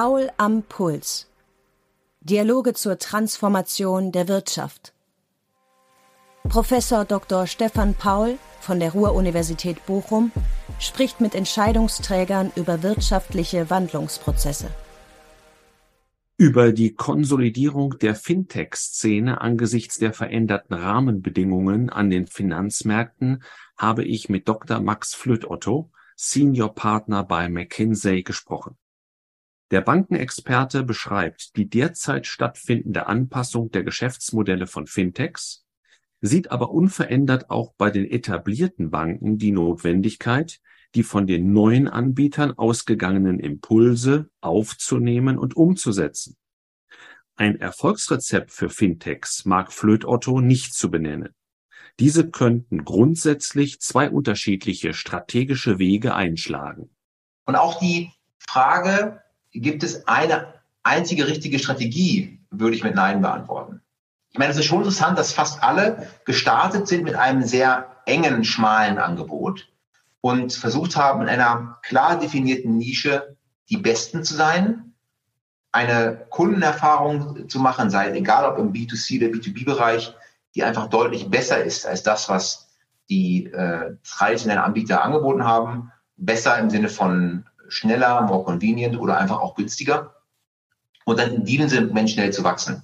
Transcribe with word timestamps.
Paul 0.00 0.30
am 0.36 0.62
Puls. 0.62 1.26
Dialoge 2.20 2.72
zur 2.72 3.00
Transformation 3.00 4.12
der 4.12 4.28
Wirtschaft. 4.28 4.92
Professor 6.44 7.04
Dr. 7.04 7.48
Stefan 7.48 7.94
Paul 7.94 8.38
von 8.60 8.78
der 8.78 8.92
Ruhr-Universität 8.92 9.84
Bochum 9.86 10.30
spricht 10.78 11.20
mit 11.20 11.34
Entscheidungsträgern 11.34 12.52
über 12.54 12.84
wirtschaftliche 12.84 13.70
Wandlungsprozesse. 13.70 14.70
Über 16.36 16.70
die 16.70 16.94
Konsolidierung 16.94 17.98
der 17.98 18.14
Fintech-Szene 18.14 19.40
angesichts 19.40 19.98
der 19.98 20.12
veränderten 20.12 20.74
Rahmenbedingungen 20.74 21.90
an 21.90 22.08
den 22.08 22.28
Finanzmärkten 22.28 23.42
habe 23.76 24.04
ich 24.04 24.28
mit 24.28 24.48
Dr. 24.48 24.78
Max 24.78 25.16
Flötotto, 25.16 25.90
Senior 26.14 26.72
Partner 26.72 27.24
bei 27.24 27.48
McKinsey, 27.48 28.22
gesprochen. 28.22 28.76
Der 29.70 29.82
Bankenexperte 29.82 30.82
beschreibt 30.82 31.56
die 31.56 31.68
derzeit 31.68 32.26
stattfindende 32.26 33.06
Anpassung 33.06 33.70
der 33.70 33.84
Geschäftsmodelle 33.84 34.66
von 34.66 34.86
Fintechs, 34.86 35.66
sieht 36.20 36.50
aber 36.50 36.70
unverändert 36.70 37.50
auch 37.50 37.74
bei 37.76 37.90
den 37.90 38.10
etablierten 38.10 38.90
Banken 38.90 39.38
die 39.38 39.52
Notwendigkeit, 39.52 40.60
die 40.94 41.02
von 41.02 41.26
den 41.26 41.52
neuen 41.52 41.86
Anbietern 41.86 42.56
ausgegangenen 42.56 43.40
Impulse 43.40 44.30
aufzunehmen 44.40 45.38
und 45.38 45.54
umzusetzen. 45.54 46.36
Ein 47.36 47.60
Erfolgsrezept 47.60 48.50
für 48.50 48.70
Fintechs 48.70 49.44
mag 49.44 49.72
Flöt-Otto 49.72 50.40
nicht 50.40 50.74
zu 50.74 50.90
benennen. 50.90 51.34
Diese 52.00 52.30
könnten 52.30 52.84
grundsätzlich 52.84 53.80
zwei 53.80 54.10
unterschiedliche 54.10 54.94
strategische 54.94 55.78
Wege 55.78 56.14
einschlagen. 56.14 56.90
Und 57.44 57.56
auch 57.56 57.78
die 57.78 58.12
Frage, 58.38 59.22
gibt 59.60 59.82
es 59.82 60.06
eine 60.06 60.54
einzige 60.82 61.26
richtige 61.26 61.58
Strategie, 61.58 62.40
würde 62.50 62.76
ich 62.76 62.84
mit 62.84 62.94
Nein 62.94 63.20
beantworten. 63.20 63.82
Ich 64.30 64.38
meine, 64.38 64.50
es 64.50 64.58
ist 64.58 64.66
schon 64.66 64.78
interessant, 64.78 65.18
dass 65.18 65.32
fast 65.32 65.62
alle 65.62 66.08
gestartet 66.24 66.86
sind 66.86 67.04
mit 67.04 67.14
einem 67.14 67.42
sehr 67.42 67.96
engen, 68.04 68.44
schmalen 68.44 68.98
Angebot 68.98 69.68
und 70.20 70.52
versucht 70.52 70.96
haben, 70.96 71.22
in 71.22 71.28
einer 71.28 71.78
klar 71.82 72.18
definierten 72.18 72.76
Nische 72.76 73.36
die 73.70 73.76
Besten 73.76 74.24
zu 74.24 74.34
sein, 74.34 74.94
eine 75.72 76.26
Kundenerfahrung 76.30 77.48
zu 77.48 77.60
machen, 77.60 77.90
sei 77.90 78.08
es 78.08 78.16
egal 78.16 78.50
ob 78.50 78.58
im 78.58 78.72
B2C 78.72 79.18
oder 79.18 79.36
B2B-Bereich, 79.36 80.14
die 80.54 80.64
einfach 80.64 80.88
deutlich 80.88 81.28
besser 81.30 81.62
ist 81.62 81.86
als 81.86 82.02
das, 82.02 82.28
was 82.28 82.70
die 83.10 83.46
äh, 83.46 83.96
traditionellen 84.02 84.62
Anbieter 84.62 85.02
angeboten 85.02 85.44
haben. 85.44 85.92
Besser 86.16 86.58
im 86.58 86.70
Sinne 86.70 86.88
von 86.88 87.44
schneller, 87.68 88.22
more 88.22 88.44
convenient 88.44 88.98
oder 88.98 89.18
einfach 89.18 89.40
auch 89.40 89.54
günstiger. 89.54 90.14
Und 91.04 91.18
dann 91.18 91.32
in 91.32 91.44
diesem 91.44 91.68
Segment 91.68 92.10
schnell 92.10 92.32
zu 92.32 92.44
wachsen. 92.44 92.82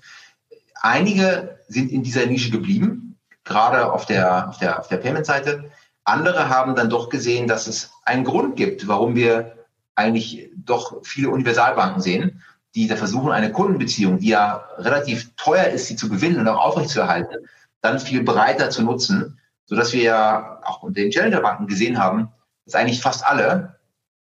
Einige 0.81 1.59
sind 1.69 1.91
in 1.91 2.03
dieser 2.03 2.27
Nische 2.27 2.51
geblieben, 2.51 3.19
gerade 3.45 3.93
auf 3.93 4.07
der, 4.07 4.49
auf 4.49 4.59
der, 4.59 4.81
auf 4.81 4.89
der 4.89 4.97
Payment-Seite. 4.97 5.71
Andere 6.05 6.49
haben 6.49 6.75
dann 6.75 6.91
doch 6.91 7.09
gesehen, 7.09 7.49
dass 7.49 7.67
es 7.67 7.91
einen 8.05 8.25
Grund 8.25 8.57
gibt, 8.57 8.89
warum 8.89 9.15
wir 9.15 9.57
eigentlich 9.95 10.51
doch 10.57 11.03
viele 11.03 11.31
Universalbanken 11.31 12.01
sehen, 12.01 12.43
die 12.75 12.89
da 12.89 12.97
versuchen, 12.97 13.31
eine 13.31 13.53
Kundenbeziehung, 13.53 14.19
die 14.19 14.29
ja 14.29 14.65
relativ 14.79 15.35
teuer 15.37 15.67
ist, 15.67 15.87
sie 15.87 15.97
zu 15.97 16.09
gewinnen 16.09 16.41
und 16.41 16.49
auch 16.49 16.59
aufrechtzuerhalten, 16.59 17.49
dann 17.81 18.01
viel 18.01 18.23
breiter 18.23 18.71
zu 18.71 18.83
nutzen, 18.83 19.39
sodass 19.67 19.93
wir 19.93 20.03
ja 20.03 20.61
auch 20.65 20.83
unter 20.83 21.01
den 21.01 21.11
Challenger-Banken 21.11 21.67
gesehen 21.67 21.99
haben, 21.99 22.29
dass 22.65 22.75
eigentlich 22.75 23.01
fast 23.01 23.27
alle 23.27 23.74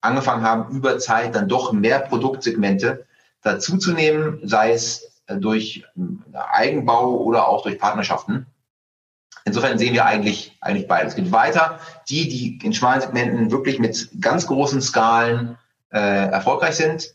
angefangen 0.01 0.43
haben, 0.43 0.75
über 0.75 0.99
Zeit 0.99 1.35
dann 1.35 1.47
doch 1.47 1.71
mehr 1.71 1.99
Produktsegmente 1.99 3.05
dazuzunehmen, 3.41 4.39
sei 4.43 4.73
es 4.73 5.21
äh, 5.27 5.37
durch 5.37 5.85
äh, 5.95 6.37
Eigenbau 6.37 7.17
oder 7.17 7.47
auch 7.47 7.63
durch 7.63 7.79
Partnerschaften. 7.79 8.47
Insofern 9.45 9.77
sehen 9.77 9.93
wir 9.93 10.05
eigentlich, 10.05 10.57
eigentlich 10.59 10.87
beides. 10.87 11.13
Es 11.13 11.15
gibt 11.15 11.31
weiter 11.31 11.79
die, 12.09 12.27
die 12.27 12.65
in 12.65 12.73
schmalen 12.73 13.01
Segmenten 13.01 13.51
wirklich 13.51 13.77
mit 13.77 14.09
ganz 14.19 14.47
großen 14.47 14.81
Skalen 14.81 15.57
äh, 15.91 16.29
erfolgreich 16.29 16.75
sind. 16.75 17.13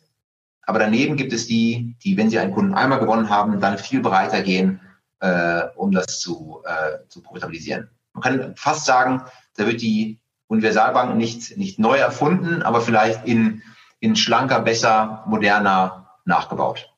Aber 0.63 0.79
daneben 0.79 1.17
gibt 1.17 1.33
es 1.33 1.49
die, 1.49 1.97
die, 2.05 2.17
wenn 2.17 2.31
sie 2.31 2.39
einen 2.39 2.55
Kunden 2.55 2.75
einmal 2.75 3.01
gewonnen 3.01 3.29
haben, 3.29 3.59
dann 3.61 3.79
viel 3.79 4.01
breiter 4.01 4.43
gehen, 4.43 4.81
äh, 5.19 5.63
um 5.75 5.91
das 5.91 6.21
zu, 6.21 6.63
äh, 6.65 7.09
zu 7.09 7.21
profitabilisieren. 7.21 7.91
Man 8.13 8.23
kann 8.23 8.57
fast 8.57 8.85
sagen, 8.85 9.23
da 9.57 9.67
wird 9.67 9.83
die 9.83 10.20
Universalbank 10.51 11.17
nicht, 11.17 11.57
nicht 11.57 11.79
neu 11.79 11.97
erfunden, 11.97 12.63
aber 12.63 12.81
vielleicht 12.81 13.25
in, 13.25 13.63
in 14.01 14.17
schlanker, 14.17 14.61
besser, 14.61 15.23
moderner 15.27 16.09
nachgebaut. 16.25 16.93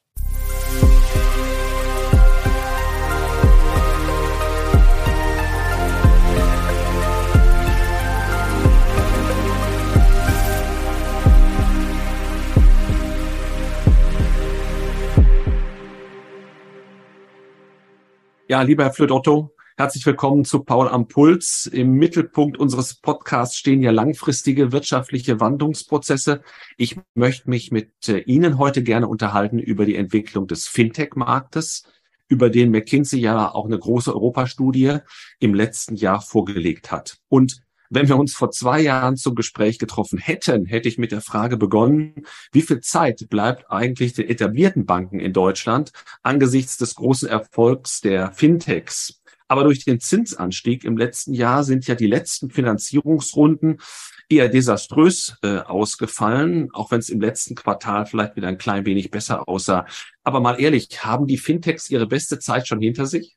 Ja, 18.48 18.62
lieber 18.62 18.84
Herr 18.84 18.92
Flöt-Otto, 18.92 19.54
Herzlich 19.78 20.04
willkommen 20.04 20.44
zu 20.44 20.60
Paul 20.64 20.86
am 20.86 21.08
Puls. 21.08 21.64
Im 21.64 21.94
Mittelpunkt 21.94 22.58
unseres 22.58 22.94
Podcasts 22.94 23.56
stehen 23.56 23.80
ja 23.80 23.90
langfristige 23.90 24.70
wirtschaftliche 24.70 25.40
Wandlungsprozesse. 25.40 26.42
Ich 26.76 26.98
möchte 27.14 27.48
mich 27.48 27.72
mit 27.72 28.06
äh, 28.06 28.18
Ihnen 28.18 28.58
heute 28.58 28.82
gerne 28.82 29.08
unterhalten 29.08 29.58
über 29.58 29.86
die 29.86 29.96
Entwicklung 29.96 30.46
des 30.46 30.68
Fintech-Marktes, 30.68 31.84
über 32.28 32.50
den 32.50 32.70
McKinsey 32.70 33.18
ja 33.18 33.50
auch 33.50 33.64
eine 33.64 33.78
große 33.78 34.12
Europastudie 34.12 34.98
im 35.40 35.54
letzten 35.54 35.96
Jahr 35.96 36.20
vorgelegt 36.20 36.92
hat. 36.92 37.16
Und 37.28 37.62
wenn 37.88 38.08
wir 38.08 38.18
uns 38.18 38.34
vor 38.34 38.50
zwei 38.50 38.80
Jahren 38.80 39.16
zum 39.16 39.34
Gespräch 39.34 39.78
getroffen 39.78 40.18
hätten, 40.18 40.66
hätte 40.66 40.88
ich 40.88 40.98
mit 40.98 41.12
der 41.12 41.22
Frage 41.22 41.56
begonnen, 41.56 42.26
wie 42.52 42.62
viel 42.62 42.80
Zeit 42.80 43.26
bleibt 43.30 43.70
eigentlich 43.70 44.12
den 44.12 44.28
etablierten 44.28 44.84
Banken 44.84 45.18
in 45.18 45.32
Deutschland 45.32 45.92
angesichts 46.22 46.76
des 46.76 46.94
großen 46.94 47.28
Erfolgs 47.28 48.02
der 48.02 48.32
Fintechs? 48.32 49.21
Aber 49.52 49.64
durch 49.64 49.84
den 49.84 50.00
Zinsanstieg 50.00 50.82
im 50.82 50.96
letzten 50.96 51.34
Jahr 51.34 51.62
sind 51.62 51.86
ja 51.86 51.94
die 51.94 52.06
letzten 52.06 52.48
Finanzierungsrunden 52.48 53.82
eher 54.30 54.48
desaströs 54.48 55.36
äh, 55.42 55.58
ausgefallen, 55.58 56.70
auch 56.72 56.90
wenn 56.90 57.00
es 57.00 57.10
im 57.10 57.20
letzten 57.20 57.54
Quartal 57.54 58.06
vielleicht 58.06 58.34
wieder 58.34 58.48
ein 58.48 58.56
klein 58.56 58.86
wenig 58.86 59.10
besser 59.10 59.46
aussah. 59.46 59.84
Aber 60.24 60.40
mal 60.40 60.58
ehrlich, 60.58 61.04
haben 61.04 61.26
die 61.26 61.36
Fintechs 61.36 61.90
ihre 61.90 62.06
beste 62.06 62.38
Zeit 62.38 62.66
schon 62.66 62.80
hinter 62.80 63.04
sich? 63.04 63.36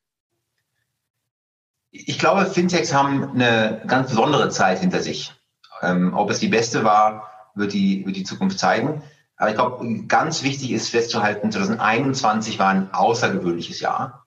Ich 1.92 2.18
glaube, 2.18 2.46
Fintechs 2.46 2.94
haben 2.94 3.32
eine 3.32 3.82
ganz 3.86 4.12
besondere 4.12 4.48
Zeit 4.48 4.80
hinter 4.80 5.02
sich. 5.02 5.34
Ähm, 5.82 6.14
ob 6.14 6.30
es 6.30 6.40
die 6.40 6.48
beste 6.48 6.86
war, 6.86 7.30
wird 7.56 7.74
die, 7.74 8.06
wird 8.06 8.16
die 8.16 8.24
Zukunft 8.24 8.58
zeigen. 8.58 9.04
Aber 9.36 9.50
ich 9.50 9.56
glaube, 9.58 10.06
ganz 10.08 10.44
wichtig 10.44 10.72
ist 10.72 10.88
festzuhalten, 10.88 11.52
2021 11.52 12.58
war 12.58 12.70
ein 12.70 12.94
außergewöhnliches 12.94 13.82
Jahr 13.82 14.25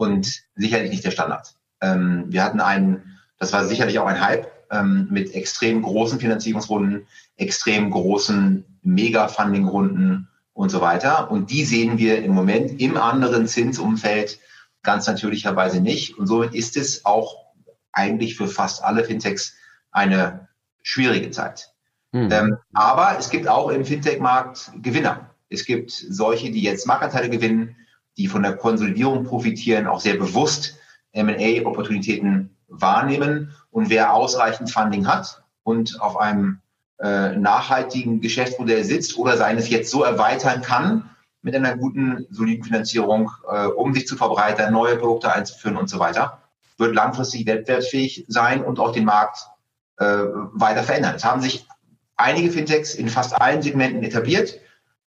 und 0.00 0.44
sicherlich 0.54 0.90
nicht 0.90 1.04
der 1.04 1.10
Standard. 1.10 1.54
Ähm, 1.82 2.24
wir 2.28 2.42
hatten 2.42 2.60
einen, 2.60 3.18
das 3.38 3.52
war 3.52 3.66
sicherlich 3.66 3.98
auch 3.98 4.06
ein 4.06 4.20
Hype 4.20 4.50
ähm, 4.70 5.08
mit 5.10 5.34
extrem 5.34 5.82
großen 5.82 6.18
Finanzierungsrunden, 6.18 7.06
extrem 7.36 7.90
großen 7.90 8.64
Mega-Funding-Runden 8.82 10.28
und 10.54 10.70
so 10.70 10.80
weiter. 10.80 11.30
Und 11.30 11.50
die 11.50 11.66
sehen 11.66 11.98
wir 11.98 12.24
im 12.24 12.32
Moment 12.32 12.80
im 12.80 12.96
anderen 12.96 13.46
Zinsumfeld 13.46 14.38
ganz 14.82 15.06
natürlicherweise 15.06 15.82
nicht. 15.82 16.16
Und 16.16 16.26
somit 16.26 16.54
ist 16.54 16.78
es 16.78 17.04
auch 17.04 17.36
eigentlich 17.92 18.36
für 18.36 18.48
fast 18.48 18.82
alle 18.82 19.04
Fintechs 19.04 19.54
eine 19.90 20.48
schwierige 20.82 21.30
Zeit. 21.30 21.74
Hm. 22.14 22.32
Ähm, 22.32 22.56
aber 22.72 23.18
es 23.18 23.28
gibt 23.28 23.48
auch 23.48 23.68
im 23.68 23.84
Fintech-Markt 23.84 24.72
Gewinner. 24.80 25.28
Es 25.50 25.66
gibt 25.66 25.90
solche, 25.90 26.50
die 26.50 26.62
jetzt 26.62 26.86
Marktanteile 26.86 27.28
gewinnen, 27.28 27.76
die 28.16 28.26
von 28.26 28.42
der 28.42 28.56
Konsolidierung 28.56 29.24
profitieren, 29.24 29.86
auch 29.86 30.00
sehr 30.00 30.16
bewusst 30.16 30.76
M&A-Opportunitäten 31.12 32.56
wahrnehmen. 32.68 33.54
Und 33.70 33.90
wer 33.90 34.12
ausreichend 34.12 34.70
Funding 34.70 35.06
hat 35.06 35.42
und 35.62 36.00
auf 36.00 36.16
einem 36.16 36.60
äh, 36.98 37.36
nachhaltigen 37.36 38.20
Geschäftsmodell 38.20 38.84
sitzt 38.84 39.16
oder 39.16 39.36
seines 39.36 39.70
jetzt 39.70 39.90
so 39.90 40.02
erweitern 40.02 40.62
kann 40.62 41.10
mit 41.42 41.54
einer 41.54 41.76
guten, 41.76 42.26
soliden 42.30 42.64
Finanzierung, 42.64 43.30
äh, 43.50 43.66
um 43.66 43.94
sich 43.94 44.06
zu 44.06 44.16
verbreitern, 44.16 44.72
neue 44.72 44.96
Produkte 44.96 45.32
einzuführen 45.32 45.76
und 45.76 45.88
so 45.88 45.98
weiter, 45.98 46.42
wird 46.76 46.94
langfristig 46.94 47.46
wettbewerbsfähig 47.46 48.26
sein 48.28 48.62
und 48.62 48.78
auch 48.78 48.92
den 48.92 49.04
Markt 49.04 49.38
äh, 49.98 50.04
weiter 50.04 50.82
verändern. 50.82 51.14
Es 51.16 51.24
haben 51.24 51.40
sich 51.40 51.66
einige 52.16 52.50
Fintechs 52.50 52.94
in 52.94 53.08
fast 53.08 53.40
allen 53.40 53.62
Segmenten 53.62 54.02
etabliert 54.02 54.58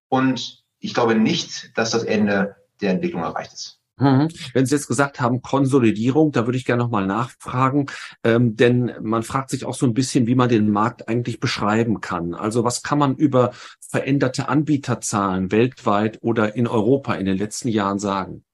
und 0.08 0.64
ich 0.80 0.94
glaube 0.94 1.14
nicht, 1.14 1.76
dass 1.78 1.90
das 1.90 2.04
Ende 2.04 2.56
der 2.80 2.92
Entwicklung 2.92 3.22
erreicht 3.22 3.52
ist. 3.52 3.80
Mhm. 3.96 4.28
Wenn 4.52 4.66
Sie 4.66 4.74
jetzt 4.74 4.88
gesagt 4.88 5.20
haben, 5.20 5.40
Konsolidierung, 5.40 6.32
da 6.32 6.46
würde 6.46 6.58
ich 6.58 6.64
gerne 6.64 6.82
nochmal 6.82 7.06
nachfragen, 7.06 7.86
ähm, 8.24 8.56
denn 8.56 8.92
man 9.00 9.22
fragt 9.22 9.50
sich 9.50 9.64
auch 9.64 9.74
so 9.74 9.86
ein 9.86 9.94
bisschen, 9.94 10.26
wie 10.26 10.34
man 10.34 10.48
den 10.48 10.70
Markt 10.70 11.08
eigentlich 11.08 11.38
beschreiben 11.38 12.00
kann. 12.00 12.34
Also 12.34 12.64
was 12.64 12.82
kann 12.82 12.98
man 12.98 13.14
über 13.14 13.52
veränderte 13.88 14.48
Anbieterzahlen 14.48 15.52
weltweit 15.52 16.18
oder 16.22 16.56
in 16.56 16.66
Europa 16.66 17.14
in 17.14 17.26
den 17.26 17.38
letzten 17.38 17.68
Jahren 17.68 18.00
sagen? 18.00 18.44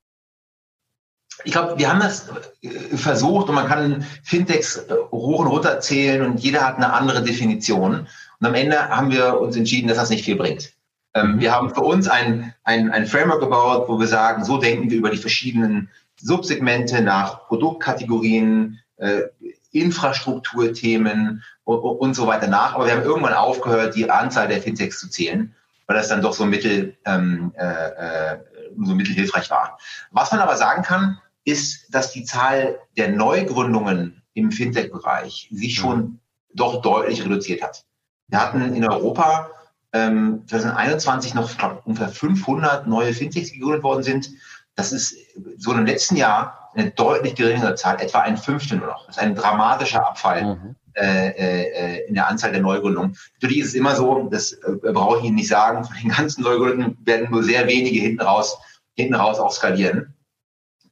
Ich 1.45 1.53
glaube, 1.53 1.79
wir 1.79 1.91
haben 1.91 2.01
das 2.01 2.29
äh, 2.61 2.69
versucht 2.97 3.49
und 3.49 3.55
man 3.55 3.67
kann 3.67 4.05
Fintechs 4.23 4.77
äh, 4.77 4.95
hoch 5.11 5.39
und 5.41 5.47
runter 5.47 5.81
zählen 5.81 6.31
und 6.31 6.41
jeder 6.41 6.67
hat 6.67 6.77
eine 6.77 6.93
andere 6.93 7.23
Definition. 7.23 8.07
Und 8.41 8.47
am 8.47 8.55
Ende 8.55 8.77
haben 8.89 9.11
wir 9.11 9.41
uns 9.41 9.57
entschieden, 9.57 9.89
dass 9.89 9.97
das 9.97 10.11
nicht 10.11 10.25
viel 10.25 10.37
bringt. 10.37 10.75
Ähm, 11.15 11.41
wir 11.41 11.53
haben 11.53 11.75
für 11.75 11.83
uns 11.83 12.09
ein, 12.09 12.55
ein, 12.65 12.91
ein 12.91 13.07
Framework 13.07 13.41
gebaut, 13.41 13.89
wo 13.89 13.99
wir 13.99 14.07
sagen, 14.07 14.45
so 14.45 14.59
denken 14.59 14.91
wir 14.91 14.99
über 14.99 15.11
die 15.11 15.17
verschiedenen 15.17 15.91
Subsegmente 16.17 17.03
nach 17.03 17.47
Produktkategorien, 17.49 18.79
äh, 18.97 19.23
Infrastrukturthemen 19.73 21.43
und, 21.65 21.79
und, 21.79 22.15
so 22.15 22.27
weiter 22.27 22.49
nach. 22.49 22.75
Aber 22.75 22.87
wir 22.87 22.93
haben 22.93 23.03
irgendwann 23.03 23.35
aufgehört, 23.35 23.95
die 23.95 24.11
Anzahl 24.11 24.49
der 24.49 24.61
Fintechs 24.61 25.01
zu 25.01 25.09
zählen, 25.09 25.55
weil 25.87 25.97
das 25.97 26.09
dann 26.09 26.23
doch 26.23 26.33
so 26.33 26.45
mittel, 26.45 26.97
ähm, 27.07 27.53
äh, 27.57 27.65
äh, 27.65 28.39
so 28.79 28.95
mittelhilfreich 28.95 29.51
war. 29.51 29.79
Was 30.11 30.31
man 30.33 30.41
aber 30.41 30.57
sagen 30.57 30.83
kann, 30.83 31.19
ist, 31.45 31.95
dass 31.95 32.13
die 32.13 32.25
Zahl 32.25 32.79
der 32.97 33.09
Neugründungen 33.09 34.23
im 34.35 34.53
Fintech-Bereich 34.53 35.49
sich 35.53 35.75
schon 35.75 35.99
mhm. 35.99 36.19
doch 36.55 36.83
deutlich 36.83 37.25
reduziert 37.25 37.63
hat. 37.63 37.85
Wir 38.29 38.41
hatten 38.41 38.75
in 38.75 38.89
Europa 38.89 39.51
ähm, 39.93 40.45
2021 40.47 41.35
noch 41.35 41.51
ungefähr 41.85 42.09
500 42.09 42.87
neue 42.87 43.13
Fintechs 43.13 43.53
gegründet 43.53 43.83
worden 43.83 44.03
sind. 44.03 44.31
Das 44.77 44.93
ist 44.93 45.17
so 45.57 45.73
im 45.73 45.85
letzten 45.85 46.17
Jahr 46.17 46.71
eine 46.75 46.91
deutlich 46.91 47.35
geringere 47.35 47.75
Zahl, 47.75 48.01
etwa 48.01 48.21
ein 48.21 48.37
Fünftel 48.37 48.79
nur 48.79 48.87
noch. 48.87 49.07
Das 49.07 49.17
ist 49.17 49.23
ein 49.23 49.35
dramatischer 49.35 50.07
Abfall 50.07 50.45
mhm. 50.45 50.77
äh, 50.95 51.29
äh, 51.29 52.07
in 52.07 52.15
der 52.15 52.29
Anzahl 52.29 52.53
der 52.53 52.61
Neugründungen. 52.61 53.17
Natürlich 53.35 53.59
ist 53.59 53.69
es 53.69 53.75
immer 53.75 53.97
so, 53.97 54.29
das 54.31 54.53
äh, 54.53 54.93
brauche 54.93 55.19
ich 55.19 55.25
Ihnen 55.25 55.35
nicht 55.35 55.49
sagen, 55.49 55.85
von 55.85 55.97
den 56.01 56.11
ganzen 56.11 56.43
Neugründungen 56.43 56.97
werden 57.05 57.31
nur 57.31 57.43
sehr 57.43 57.67
wenige 57.67 58.01
hinten 58.01 58.23
raus, 58.23 58.59
hinten 58.95 59.15
raus 59.15 59.41
auch 59.41 59.53
skalieren. 59.53 60.15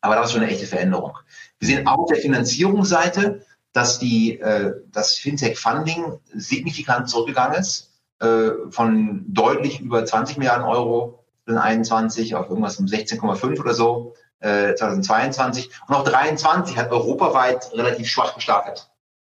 Aber 0.01 0.17
das 0.17 0.27
ist 0.27 0.33
schon 0.33 0.43
eine 0.43 0.51
echte 0.51 0.67
Veränderung. 0.67 1.17
Wir 1.61 1.69
sehen 1.69 1.87
auch 1.87 1.99
auf 1.99 2.09
der 2.09 2.19
Finanzierungsseite, 2.19 3.45
dass 3.73 3.99
die, 3.99 4.41
äh, 4.41 4.75
das 4.91 5.15
Fintech-Funding 5.15 6.19
signifikant 6.35 7.09
zurückgegangen 7.09 7.59
ist 7.61 7.88
äh, 8.21 8.51
von 8.71 9.25
deutlich 9.29 9.81
über 9.81 10.05
20 10.05 10.39
Milliarden 10.39 10.65
Euro 10.65 11.25
2021 11.47 12.35
auf 12.35 12.49
irgendwas 12.49 12.79
um 12.79 12.87
16,5 12.87 13.61
oder 13.61 13.75
so 13.75 14.15
äh, 14.41 14.75
2022. 14.75 15.71
Und 15.87 15.95
auch 15.95 16.05
23 16.05 16.77
hat 16.77 16.91
europaweit 16.91 17.71
relativ 17.75 18.09
schwach 18.09 18.35
gestartet. 18.35 18.91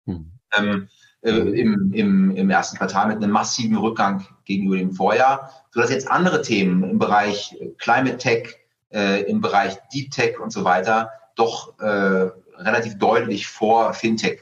Hm. 0.05 0.31
Ähm, 0.57 0.89
äh, 1.21 1.31
im, 1.31 1.93
im, 1.93 2.35
im 2.35 2.49
ersten 2.49 2.77
Quartal 2.77 3.07
mit 3.07 3.17
einem 3.17 3.31
massiven 3.31 3.77
Rückgang 3.77 4.25
gegenüber 4.45 4.77
dem 4.77 4.91
Vorjahr, 4.91 5.51
sodass 5.71 5.89
jetzt 5.89 6.11
andere 6.11 6.41
Themen 6.41 6.83
im 6.83 6.99
Bereich 6.99 7.57
Climate 7.77 8.17
Tech, 8.17 8.57
äh, 8.91 9.23
im 9.23 9.41
Bereich 9.41 9.77
Deep 9.93 10.11
Tech 10.11 10.39
und 10.39 10.51
so 10.51 10.63
weiter 10.63 11.11
doch 11.35 11.79
äh, 11.79 12.29
relativ 12.57 12.97
deutlich 12.97 13.47
vor 13.47 13.93
Fintech 13.93 14.39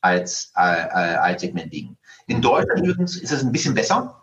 als, 0.00 0.52
äh, 0.56 0.60
äh 0.60 1.16
als 1.16 1.40
Segment 1.40 1.72
liegen. 1.72 1.96
In 2.26 2.40
Deutschland 2.40 2.86
übrigens 2.86 3.16
ist 3.16 3.32
es 3.32 3.42
ein 3.42 3.52
bisschen 3.52 3.74
besser. 3.74 4.20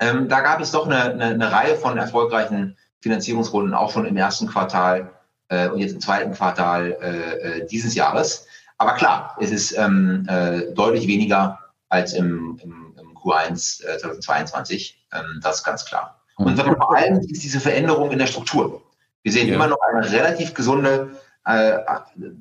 Ähm, 0.00 0.28
da 0.28 0.40
gab 0.40 0.60
es 0.60 0.72
doch 0.72 0.86
eine, 0.86 1.04
eine, 1.04 1.24
eine, 1.26 1.52
Reihe 1.52 1.76
von 1.76 1.96
erfolgreichen 1.96 2.76
Finanzierungsrunden, 3.00 3.74
auch 3.74 3.90
schon 3.90 4.04
im 4.04 4.16
ersten 4.16 4.46
Quartal 4.46 5.10
äh, 5.48 5.68
und 5.68 5.78
jetzt 5.78 5.92
im 5.92 6.00
zweiten 6.00 6.32
Quartal 6.32 6.96
äh, 7.00 7.60
äh 7.60 7.66
dieses 7.66 7.94
Jahres. 7.94 8.46
Aber 8.78 8.92
klar, 8.94 9.36
es 9.40 9.50
ist 9.50 9.72
ähm, 9.78 10.26
äh, 10.28 10.72
deutlich 10.74 11.06
weniger 11.06 11.58
als 11.88 12.12
im, 12.12 12.58
im, 12.62 12.94
im 12.98 13.16
Q1 13.16 13.86
äh, 13.86 13.98
2022. 13.98 15.06
Ähm, 15.12 15.40
das 15.42 15.56
ist 15.56 15.64
ganz 15.64 15.86
klar. 15.86 16.20
Und 16.36 16.56
mhm. 16.56 16.76
vor 16.76 16.94
allem 16.94 17.20
ist 17.20 17.42
diese 17.42 17.60
Veränderung 17.60 18.10
in 18.10 18.18
der 18.18 18.26
Struktur. 18.26 18.82
Wir 19.22 19.32
sehen 19.32 19.48
ja. 19.48 19.54
immer 19.54 19.66
noch 19.66 19.78
eine 19.80 20.10
relativ 20.10 20.52
gesunde 20.52 21.16
äh, 21.46 21.78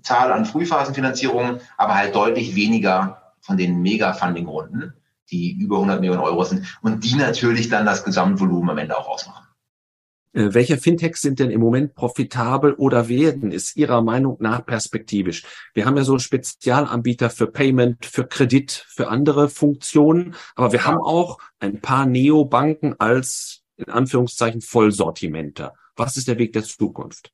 Zahl 0.01 0.31
an 0.31 0.45
Frühphasenfinanzierungen, 0.45 1.62
aber 1.77 1.95
halt 1.95 2.16
deutlich 2.16 2.56
weniger 2.56 3.25
von 3.45 3.57
den 3.57 3.81
Mega-Funding-Runden, 3.81 4.94
die 5.30 5.57
über 5.59 5.75
100 5.77 6.01
Millionen 6.01 6.21
Euro 6.21 6.44
sind 6.44 6.65
und 6.81 7.03
die 7.03 7.15
natürlich 7.15 7.69
dann 7.69 7.86
das 7.86 8.03
Gesamtvolumen 8.03 8.71
am 8.71 8.77
Ende 8.80 8.97
auch 8.97 9.07
ausmachen. 9.07 9.45
Äh, 10.33 10.53
welche 10.53 10.77
Fintechs 10.77 11.21
sind 11.21 11.39
denn 11.39 11.51
im 11.51 11.62
Moment 11.62 11.94
profitabel 11.94 12.74
oder 12.74 13.07
werden 13.07 13.51
es 13.51 13.75
Ihrer 13.75 14.01
Meinung 14.01 14.38
nach 14.39 14.65
perspektivisch? 14.65 15.44
Wir 15.74 15.86
haben 15.86 15.95
ja 15.95 16.03
so 16.03 16.18
Spezialanbieter 16.18 17.30
für 17.30 17.47
Payment, 17.47 18.06
für 18.06 18.25
Kredit, 18.25 18.71
für 18.71 19.07
andere 19.09 19.48
Funktionen, 19.48 20.36
aber 20.56 20.71
wir 20.71 20.86
haben 20.86 20.98
auch 20.98 21.38
ein 21.59 21.81
paar 21.81 22.06
Neobanken 22.06 23.00
als 23.00 23.62
in 23.77 23.89
Anführungszeichen 23.89 24.62
Vollsortimenter. 24.62 25.74
Was 25.95 26.18
ist 26.18 26.27
der 26.27 26.38
Weg 26.38 26.53
der 26.53 26.63
Zukunft? 26.63 27.31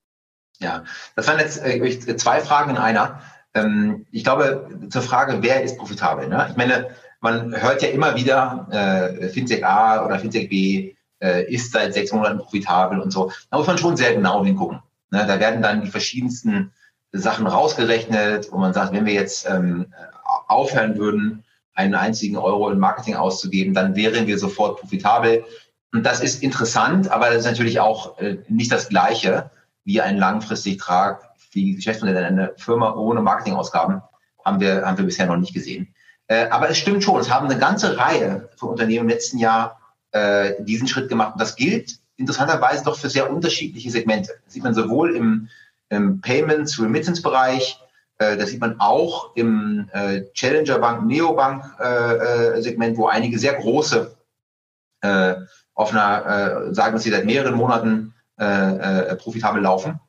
Ja, 0.60 0.84
das 1.16 1.28
waren 1.28 1.40
jetzt 1.40 1.64
äh, 1.64 2.16
zwei 2.18 2.42
Fragen 2.42 2.72
in 2.72 2.78
einer. 2.78 3.22
Ähm, 3.54 4.06
ich 4.12 4.24
glaube, 4.24 4.70
zur 4.90 5.02
Frage, 5.02 5.40
wer 5.42 5.64
ist 5.64 5.78
profitabel? 5.78 6.28
Ne? 6.28 6.48
Ich 6.50 6.58
meine, 6.58 6.90
man 7.20 7.56
hört 7.56 7.82
ja 7.82 7.90
immer 7.90 8.16
wieder, 8.16 8.68
äh, 8.72 9.30
Fintech 9.30 9.66
A 9.66 10.06
oder 10.06 10.20
Fintech 10.20 10.50
B 10.50 10.96
äh, 11.20 11.44
ist 11.52 11.72
seit 11.72 11.94
sechs 11.94 12.12
Monaten 12.12 12.40
profitabel 12.40 13.00
und 13.00 13.12
so. 13.12 13.32
Da 13.50 13.58
muss 13.58 13.68
man 13.68 13.78
schon 13.78 13.98
sehr 13.98 14.16
genau 14.16 14.44
hingucken. 14.44 14.80
Ne? 15.12 15.26
Da 15.28 15.40
werden 15.40 15.62
dann 15.62 15.82
die 15.82 15.92
verschiedensten 15.92 16.72
Sachen 17.12 17.46
rausgerechnet, 17.46 18.52
wo 18.52 18.58
man 18.58 18.74
sagt, 18.74 18.94
wenn 18.94 19.06
wir 19.06 19.14
jetzt 19.14 19.48
ähm, 19.50 19.88
aufhören 20.48 20.98
würden, 20.98 21.44
einen 21.74 21.96
einzigen 21.96 22.38
Euro 22.38 22.70
in 22.70 22.80
Marketing 22.80 23.16
auszugeben, 23.16 23.74
dann 23.74 23.96
wären 23.96 24.28
wir 24.28 24.38
sofort 24.38 24.80
profitabel. 24.80 25.46
Und 25.94 26.06
das 26.06 26.22
ist 26.22 26.42
interessant, 26.42 27.10
aber 27.12 27.28
das 27.28 27.40
ist 27.40 27.46
natürlich 27.46 27.80
auch 27.80 28.18
äh, 28.20 28.38
nicht 28.48 28.72
das 28.72 28.90
Gleiche 28.90 29.50
wie 29.84 30.02
ein 30.02 30.18
langfristig 30.18 30.78
Trag 30.78 31.31
wie 31.52 31.76
Geschäftsmodelle 31.76 32.26
einer 32.26 32.52
Firma 32.58 32.94
ohne 32.96 33.22
Marketingausgaben 33.22 34.02
haben 34.44 34.60
wir, 34.60 34.86
haben 34.86 34.98
wir 34.98 35.06
bisher 35.06 35.28
noch 35.28 35.38
nicht 35.38 35.54
gesehen. 35.54 35.94
Äh, 36.28 36.48
aber 36.50 36.70
es 36.70 36.78
stimmt 36.78 37.04
schon, 37.04 37.20
es 37.20 37.30
haben 37.30 37.48
eine 37.48 37.60
ganze 37.60 37.98
Reihe 37.98 38.50
von 38.56 38.70
Unternehmen 38.70 39.02
im 39.02 39.10
letzten 39.10 39.38
Jahr 39.38 39.80
äh, 40.12 40.54
diesen 40.64 40.88
Schritt 40.88 41.10
gemacht. 41.10 41.34
Und 41.34 41.42
das 41.42 41.56
gilt 41.56 42.00
interessanterweise 42.18 42.84
doch 42.84 42.98
für 42.98 43.10
sehr 43.10 43.32
unterschiedliche 43.32 43.92
Segmente. 43.92 44.34
Das 44.46 44.54
sieht 44.54 44.64
man 44.64 44.74
sowohl 44.74 45.16
im, 45.16 45.50
im 45.90 46.22
Payments, 46.22 46.80
Remittance-Bereich, 46.80 47.80
äh, 48.18 48.38
das 48.38 48.50
sieht 48.50 48.62
man 48.62 48.80
auch 48.80 49.36
im 49.36 49.90
äh, 49.92 50.24
Challenger 50.34 50.80
Bank, 50.80 51.06
Neobank 51.06 51.64
äh, 51.80 52.60
äh, 52.60 52.98
wo 52.98 53.08
einige 53.08 53.40
sehr 53.40 53.56
große 53.56 54.16
äh, 55.02 55.36
auf 55.74 55.92
einer, 55.92 56.74
sagen, 56.76 56.94
dass 56.94 57.04
sie 57.04 57.10
seit 57.10 57.26
mehreren 57.26 57.56
Monaten 57.56 58.14
profitabel 58.38 59.62
laufen. 59.62 60.00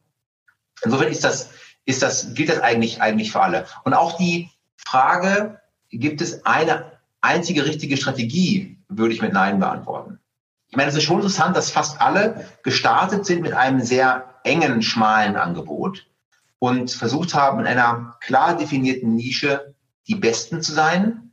Insofern 0.85 1.09
ist 1.09 1.25
das, 1.25 1.51
ist 1.85 2.03
das, 2.03 2.35
gilt 2.35 2.49
das 2.49 2.61
eigentlich, 2.61 3.01
eigentlich 3.01 3.33
für 3.33 3.41
alle. 3.41 3.67
Und 3.85 3.95
auch 3.95 4.17
die 4.17 4.51
Frage, 4.77 5.61
gibt 5.91 6.21
es 6.21 6.45
eine 6.47 6.93
einzige 7.21 7.65
richtige 7.65 7.97
Strategie, 7.97 8.79
würde 8.89 9.15
ich 9.15 9.23
mit 9.23 9.33
Nein 9.33 9.61
beantworten. 9.61 10.19
Ich 10.69 10.77
meine, 10.77 10.89
es 10.89 10.97
ist 10.97 11.05
schon 11.05 11.17
interessant, 11.17 11.57
dass 11.57 11.71
fast 11.71 12.01
alle 12.01 12.49
gestartet 12.63 13.27
sind 13.27 13.43
mit 13.43 13.53
einem 13.53 13.81
sehr 13.81 14.25
engen, 14.43 14.83
schmalen 14.83 15.37
Angebot 15.37 16.07
und 16.59 16.91
versucht 16.91 17.35
haben, 17.35 17.61
in 17.61 17.67
einer 17.67 18.17
klar 18.21 18.57
definierten 18.57 19.15
Nische 19.15 19.75
die 20.09 20.15
Besten 20.15 20.63
zu 20.63 20.73
sein, 20.73 21.31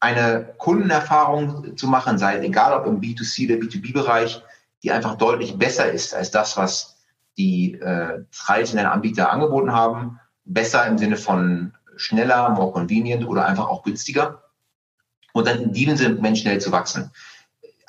eine 0.00 0.54
Kundenerfahrung 0.58 1.76
zu 1.76 1.86
machen, 1.86 2.18
sei 2.18 2.36
es 2.36 2.44
egal 2.44 2.72
ob 2.72 2.86
im 2.86 3.00
B2C 3.00 3.46
oder 3.46 3.64
B2B-Bereich, 3.64 4.42
die 4.82 4.90
einfach 4.90 5.16
deutlich 5.16 5.58
besser 5.58 5.90
ist 5.90 6.14
als 6.14 6.30
das, 6.30 6.56
was 6.56 6.91
die 7.36 7.74
äh, 7.74 8.24
traditionellen 8.32 8.90
Anbieter 8.90 9.32
angeboten 9.32 9.72
haben. 9.72 10.20
Besser 10.44 10.86
im 10.86 10.98
Sinne 10.98 11.16
von 11.16 11.72
schneller, 11.96 12.50
more 12.50 12.72
convenient 12.72 13.26
oder 13.26 13.46
einfach 13.46 13.68
auch 13.68 13.82
günstiger. 13.82 14.42
Und 15.32 15.46
dann 15.46 15.62
in 15.62 15.72
diesem 15.72 15.96
Segment 15.96 16.38
schnell 16.38 16.60
zu 16.60 16.72
wachsen. 16.72 17.10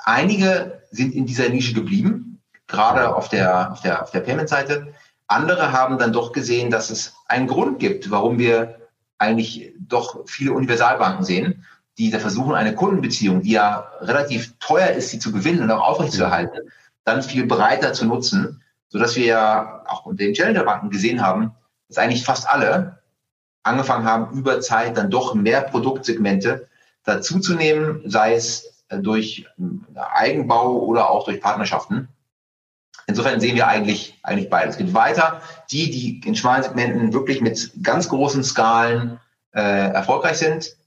Einige 0.06 0.82
sind 0.92 1.14
in 1.14 1.26
dieser 1.26 1.50
Nische 1.50 1.74
geblieben, 1.74 2.42
gerade 2.68 3.16
auf 3.16 3.30
der, 3.30 3.72
auf 3.72 3.82
der, 3.82 4.02
auf 4.02 4.12
der 4.12 4.22
Payment-Seite. 4.22 4.94
Andere 5.28 5.72
haben 5.72 5.98
dann 5.98 6.14
doch 6.14 6.32
gesehen, 6.32 6.70
dass 6.70 6.90
es 6.90 7.16
einen 7.28 7.48
Grund 7.48 7.80
gibt, 7.80 8.12
warum 8.12 8.38
wir 8.38 8.80
eigentlich 9.18 9.74
doch 9.80 10.28
viele 10.28 10.54
Universalbanken 10.54 11.24
sehen, 11.24 11.66
die 11.98 12.10
da 12.10 12.20
versuchen, 12.20 12.56
eine 12.56 12.76
Kundenbeziehung, 12.76 13.42
die 13.42 13.52
ja 13.52 13.88
relativ 14.02 14.54
teuer 14.60 14.90
ist, 14.90 15.10
sie 15.10 15.20
zu 15.20 15.32
gewinnen 15.32 15.62
und 15.62 15.72
auch 15.72 15.88
aufrechtzuerhalten, 15.88 16.72
dann 17.04 17.22
viel 17.22 17.46
breiter 17.46 17.94
zu 17.94 18.06
nutzen 18.06 18.63
sodass 18.94 19.16
wir 19.16 19.26
ja 19.26 19.84
auch 19.88 20.06
unter 20.06 20.24
den 20.24 20.36
Challenger-Banken 20.36 20.92
gesehen 20.92 21.22
haben, 21.22 21.52
dass 21.88 21.98
eigentlich 21.98 22.24
fast 22.24 22.48
alle 22.48 23.00
angefangen 23.64 24.06
haben, 24.06 24.38
über 24.38 24.62
Zeit 24.62 24.98
dann 24.98 25.10
doch 25.10 25.34
mehr 25.34 25.62
Produktsegmente 25.62 26.68
dazuzunehmen, 27.04 28.04
sei 28.06 28.36
es 28.36 28.86
durch 28.90 29.48
Eigenbau 29.96 30.78
oder 30.78 31.10
auch 31.10 31.26
durch 31.26 31.42
Partnerschaften. 31.42 32.08
Insofern 33.08 33.40
sehen 33.40 33.56
wir 33.56 33.68
eigentlich, 33.68 34.20
eigentlich 34.22 34.52
beides. 34.52 34.76
Es 34.76 34.78
gibt 34.78 34.94
weiter 34.94 35.42
die, 35.72 35.90
die 35.90 36.22
in 36.28 36.36
schmalen 36.36 36.62
Segmenten 36.62 37.14
wirklich 37.14 37.42
mit 37.42 37.72
ganz 37.82 38.08
großen 38.10 38.44
Skalen 38.44 39.20
äh, 39.54 39.90
erfolgreich 39.92 40.38
sind. 40.38 40.78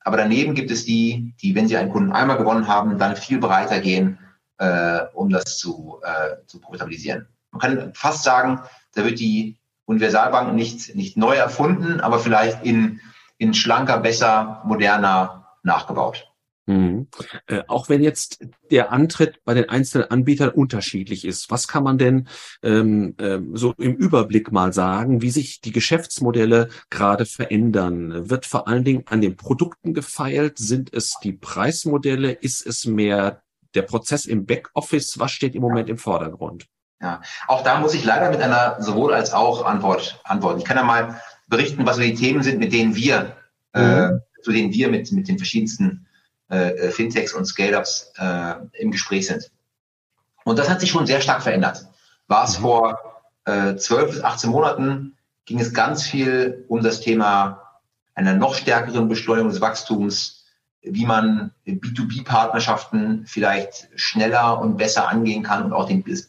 Aber 0.00 0.16
daneben 0.16 0.54
gibt 0.54 0.72
es 0.72 0.84
die, 0.84 1.34
die, 1.40 1.54
wenn 1.54 1.68
sie 1.68 1.76
einen 1.76 1.92
Kunden 1.92 2.12
einmal 2.12 2.36
gewonnen 2.36 2.66
haben, 2.66 2.98
dann 2.98 3.14
viel 3.14 3.38
breiter 3.38 3.78
gehen, 3.78 4.18
äh, 4.58 5.02
um 5.14 5.30
das 5.30 5.56
zu, 5.56 6.00
äh, 6.02 6.44
zu 6.46 6.60
profitabilisieren. 6.60 7.28
Man 7.54 7.60
kann 7.60 7.94
fast 7.94 8.24
sagen, 8.24 8.60
da 8.94 9.04
wird 9.04 9.20
die 9.20 9.58
Universalbank 9.86 10.54
nicht, 10.54 10.94
nicht 10.96 11.16
neu 11.16 11.34
erfunden, 11.36 12.00
aber 12.00 12.18
vielleicht 12.18 12.64
in, 12.64 13.00
in 13.38 13.54
schlanker, 13.54 13.98
besser, 13.98 14.62
moderner 14.64 15.46
nachgebaut. 15.62 16.26
Mhm. 16.66 17.08
Äh, 17.46 17.62
auch 17.68 17.88
wenn 17.88 18.02
jetzt 18.02 18.44
der 18.70 18.90
Antritt 18.90 19.44
bei 19.44 19.54
den 19.54 19.68
einzelnen 19.68 20.10
Anbietern 20.10 20.48
unterschiedlich 20.48 21.26
ist, 21.26 21.50
was 21.50 21.68
kann 21.68 21.84
man 21.84 21.98
denn 21.98 22.26
ähm, 22.62 23.14
äh, 23.18 23.38
so 23.52 23.74
im 23.78 23.94
Überblick 23.94 24.50
mal 24.50 24.72
sagen, 24.72 25.22
wie 25.22 25.30
sich 25.30 25.60
die 25.60 25.72
Geschäftsmodelle 25.72 26.70
gerade 26.90 27.26
verändern? 27.26 28.30
Wird 28.30 28.46
vor 28.46 28.66
allen 28.66 28.84
Dingen 28.84 29.04
an 29.06 29.20
den 29.20 29.36
Produkten 29.36 29.92
gefeilt? 29.94 30.58
Sind 30.58 30.92
es 30.92 31.16
die 31.22 31.34
Preismodelle? 31.34 32.32
Ist 32.32 32.66
es 32.66 32.86
mehr 32.86 33.42
der 33.74 33.82
Prozess 33.82 34.24
im 34.24 34.46
Backoffice? 34.46 35.18
Was 35.18 35.32
steht 35.32 35.54
im 35.54 35.62
Moment 35.62 35.88
im 35.90 35.98
Vordergrund? 35.98 36.66
Ja, 37.04 37.20
auch 37.48 37.62
da 37.62 37.80
muss 37.80 37.92
ich 37.92 38.02
leider 38.02 38.30
mit 38.30 38.40
einer 38.40 38.80
sowohl 38.80 39.12
als 39.12 39.34
auch 39.34 39.66
Antwort 39.66 40.18
antworten. 40.24 40.60
Ich 40.60 40.64
kann 40.64 40.78
ja 40.78 40.82
mal 40.82 41.20
berichten, 41.48 41.84
was 41.84 41.96
so 41.96 42.02
die 42.02 42.14
Themen 42.14 42.42
sind, 42.42 42.58
mit 42.58 42.72
denen 42.72 42.96
wir, 42.96 43.36
äh, 43.74 43.82
mhm. 43.82 44.20
äh, 44.38 44.42
zu 44.42 44.52
denen 44.52 44.72
wir 44.72 44.88
mit, 44.88 45.12
mit 45.12 45.28
den 45.28 45.36
verschiedensten 45.36 46.06
äh, 46.48 46.88
Fintechs 46.88 47.34
und 47.34 47.44
Scale-Ups 47.44 48.14
äh, 48.16 48.54
im 48.80 48.90
Gespräch 48.90 49.26
sind. 49.26 49.50
Und 50.44 50.58
das 50.58 50.70
hat 50.70 50.80
sich 50.80 50.90
schon 50.90 51.06
sehr 51.06 51.20
stark 51.20 51.42
verändert. 51.42 51.86
War 52.26 52.44
es 52.44 52.58
mhm. 52.58 52.62
vor 52.62 52.98
äh, 53.44 53.76
12 53.76 54.10
bis 54.10 54.24
18 54.24 54.48
Monaten, 54.48 55.18
ging 55.44 55.60
es 55.60 55.74
ganz 55.74 56.04
viel 56.04 56.64
um 56.68 56.82
das 56.82 57.02
Thema 57.02 57.80
einer 58.14 58.32
noch 58.32 58.54
stärkeren 58.54 59.08
Beschleunigung 59.08 59.50
des 59.50 59.60
Wachstums, 59.60 60.46
wie 60.80 61.04
man 61.04 61.50
B2B-Partnerschaften 61.66 63.26
vielleicht 63.26 63.90
schneller 63.94 64.58
und 64.58 64.78
besser 64.78 65.10
angehen 65.10 65.42
kann 65.42 65.64
und 65.64 65.74
auch 65.74 65.86
den, 65.86 66.02
das 66.02 66.28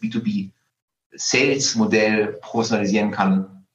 B2B-Sales-Modell 1.16 2.38
professionalisieren 2.40 3.10
kann. 3.10 3.66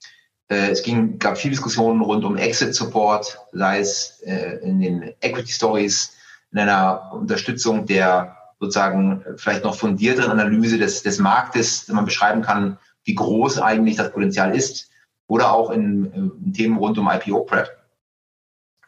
Äh, 0.50 0.70
es 0.72 0.84
ging, 0.84 1.20
gab 1.20 1.38
viele 1.38 1.52
Diskussionen 1.52 2.02
rund 2.02 2.24
um 2.24 2.38
Exit-Support, 2.38 3.40
sei 3.52 3.80
es 3.80 4.22
äh, 4.26 4.58
in 4.64 4.80
den 4.80 5.14
Equity 5.22 5.52
Stories, 5.52 6.14
in 6.52 6.60
einer 6.60 7.12
Unterstützung 7.14 7.86
der 7.86 8.38
sozusagen 8.60 9.24
vielleicht 9.38 9.64
noch 9.64 9.76
fundierteren 9.76 10.32
Analyse 10.32 10.78
des, 10.78 11.02
des 11.02 11.18
Marktes, 11.18 11.88
man 11.88 12.06
beschreiben 12.06 12.44
kann, 12.44 12.78
wie 13.04 13.16
groß 13.16 13.58
eigentlich 13.58 13.96
das 13.96 14.12
Potenzial 14.12 14.56
ist, 14.56 14.92
oder 15.28 15.52
auch 15.52 15.72
in, 15.72 16.12
in 16.44 16.54
Themen 16.54 16.78
rund 16.78 16.98
um 17.00 17.10
IPO-Prep. 17.10 17.70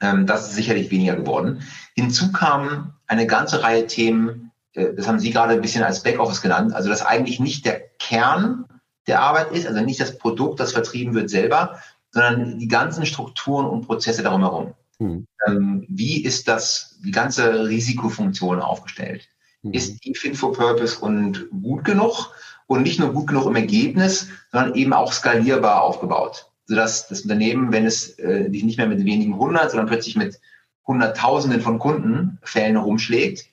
Ähm, 0.02 0.28
das 0.28 0.50
ist 0.50 0.56
sicherlich 0.56 0.92
weniger 0.92 1.16
geworden. 1.16 1.64
Hinzu 1.96 2.32
kamen 2.32 2.94
eine 3.08 3.26
ganze 3.26 3.64
Reihe 3.64 3.88
Themen, 3.88 4.52
äh, 4.52 4.53
das 4.74 5.08
haben 5.08 5.20
Sie 5.20 5.32
gerade 5.32 5.54
ein 5.54 5.62
bisschen 5.62 5.84
als 5.84 6.04
Backoffice 6.04 6.42
genannt, 6.42 6.74
also 6.74 6.90
das 6.90 7.06
eigentlich 7.06 7.40
nicht 7.40 7.66
der 7.66 7.80
Kern 8.00 8.66
der 9.08 9.22
Arbeit 9.22 9.52
ist, 9.52 9.68
also 9.68 9.82
nicht 9.82 10.00
das 10.00 10.18
Produkt, 10.18 10.60
das 10.60 10.72
vertrieben 10.72 11.14
wird 11.14 11.30
selber, 11.30 11.80
sondern 12.12 12.60
die 12.60 12.68
ganzen 12.68 13.06
Strukturen 13.06 13.66
und 13.66 13.86
Prozesse 13.86 14.24
darum 14.24 14.42
herum. 14.42 14.74
Mhm. 15.00 15.26
Ähm, 15.48 15.86
wie 15.90 16.24
ist 16.24 16.48
das, 16.48 17.00
die 17.04 17.12
ganze 17.12 17.68
Risikofunktion 17.68 18.62
aufgestellt? 18.62 19.28
Mhm. 19.62 19.74
Ist 19.74 20.06
die 20.06 20.16
fit 20.16 20.38
for 20.38 20.54
purpose 20.54 21.00
und 21.00 21.50
gut 21.50 21.84
genug? 21.84 22.34
Und 22.66 22.84
nicht 22.84 23.00
nur 23.00 23.12
gut 23.12 23.28
genug 23.28 23.46
im 23.48 23.58
Ergebnis, 23.58 24.30
sondern 24.52 24.76
eben 24.76 24.94
auch 24.94 25.12
skalierbar 25.12 25.84
aufgebaut. 25.84 26.50
Sodass 26.66 27.08
das 27.10 27.22
Unternehmen, 27.22 27.74
wenn 27.74 27.86
es 27.86 28.18
äh, 28.20 28.48
nicht 28.48 28.78
mehr 28.78 28.88
mit 28.88 29.04
wenigen 29.04 29.38
hundert, 29.38 29.72
sondern 29.72 29.88
plötzlich 29.88 30.16
mit 30.16 30.40
Hunderttausenden 30.88 31.62
von 31.62 31.78
Kundenfällen 31.78 32.78
rumschlägt, 32.78 33.46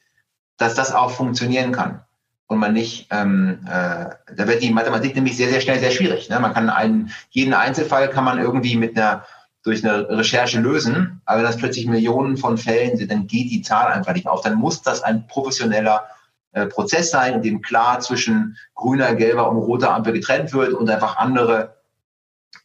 dass 0.61 0.75
das 0.75 0.93
auch 0.93 1.11
funktionieren 1.11 1.73
kann. 1.73 2.03
Und 2.47 2.59
man 2.59 2.75
nicht, 2.75 3.07
ähm, 3.11 3.61
äh, 3.67 4.11
da 4.35 4.47
wird 4.47 4.63
die 4.63 4.71
Mathematik 4.71 5.15
nämlich 5.15 5.37
sehr, 5.37 5.49
sehr 5.49 5.61
schnell 5.61 5.79
sehr 5.79 5.91
schwierig. 5.91 6.29
Ne? 6.29 6.39
Man 6.39 6.53
kann 6.53 6.69
einen, 6.69 7.13
jeden 7.31 7.55
Einzelfall 7.55 8.11
kann 8.11 8.25
man 8.25 8.39
irgendwie 8.39 8.77
mit 8.77 8.97
einer 8.97 9.25
durch 9.63 9.85
eine 9.85 10.09
Recherche 10.09 10.61
lösen. 10.61 11.23
Aber 11.25 11.39
wenn 11.39 11.47
das 11.47 11.57
plötzlich 11.57 11.87
Millionen 11.87 12.37
von 12.37 12.59
Fällen 12.59 12.97
sind, 12.97 13.11
dann 13.11 13.27
geht 13.27 13.51
die 13.51 13.63
Zahl 13.63 13.93
einfach 13.93 14.15
nicht 14.15 14.27
auf. 14.27 14.43
Dann 14.43 14.55
muss 14.55 14.83
das 14.83 15.03
ein 15.03 15.27
professioneller 15.29 16.05
äh, 16.53 16.67
Prozess 16.67 17.11
sein, 17.11 17.35
in 17.35 17.43
dem 17.43 17.63
klar 17.63 18.01
zwischen 18.01 18.57
grüner, 18.75 19.15
gelber 19.15 19.51
und 19.51 19.59
roter 19.59 19.95
Ampel 19.95 20.13
getrennt 20.13 20.53
wird 20.53 20.73
und 20.73 20.91
einfach 20.91 21.17
andere 21.17 21.77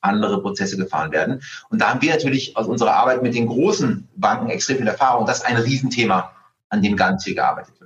andere 0.01 0.41
Prozesse 0.41 0.77
gefahren 0.77 1.11
werden. 1.11 1.41
Und 1.69 1.81
da 1.81 1.89
haben 1.89 2.01
wir 2.01 2.11
natürlich 2.11 2.55
aus 2.57 2.67
unserer 2.67 2.95
Arbeit 2.95 3.23
mit 3.23 3.35
den 3.35 3.47
großen 3.47 4.07
Banken 4.15 4.49
extrem 4.49 4.77
viel 4.77 4.87
Erfahrung. 4.87 5.25
Das 5.25 5.37
ist 5.37 5.45
ein 5.45 5.57
Riesenthema, 5.57 6.31
an 6.69 6.81
dem 6.81 6.95
ganz 6.95 7.23
viel 7.23 7.35
gearbeitet 7.35 7.79
wird. 7.79 7.84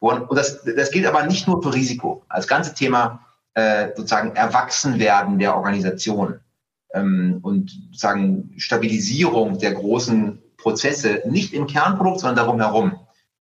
Und 0.00 0.36
das, 0.36 0.64
das 0.64 0.90
gilt 0.90 1.06
aber 1.06 1.26
nicht 1.26 1.46
nur 1.46 1.62
für 1.62 1.74
Risiko. 1.74 2.24
Als 2.28 2.48
ganze 2.48 2.74
Thema 2.74 3.24
äh, 3.54 3.88
sozusagen 3.94 4.34
Erwachsenwerden 4.34 5.38
der 5.38 5.54
Organisation 5.54 6.40
ähm, 6.94 7.38
und 7.42 7.70
sagen 7.92 8.54
Stabilisierung 8.56 9.58
der 9.58 9.74
großen 9.74 10.42
Prozesse 10.56 11.22
nicht 11.26 11.52
im 11.52 11.66
Kernprodukt, 11.66 12.20
sondern 12.20 12.36
darum 12.36 12.60
herum 12.60 12.98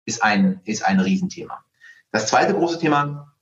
ist 0.05 0.23
ein, 0.23 0.61
ist 0.65 0.85
ein 0.85 0.99
Riesenthema. 0.99 1.63
Das 2.11 2.27
zweite 2.27 2.53
große 2.53 2.79
Thema 2.79 3.33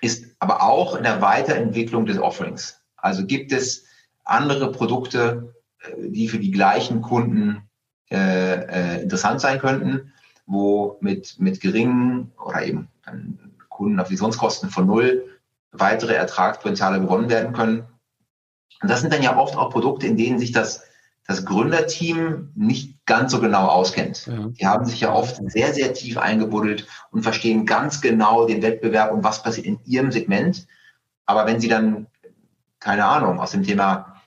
ist 0.00 0.26
aber 0.38 0.62
auch 0.62 0.96
in 0.96 1.02
der 1.02 1.20
Weiterentwicklung 1.20 2.06
des 2.06 2.18
Offerings. 2.18 2.80
Also 2.96 3.26
gibt 3.26 3.52
es 3.52 3.84
andere 4.24 4.72
Produkte, 4.72 5.54
äh, 5.80 6.08
die 6.08 6.28
für 6.28 6.38
die 6.38 6.50
gleichen 6.50 7.02
Kunden 7.02 7.68
äh, 8.10 8.98
äh, 8.98 9.02
interessant 9.02 9.40
sein 9.40 9.58
könnten, 9.58 10.12
wo 10.46 10.96
mit, 11.00 11.38
mit 11.40 11.60
geringen 11.60 12.32
oder 12.42 12.64
eben 12.64 12.88
Kundenakquisitionskosten 13.68 14.70
von 14.70 14.86
null 14.86 15.24
weitere 15.72 16.14
Ertragspotenziale 16.14 17.00
gewonnen 17.00 17.28
werden 17.28 17.52
können. 17.52 17.84
Und 18.80 18.90
das 18.90 19.00
sind 19.00 19.12
dann 19.12 19.22
ja 19.22 19.36
oft 19.36 19.56
auch 19.56 19.70
Produkte, 19.70 20.06
in 20.06 20.16
denen 20.16 20.38
sich 20.38 20.52
das, 20.52 20.84
das 21.26 21.44
Gründerteam 21.44 22.52
nicht 22.54 23.04
ganz 23.06 23.32
so 23.32 23.40
genau 23.40 23.66
auskennt. 23.66 24.26
Ja. 24.26 24.48
Die 24.48 24.66
haben 24.66 24.84
sich 24.86 25.00
ja 25.00 25.12
oft 25.12 25.40
sehr, 25.50 25.74
sehr 25.74 25.92
tief 25.92 26.18
eingebuddelt 26.18 26.86
und 27.10 27.22
verstehen 27.22 27.66
ganz 27.66 28.00
genau 28.00 28.46
den 28.46 28.62
Wettbewerb 28.62 29.12
und 29.12 29.24
was 29.24 29.42
passiert 29.42 29.66
in 29.66 29.80
ihrem 29.84 30.12
Segment. 30.12 30.66
Aber 31.26 31.46
wenn 31.46 31.60
sie 31.60 31.68
dann, 31.68 32.06
keine 32.80 33.04
Ahnung, 33.04 33.40
aus 33.40 33.50
dem 33.50 33.64
Thema 33.64 34.22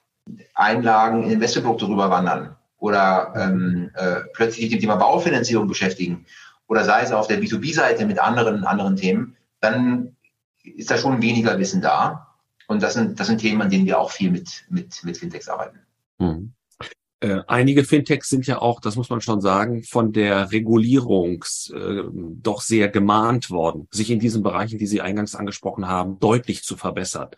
Einlagen 0.54 1.24
in 1.24 1.32
Investmentprodukte 1.32 1.88
rüberwandern 1.88 2.56
oder 2.80 3.34
ähm, 3.36 3.92
äh, 3.94 4.22
plötzlich 4.34 4.64
mit 4.64 4.74
dem 4.74 4.80
Thema 4.80 4.96
Baufinanzierung 4.96 5.68
beschäftigen 5.68 6.26
oder 6.68 6.86
sei 6.86 7.02
es 7.02 7.12
auf 7.12 7.28
der 7.28 7.42
B2B-Seite 7.42 8.06
mit 8.06 8.20
anderen, 8.20 8.64
anderen 8.64 8.96
Themen, 8.96 9.36
dann 9.60 10.16
ist 10.64 10.92
da 10.92 10.98
schon 10.98 11.22
weniger 11.22 11.58
Wissen 11.58 11.82
da. 11.82 12.28
Und 12.68 12.84
das 12.84 12.94
sind, 12.94 13.20
das 13.20 13.28
sind 13.28 13.40
Themen, 13.40 13.62
an 13.64 13.72
denen 13.72 13.88
wir 13.88 14.00
auch 14.00 14.12
viel 14.12 14.30
mit, 14.30 14.66
mit, 14.70 15.04
mit 15.04 15.18
Fintechs 15.18 15.50
arbeiten. 15.50 15.80
Hm. 16.20 16.54
Äh, 17.22 17.42
einige 17.48 17.84
Fintechs 17.84 18.30
sind 18.30 18.46
ja 18.46 18.62
auch, 18.62 18.80
das 18.80 18.96
muss 18.96 19.10
man 19.10 19.20
schon 19.20 19.42
sagen, 19.42 19.84
von 19.84 20.14
der 20.14 20.52
Regulierung 20.52 21.44
äh, 21.74 22.04
doch 22.14 22.62
sehr 22.62 22.88
gemahnt 22.88 23.50
worden, 23.50 23.88
sich 23.92 24.12
in 24.12 24.20
diesen 24.20 24.44
Bereichen, 24.44 24.78
die 24.78 24.88
Sie 24.88 25.02
eingangs 25.02 25.36
angesprochen 25.36 25.88
haben, 25.88 26.20
deutlich 26.20 26.64
zu 26.64 26.78
verbessern. 26.78 27.30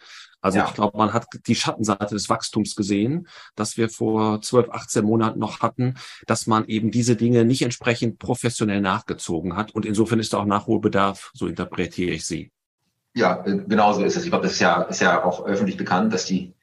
Also 0.41 0.57
ja. 0.57 0.65
ich 0.67 0.73
glaube, 0.73 0.97
man 0.97 1.13
hat 1.13 1.27
die 1.47 1.55
Schattenseite 1.55 2.15
des 2.15 2.29
Wachstums 2.29 2.75
gesehen, 2.75 3.27
dass 3.55 3.77
wir 3.77 3.89
vor 3.89 4.41
12, 4.41 4.69
18 4.69 5.05
Monaten 5.05 5.39
noch 5.39 5.61
hatten, 5.61 5.95
dass 6.25 6.47
man 6.47 6.65
eben 6.65 6.91
diese 6.91 7.15
Dinge 7.15 7.45
nicht 7.45 7.61
entsprechend 7.61 8.17
professionell 8.19 8.81
nachgezogen 8.81 9.55
hat. 9.55 9.73
Und 9.73 9.85
insofern 9.85 10.19
ist 10.19 10.33
da 10.33 10.39
auch 10.39 10.45
Nachholbedarf, 10.45 11.31
so 11.33 11.47
interpretiere 11.47 12.11
ich 12.11 12.25
sie. 12.25 12.51
Ja, 13.13 13.43
äh, 13.45 13.63
genau 13.67 13.93
so 13.93 14.03
ist 14.03 14.15
es. 14.15 14.23
Ich 14.23 14.31
glaube, 14.31 14.43
das 14.43 14.53
ist 14.53 14.61
ja, 14.61 14.81
ist 14.83 15.01
ja 15.01 15.23
auch 15.23 15.45
öffentlich 15.45 15.77
bekannt, 15.77 16.13
dass 16.13 16.25
die, 16.25 16.55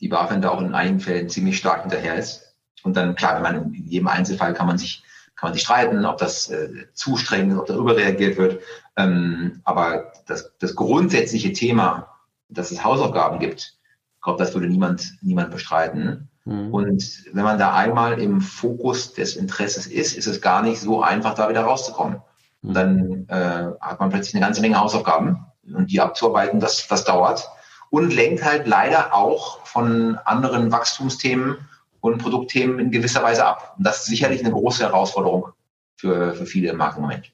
die 0.00 0.08
BaFin 0.08 0.42
da 0.42 0.50
auch 0.50 0.60
in 0.60 0.74
einigen 0.74 1.00
Fällen 1.00 1.28
ziemlich 1.28 1.56
stark 1.56 1.82
hinterher 1.82 2.16
ist. 2.16 2.54
Und 2.82 2.96
dann, 2.96 3.14
klar, 3.14 3.36
wenn 3.36 3.42
man 3.42 3.74
in 3.74 3.86
jedem 3.86 4.08
Einzelfall 4.08 4.52
kann 4.54 4.66
man 4.66 4.76
sich, 4.76 5.04
kann 5.36 5.48
man 5.48 5.54
sich 5.54 5.62
streiten, 5.62 6.04
ob 6.04 6.18
das 6.18 6.50
äh, 6.50 6.68
zu 6.92 7.16
streng 7.16 7.52
ist, 7.52 7.58
ob 7.58 7.66
darüber 7.66 7.96
reagiert 7.96 8.36
wird. 8.36 8.60
Ähm, 8.96 9.60
aber 9.64 10.12
das, 10.26 10.52
das 10.58 10.74
grundsätzliche 10.74 11.52
Thema, 11.52 12.11
dass 12.52 12.70
es 12.70 12.84
Hausaufgaben 12.84 13.38
gibt, 13.38 13.78
ich 14.22 14.24
glaube, 14.24 14.38
das 14.38 14.54
würde 14.54 14.68
niemand, 14.68 15.14
niemand 15.20 15.50
bestreiten. 15.50 16.28
Mhm. 16.44 16.72
Und 16.72 17.24
wenn 17.32 17.44
man 17.44 17.58
da 17.58 17.74
einmal 17.74 18.20
im 18.20 18.40
Fokus 18.40 19.14
des 19.14 19.34
Interesses 19.34 19.86
ist, 19.86 20.16
ist 20.16 20.26
es 20.26 20.40
gar 20.40 20.62
nicht 20.62 20.80
so 20.80 21.02
einfach, 21.02 21.34
da 21.34 21.48
wieder 21.48 21.62
rauszukommen. 21.62 22.22
Und 22.62 22.70
mhm. 22.70 22.74
dann 22.74 23.28
äh, 23.28 23.72
hat 23.80 23.98
man 23.98 24.10
plötzlich 24.10 24.34
eine 24.34 24.44
ganze 24.44 24.60
Menge 24.60 24.78
Hausaufgaben 24.78 25.44
und 25.74 25.90
die 25.90 26.00
abzuarbeiten, 26.00 26.60
das, 26.60 26.86
das 26.86 27.04
dauert. 27.04 27.48
Und 27.90 28.14
lenkt 28.14 28.44
halt 28.44 28.66
leider 28.66 29.12
auch 29.14 29.66
von 29.66 30.16
anderen 30.24 30.72
Wachstumsthemen 30.72 31.56
und 32.00 32.18
Produktthemen 32.18 32.78
in 32.78 32.90
gewisser 32.90 33.22
Weise 33.22 33.44
ab. 33.44 33.74
Und 33.76 33.86
das 33.86 33.98
ist 33.98 34.06
sicherlich 34.06 34.40
eine 34.40 34.52
große 34.52 34.82
Herausforderung 34.82 35.48
für, 35.96 36.34
für 36.34 36.46
viele 36.46 36.70
im 36.70 36.76
Markt 36.76 36.96
im 36.96 37.02
Moment. 37.02 37.26
Hm. 37.26 37.32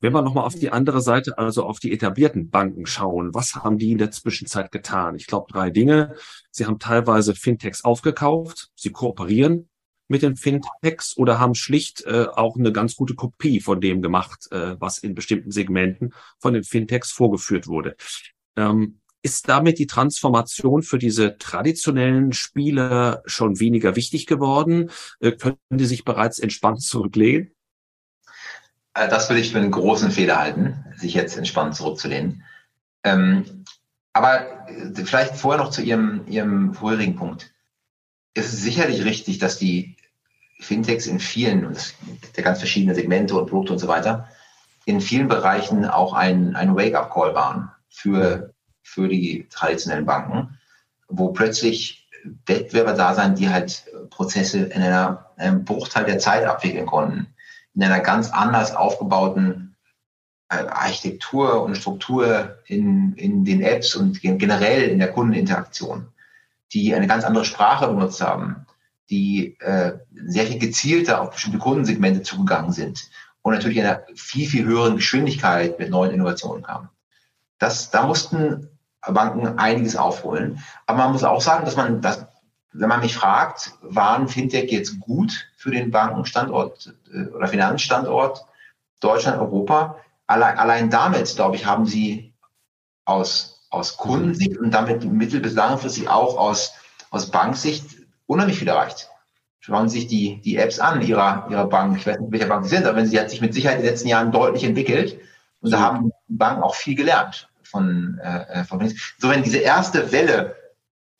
Wenn 0.00 0.12
wir 0.12 0.20
nochmal 0.20 0.44
auf 0.44 0.54
die 0.54 0.70
andere 0.70 1.00
Seite, 1.00 1.38
also 1.38 1.64
auf 1.64 1.80
die 1.80 1.92
etablierten 1.92 2.50
Banken 2.50 2.84
schauen, 2.84 3.32
was 3.32 3.54
haben 3.54 3.78
die 3.78 3.92
in 3.92 3.98
der 3.98 4.10
Zwischenzeit 4.10 4.70
getan? 4.70 5.16
Ich 5.16 5.26
glaube, 5.26 5.50
drei 5.50 5.70
Dinge. 5.70 6.16
Sie 6.50 6.66
haben 6.66 6.78
teilweise 6.78 7.34
Fintechs 7.34 7.82
aufgekauft, 7.82 8.70
sie 8.74 8.90
kooperieren 8.90 9.70
mit 10.08 10.20
den 10.20 10.36
Fintechs 10.36 11.16
oder 11.16 11.40
haben 11.40 11.54
schlicht 11.54 12.04
äh, 12.04 12.26
auch 12.30 12.56
eine 12.56 12.72
ganz 12.72 12.94
gute 12.94 13.14
Kopie 13.14 13.60
von 13.60 13.80
dem 13.80 14.02
gemacht, 14.02 14.52
äh, 14.52 14.76
was 14.78 14.98
in 14.98 15.14
bestimmten 15.14 15.50
Segmenten 15.50 16.12
von 16.38 16.52
den 16.52 16.64
Fintechs 16.64 17.10
vorgeführt 17.10 17.66
wurde. 17.66 17.96
Ähm, 18.56 19.00
ist 19.22 19.48
damit 19.48 19.78
die 19.78 19.86
Transformation 19.86 20.82
für 20.82 20.98
diese 20.98 21.38
traditionellen 21.38 22.32
Spieler 22.32 23.22
schon 23.24 23.60
weniger 23.60 23.96
wichtig 23.96 24.26
geworden? 24.26 24.90
Äh, 25.20 25.32
können 25.32 25.56
die 25.70 25.86
sich 25.86 26.04
bereits 26.04 26.38
entspannt 26.38 26.82
zurücklehnen? 26.82 27.51
Äh, 28.94 29.08
das 29.08 29.28
würde 29.28 29.40
ich 29.40 29.52
für 29.52 29.58
einen 29.58 29.70
großen 29.70 30.10
Fehler 30.10 30.38
halten, 30.38 30.84
sich 30.96 31.14
jetzt 31.14 31.36
entspannt 31.36 31.74
zurückzulehnen. 31.74 32.44
Ähm, 33.04 33.64
aber 34.12 34.68
äh, 34.68 35.04
vielleicht 35.04 35.36
vorher 35.36 35.62
noch 35.62 35.70
zu 35.70 35.82
Ihrem, 35.82 36.26
Ihrem 36.26 36.74
vorherigen 36.74 37.16
Punkt. 37.16 37.52
Es 38.34 38.52
ist 38.52 38.62
sicherlich 38.62 39.04
richtig, 39.04 39.38
dass 39.38 39.58
die 39.58 39.96
Fintechs 40.60 41.06
in 41.06 41.18
vielen, 41.18 41.66
und 41.66 41.94
der 42.36 42.44
ganz 42.44 42.58
verschiedenen 42.58 42.94
Segmente 42.94 43.34
und 43.34 43.48
Produkte 43.48 43.72
und 43.72 43.78
so 43.78 43.88
weiter, 43.88 44.28
in 44.84 45.00
vielen 45.00 45.28
Bereichen 45.28 45.84
auch 45.84 46.12
ein, 46.12 46.56
ein 46.56 46.76
Wake-up-Call 46.76 47.34
waren 47.34 47.70
für, 47.88 48.54
für 48.82 49.08
die 49.08 49.46
traditionellen 49.50 50.06
Banken, 50.06 50.58
wo 51.08 51.32
plötzlich 51.32 52.08
Wettbewerber 52.46 52.92
da 52.92 53.14
sein, 53.14 53.34
die 53.34 53.48
halt 53.48 53.84
Prozesse 54.10 54.60
in 54.60 54.82
einer, 54.82 55.30
einem 55.36 55.64
Bruchteil 55.64 56.04
der 56.04 56.18
Zeit 56.18 56.44
abwickeln 56.44 56.86
konnten 56.86 57.31
in 57.74 57.82
einer 57.82 58.00
ganz 58.00 58.30
anders 58.30 58.74
aufgebauten 58.74 59.76
äh, 60.48 60.66
Architektur 60.66 61.62
und 61.62 61.76
Struktur 61.76 62.58
in, 62.66 63.14
in 63.14 63.44
den 63.44 63.62
Apps 63.62 63.94
und 63.94 64.20
generell 64.20 64.82
in 64.82 64.98
der 64.98 65.12
Kundeninteraktion, 65.12 66.08
die 66.72 66.94
eine 66.94 67.06
ganz 67.06 67.24
andere 67.24 67.44
Sprache 67.44 67.88
benutzt 67.88 68.20
haben, 68.20 68.66
die 69.10 69.58
äh, 69.60 69.98
sehr 70.26 70.46
viel 70.46 70.58
gezielter 70.58 71.20
auf 71.20 71.30
bestimmte 71.30 71.58
Kundensegmente 71.58 72.22
zugegangen 72.22 72.72
sind 72.72 73.08
und 73.42 73.54
natürlich 73.54 73.78
in 73.78 73.84
einer 73.84 74.02
viel, 74.14 74.48
viel 74.48 74.64
höheren 74.64 74.96
Geschwindigkeit 74.96 75.78
mit 75.78 75.90
neuen 75.90 76.12
Innovationen 76.12 76.62
kamen. 76.62 76.88
Das, 77.58 77.90
da 77.90 78.06
mussten 78.06 78.68
Banken 79.00 79.58
einiges 79.58 79.96
aufholen. 79.96 80.62
Aber 80.86 80.98
man 80.98 81.12
muss 81.12 81.24
auch 81.24 81.40
sagen, 81.40 81.64
dass 81.64 81.76
man, 81.76 82.00
dass 82.00 82.26
wenn 82.72 82.88
man 82.88 83.00
mich 83.00 83.14
fragt, 83.14 83.72
waren 83.82 84.28
Fintech 84.28 84.70
jetzt 84.70 85.00
gut 85.00 85.48
für 85.62 85.70
den 85.70 85.92
Bankenstandort 85.92 86.92
äh, 87.14 87.28
oder 87.28 87.46
Finanzstandort 87.46 88.44
Deutschland, 89.00 89.38
Europa? 89.38 89.96
Allein, 90.26 90.58
allein 90.58 90.90
damit, 90.90 91.34
glaube 91.36 91.54
ich, 91.54 91.66
haben 91.66 91.86
sie 91.86 92.34
aus, 93.04 93.66
aus 93.70 93.96
Kundensicht 93.96 94.58
und 94.58 94.72
damit 94.72 95.04
mittel- 95.04 95.40
bis 95.40 95.54
langfristig 95.54 96.08
auch 96.08 96.36
aus, 96.36 96.72
aus 97.10 97.30
Banksicht 97.30 97.84
unheimlich 98.26 98.58
viel 98.58 98.68
erreicht. 98.68 99.08
Schauen 99.60 99.88
Sie 99.88 100.00
sich 100.00 100.08
die, 100.08 100.40
die 100.40 100.56
Apps 100.56 100.80
an 100.80 101.00
ihrer, 101.02 101.46
ihrer 101.48 101.68
Bank. 101.68 101.96
Ich 101.96 102.06
weiß 102.06 102.18
nicht, 102.18 102.32
welche 102.32 102.46
Bank 102.46 102.64
sie 102.64 102.74
sind, 102.74 102.84
aber 102.84 102.96
wenn 102.96 103.06
sie 103.06 103.20
hat 103.20 103.30
sich 103.30 103.40
mit 103.40 103.54
Sicherheit 103.54 103.76
in 103.76 103.82
den 103.84 103.90
letzten 103.90 104.08
Jahren 104.08 104.32
deutlich 104.32 104.64
entwickelt. 104.64 105.20
Und 105.60 105.70
da 105.70 105.78
haben 105.78 106.10
die 106.28 106.36
Banken 106.36 106.64
auch 106.64 106.74
viel 106.74 106.96
gelernt 106.96 107.48
von, 107.62 108.18
äh, 108.18 108.64
von 108.64 108.80
Insofern 108.80 109.44
diese 109.44 109.58
erste 109.58 110.10
Welle 110.10 110.56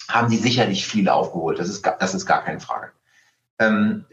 haben 0.09 0.29
die 0.29 0.39
sicherlich 0.39 0.89
viel 0.89 1.09
aufgeholt. 1.09 1.61
Das 1.61 1.69
ist, 1.69 1.87
das 2.01 2.15
ist 2.15 2.27
gar 2.27 2.43
keine 2.43 2.59
Frage. 2.59 2.91
Ähm, 3.61 4.07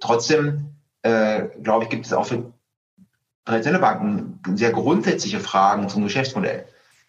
trotzdem, 0.00 0.76
äh, 1.02 1.48
glaube 1.62 1.84
ich, 1.84 1.90
gibt 1.90 2.06
es 2.06 2.12
auch 2.12 2.26
für 2.26 2.52
traditionelle 3.44 3.82
Banken 3.82 4.40
sehr 4.54 4.72
grundsätzliche 4.72 5.40
Fragen 5.40 5.88
zum 5.88 6.02
Geschäftsmodell. 6.02 6.66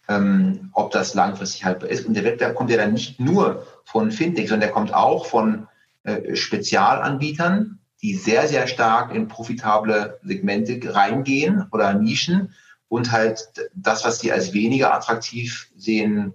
Ähm, 0.07 0.69
ob 0.73 0.91
das 0.91 1.15
langfristig 1.15 1.65
haltbar 1.65 1.89
ist. 1.89 2.05
Und 2.05 2.13
der 2.13 2.23
Wettbewerb 2.23 2.53
kommt 2.53 2.69
ja 2.69 2.77
dann 2.77 2.93
nicht 2.93 3.19
nur 3.19 3.65
von 3.85 4.11
Fintech, 4.11 4.49
sondern 4.49 4.67
der 4.67 4.71
kommt 4.71 4.93
auch 4.93 5.25
von 5.25 5.67
äh, 6.03 6.35
Spezialanbietern, 6.35 7.79
die 8.03 8.13
sehr, 8.13 8.47
sehr 8.47 8.67
stark 8.67 9.11
in 9.15 9.27
profitable 9.27 10.19
Segmente 10.21 10.79
reingehen 10.93 11.65
oder 11.71 11.95
Nischen 11.95 12.53
und 12.87 13.11
halt 13.11 13.47
das, 13.73 14.05
was 14.05 14.19
sie 14.19 14.31
als 14.31 14.53
weniger 14.53 14.93
attraktiv 14.93 15.71
sehen, 15.75 16.33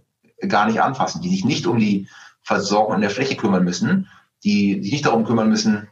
gar 0.49 0.67
nicht 0.67 0.81
anfassen, 0.81 1.23
die 1.23 1.29
sich 1.29 1.45
nicht 1.45 1.69
um 1.69 1.79
die 1.79 2.09
Versorgung 2.43 2.95
an 2.95 3.03
der 3.03 3.11
Fläche 3.11 3.37
kümmern 3.37 3.63
müssen, 3.63 4.09
die 4.43 4.83
sich 4.83 4.91
nicht 4.91 5.07
darum 5.07 5.25
kümmern 5.25 5.49
müssen, 5.49 5.87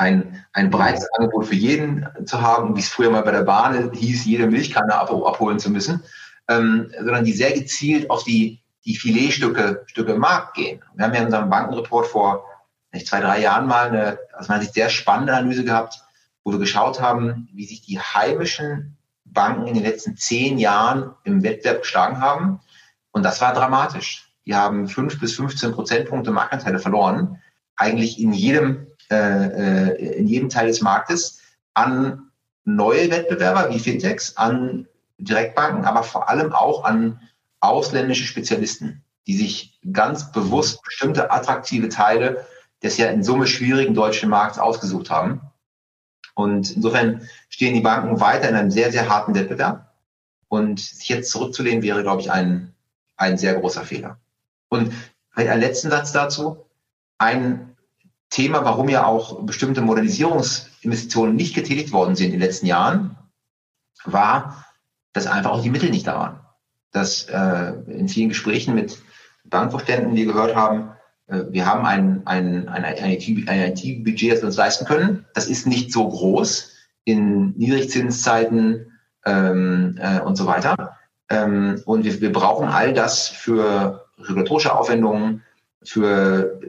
ein, 0.00 0.44
ein 0.54 0.70
breites 0.70 1.06
Angebot 1.14 1.46
für 1.46 1.54
jeden 1.54 2.06
zu 2.24 2.40
haben, 2.40 2.74
wie 2.74 2.80
es 2.80 2.88
früher 2.88 3.10
mal 3.10 3.22
bei 3.22 3.32
der 3.32 3.42
Bahn 3.42 3.92
hieß, 3.92 4.24
jede 4.24 4.46
Milchkanne 4.46 4.94
ab, 4.94 5.10
abholen 5.10 5.58
zu 5.58 5.70
müssen, 5.70 6.02
ähm, 6.48 6.90
sondern 6.96 7.24
die 7.24 7.34
sehr 7.34 7.52
gezielt 7.52 8.10
auf 8.10 8.24
die, 8.24 8.62
die 8.86 8.96
Filetstücke 8.96 9.82
Stücke 9.86 10.14
Markt 10.14 10.54
gehen. 10.54 10.80
Wir 10.94 11.04
haben 11.04 11.12
ja 11.12 11.20
in 11.20 11.26
unserem 11.26 11.50
Bankenreport 11.50 12.06
vor 12.06 12.46
nicht, 12.92 13.06
zwei, 13.06 13.20
drei 13.20 13.40
Jahren 13.40 13.66
mal 13.66 13.88
eine 13.88 14.18
aus 14.36 14.48
meiner 14.48 14.62
Sicht 14.62 14.74
sehr 14.74 14.88
spannende 14.88 15.34
Analyse 15.34 15.64
gehabt, 15.64 16.02
wo 16.44 16.50
wir 16.50 16.58
geschaut 16.58 17.00
haben, 17.00 17.48
wie 17.52 17.66
sich 17.66 17.82
die 17.82 18.00
heimischen 18.00 18.96
Banken 19.26 19.66
in 19.66 19.74
den 19.74 19.84
letzten 19.84 20.16
zehn 20.16 20.58
Jahren 20.58 21.14
im 21.24 21.42
Wettbewerb 21.42 21.82
geschlagen 21.82 22.20
haben 22.20 22.60
und 23.12 23.22
das 23.22 23.40
war 23.42 23.52
dramatisch. 23.52 24.32
Die 24.46 24.54
haben 24.54 24.88
fünf 24.88 25.20
bis 25.20 25.36
15 25.36 25.72
Prozentpunkte 25.72 26.30
Marktanteile 26.30 26.78
verloren, 26.78 27.38
eigentlich 27.76 28.18
in 28.18 28.32
jedem, 28.32 28.86
äh, 29.10 29.16
äh, 29.16 30.16
in 30.18 30.26
jedem 30.26 30.48
Teil 30.48 30.68
des 30.68 30.80
Marktes 30.80 31.40
an 31.74 32.30
neue 32.64 33.10
Wettbewerber 33.10 33.70
wie 33.70 33.78
Fintechs, 33.78 34.36
an 34.36 34.86
Direktbanken, 35.18 35.84
aber 35.84 36.02
vor 36.02 36.28
allem 36.28 36.52
auch 36.52 36.84
an 36.84 37.20
ausländische 37.60 38.24
Spezialisten, 38.24 39.04
die 39.26 39.36
sich 39.36 39.78
ganz 39.92 40.32
bewusst 40.32 40.82
bestimmte 40.82 41.30
attraktive 41.30 41.88
Teile 41.88 42.46
des 42.82 42.96
ja 42.96 43.08
in 43.10 43.22
Summe 43.22 43.46
schwierigen 43.46 43.94
deutschen 43.94 44.30
Markts 44.30 44.58
ausgesucht 44.58 45.10
haben. 45.10 45.40
Und 46.34 46.70
insofern 46.70 47.28
stehen 47.48 47.74
die 47.74 47.80
Banken 47.80 48.20
weiter 48.20 48.48
in 48.48 48.54
einem 48.54 48.70
sehr, 48.70 48.92
sehr 48.92 49.08
harten 49.08 49.34
Wettbewerb. 49.34 49.92
Und 50.48 50.80
sich 50.80 51.08
jetzt 51.08 51.30
zurückzulehnen 51.30 51.82
wäre, 51.82 52.02
glaube 52.02 52.22
ich, 52.22 52.30
ein, 52.30 52.74
ein 53.16 53.38
sehr 53.38 53.54
großer 53.54 53.84
Fehler. 53.84 54.18
Und 54.68 54.92
ein 55.32 55.60
letzten 55.60 55.90
Satz 55.90 56.12
dazu. 56.12 56.64
Ein 57.18 57.69
Thema, 58.30 58.64
warum 58.64 58.88
ja 58.88 59.04
auch 59.04 59.42
bestimmte 59.42 59.82
Modernisierungsinvestitionen 59.82 61.34
nicht 61.34 61.54
getätigt 61.54 61.92
worden 61.92 62.14
sind 62.14 62.26
in 62.26 62.32
den 62.32 62.40
letzten 62.40 62.66
Jahren, 62.66 63.16
war, 64.04 64.64
dass 65.12 65.26
einfach 65.26 65.50
auch 65.50 65.62
die 65.62 65.70
Mittel 65.70 65.90
nicht 65.90 66.06
da 66.06 66.14
waren. 66.14 66.40
Dass 66.92 67.24
äh, 67.24 67.72
in 67.88 68.08
vielen 68.08 68.30
Gesprächen 68.30 68.74
mit 68.74 68.98
Bankvorständen, 69.44 70.14
die 70.14 70.24
gehört 70.24 70.54
haben, 70.54 70.92
äh, 71.26 71.42
wir 71.50 71.66
haben 71.66 71.84
ein, 71.84 72.26
ein, 72.26 72.68
ein, 72.68 72.84
ein 72.84 73.72
IT-Budget, 73.72 74.32
das 74.32 74.40
wir 74.42 74.46
uns 74.46 74.56
leisten 74.56 74.84
können. 74.84 75.26
Das 75.34 75.46
ist 75.48 75.66
nicht 75.66 75.92
so 75.92 76.08
groß 76.08 76.72
in 77.04 77.56
Niedrigzinszeiten 77.56 78.92
ähm, 79.24 79.98
äh, 80.00 80.20
und 80.20 80.36
so 80.36 80.46
weiter. 80.46 80.96
Ähm, 81.28 81.82
und 81.84 82.04
wir, 82.04 82.20
wir 82.20 82.32
brauchen 82.32 82.68
all 82.68 82.92
das 82.92 83.28
für 83.28 84.06
regulatorische 84.18 84.74
Aufwendungen, 84.74 85.42
für 85.82 86.60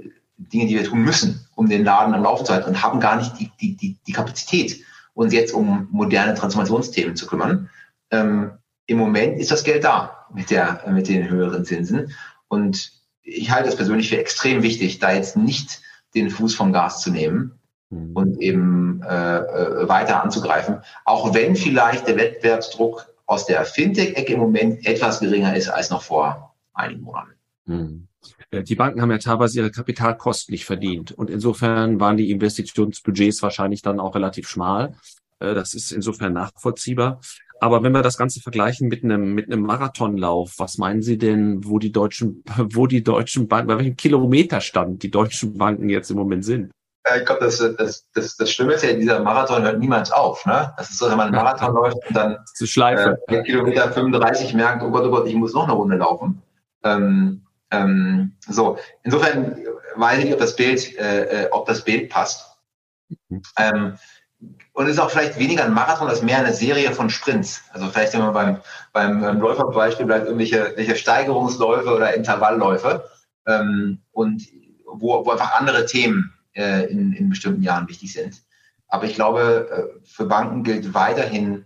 Dinge, 0.50 0.68
die 0.68 0.76
wir 0.76 0.84
tun 0.84 1.04
müssen, 1.04 1.46
um 1.56 1.70
den 1.70 1.84
Laden 1.84 2.14
am 2.14 2.24
Laufen 2.24 2.46
zu 2.46 2.54
halten 2.54 2.70
und 2.70 2.84
haben 2.84 3.00
gar 3.00 3.18
nicht 3.18 3.40
die, 3.40 3.52
die, 3.60 3.76
die, 3.76 3.98
die 4.06 4.12
Kapazität, 4.12 4.84
uns 5.14 5.34
jetzt 5.34 5.54
um 5.54 5.88
moderne 5.92 6.34
Transformationsthemen 6.34 7.16
zu 7.16 7.28
kümmern. 7.28 7.70
Ähm, 8.12 8.52
Im 8.86 8.98
Moment 8.98 9.40
ist 9.40 9.52
das 9.52 9.64
Geld 9.64 9.84
da 9.84 10.26
mit, 10.34 10.50
der, 10.50 10.84
mit 10.90 11.08
den 11.08 11.30
höheren 11.30 11.66
Zinsen. 11.66 12.14
Und 12.48 12.92
ich 13.24 13.52
halte 13.52 13.70
es 13.70 13.76
persönlich 13.76 14.10
für 14.10 14.18
extrem 14.18 14.64
wichtig, 14.64 15.00
da 15.00 15.12
jetzt 15.12 15.38
nicht 15.38 15.82
den 16.16 16.30
Fuß 16.30 16.56
vom 16.56 16.74
Gas 16.74 17.02
zu 17.02 17.12
nehmen 17.12 17.60
mhm. 17.90 18.12
und 18.14 18.42
eben 18.42 19.02
äh, 19.04 19.38
äh 19.38 19.88
weiter 19.88 20.24
anzugreifen, 20.24 20.82
auch 21.06 21.34
wenn 21.34 21.56
vielleicht 21.56 22.08
der 22.08 22.18
Wettbewerbsdruck 22.18 23.08
aus 23.26 23.46
der 23.46 23.64
Fintech-Ecke 23.66 24.34
im 24.34 24.40
Moment 24.40 24.86
etwas 24.86 25.20
geringer 25.20 25.56
ist 25.56 25.70
als 25.70 25.90
noch 25.90 26.02
vor 26.02 26.56
einigen 26.74 27.02
Monaten. 27.02 27.32
Hm. 27.66 28.08
Äh, 28.52 28.64
die 28.64 28.76
Banken 28.76 29.02
haben 29.02 29.12
ja 29.12 29.18
teilweise 29.18 29.60
ihre 29.60 29.72
Kapitalkosten 29.72 30.52
nicht 30.54 30.66
verdient. 30.66 31.12
Und 31.12 31.30
insofern 31.30 32.00
waren 32.00 32.18
die 32.18 32.32
Investitionsbudgets 32.32 33.42
wahrscheinlich 33.42 33.82
dann 33.82 34.00
auch 34.00 34.16
relativ 34.16 34.48
schmal. 34.48 34.96
Äh, 35.40 35.54
das 35.54 35.74
ist 35.74 35.92
insofern 35.92 36.34
nachvollziehbar. 36.34 37.20
Aber 37.60 37.84
wenn 37.84 37.92
wir 37.92 38.02
das 38.02 38.18
Ganze 38.18 38.42
vergleichen 38.42 38.88
mit 38.88 39.04
einem, 39.04 39.36
mit 39.36 39.46
einem 39.46 39.62
Marathonlauf, 39.62 40.56
was 40.58 40.78
meinen 40.80 41.04
Sie 41.04 41.18
denn, 41.18 41.64
wo 41.64 41.78
die 41.80 41.92
deutschen, 41.92 42.44
wo 42.58 42.88
die 42.88 43.04
deutschen 43.04 43.48
Banken, 43.48 43.68
bei 43.68 43.78
welchem 43.78 43.96
Kilometerstand 43.96 45.04
die 45.04 45.12
deutschen 45.12 45.58
Banken 45.58 45.90
jetzt 45.90 46.12
im 46.12 46.18
Moment 46.18 46.46
sind? 46.46 46.72
ich 47.18 47.26
glaube, 47.26 47.44
das, 47.44 47.58
das, 47.78 48.06
das, 48.14 48.38
das 48.38 48.52
Schlimme 48.52 48.74
ist 48.74 48.84
ja, 48.84 48.94
dieser 48.94 49.22
Marathon 49.22 49.64
hört 49.64 49.80
niemals 49.80 50.12
auf. 50.12 50.46
Ne? 50.46 50.72
Das 50.78 50.92
ist 50.92 51.00
so, 51.00 51.10
wenn 51.10 51.18
man 51.18 51.28
einen 51.28 51.36
Marathon 51.36 51.74
läuft 51.76 51.98
und 52.08 52.16
dann 52.16 52.38
Schleife. 52.64 53.18
Äh, 53.28 53.42
Kilometer 53.44 53.92
35 53.92 54.54
merkt, 54.54 54.84
oh 54.84 54.92
Gott, 54.92 55.06
oh 55.06 55.10
Gott, 55.10 55.28
ich 55.28 55.34
muss 55.34 55.54
noch 55.54 55.64
eine 55.64 55.74
Runde 55.74 55.98
laufen. 55.98 56.42
Ähm, 56.84 57.42
ähm, 57.72 58.36
so, 58.48 58.78
insofern 59.04 59.58
weiß 59.96 60.24
ich 60.24 60.34
ob 60.34 60.40
das 60.40 60.56
Bild, 60.56 60.98
äh, 60.98 61.46
äh 61.46 61.50
ob 61.52 61.66
das 61.66 61.84
Bild 61.84 62.10
passt. 62.10 62.58
Mhm. 63.30 63.42
Ähm, 63.58 63.98
und 64.74 64.86
es 64.86 64.94
ist 64.94 65.00
auch 65.00 65.12
vielleicht 65.12 65.38
weniger 65.38 65.66
ein 65.66 65.74
Marathon 65.74 66.08
als 66.08 66.22
mehr 66.22 66.40
eine 66.40 66.54
Serie 66.54 66.92
von 66.94 67.10
Sprints. 67.10 67.62
Also 67.72 67.88
vielleicht 67.88 68.14
immer 68.14 68.32
beim, 68.32 68.60
beim, 68.94 69.22
beim 69.22 69.40
Läuferbeispiel 69.40 70.06
bleibt 70.06 70.26
irgendwelche, 70.26 70.58
irgendwelche 70.58 70.96
Steigerungsläufe 70.96 71.94
oder 71.94 72.16
Intervallläufe 72.16 73.06
ähm, 73.46 74.02
und 74.12 74.44
wo, 74.86 75.26
wo 75.26 75.32
einfach 75.32 75.60
andere 75.60 75.86
Themen 75.86 76.34
äh, 76.54 76.86
in, 76.90 77.14
in 77.14 77.30
bestimmten 77.30 77.64
Jahren 77.64 77.88
wichtig 77.88 78.14
sind. 78.14 78.42
Aber 78.88 79.06
ich 79.06 79.16
glaube, 79.16 79.94
äh, 80.02 80.06
für 80.06 80.26
Banken 80.26 80.64
gilt 80.64 80.94
weiterhin, 80.94 81.66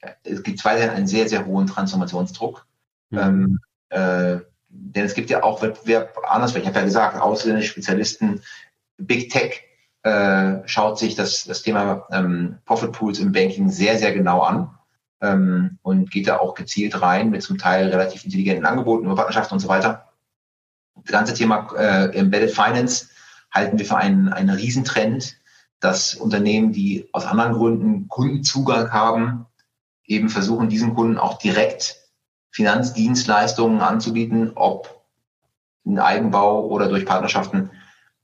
äh, 0.00 0.12
es 0.24 0.42
gibt 0.42 0.64
weiterhin 0.64 0.90
einen 0.90 1.06
sehr, 1.06 1.28
sehr 1.28 1.46
hohen 1.46 1.66
Transformationsdruck. 1.66 2.66
Mhm. 3.10 3.18
Ähm, 3.18 3.58
äh, 3.90 4.38
denn 4.68 5.04
es 5.04 5.14
gibt 5.14 5.30
ja 5.30 5.42
auch 5.42 5.62
Wettbewerb 5.62 6.16
anders. 6.28 6.54
Ich 6.54 6.66
habe 6.66 6.78
ja 6.78 6.84
gesagt, 6.84 7.20
ausländische 7.20 7.70
Spezialisten, 7.70 8.42
Big 8.96 9.30
Tech 9.30 9.62
äh, 10.02 10.66
schaut 10.66 10.98
sich 10.98 11.14
das, 11.14 11.44
das 11.44 11.62
Thema 11.62 12.06
ähm, 12.10 12.58
Profit 12.64 12.92
Pools 12.92 13.18
im 13.18 13.32
Banking 13.32 13.70
sehr, 13.70 13.98
sehr 13.98 14.12
genau 14.12 14.42
an 14.42 14.70
ähm, 15.20 15.78
und 15.82 16.10
geht 16.10 16.28
da 16.28 16.38
auch 16.38 16.54
gezielt 16.54 17.00
rein 17.00 17.30
mit 17.30 17.42
zum 17.42 17.58
Teil 17.58 17.88
relativ 17.88 18.24
intelligenten 18.24 18.66
Angeboten 18.66 19.04
über 19.04 19.16
Partnerschaften 19.16 19.54
und 19.54 19.60
so 19.60 19.68
weiter. 19.68 20.12
Das 20.96 21.12
ganze 21.12 21.34
Thema 21.34 21.72
äh, 21.76 22.16
Embedded 22.16 22.50
Finance 22.50 23.08
halten 23.50 23.78
wir 23.78 23.86
für 23.86 23.96
einen, 23.96 24.28
einen 24.28 24.50
Riesentrend, 24.50 25.36
dass 25.80 26.14
Unternehmen, 26.14 26.72
die 26.72 27.08
aus 27.12 27.24
anderen 27.24 27.52
Gründen 27.52 28.08
Kundenzugang 28.08 28.92
haben, 28.92 29.46
eben 30.04 30.28
versuchen, 30.28 30.68
diesen 30.68 30.94
Kunden 30.94 31.18
auch 31.18 31.38
direkt 31.38 31.96
Finanzdienstleistungen 32.50 33.80
anzubieten, 33.80 34.52
ob 34.54 35.02
in 35.84 35.98
Eigenbau 35.98 36.66
oder 36.66 36.88
durch 36.88 37.06
Partnerschaften. 37.06 37.70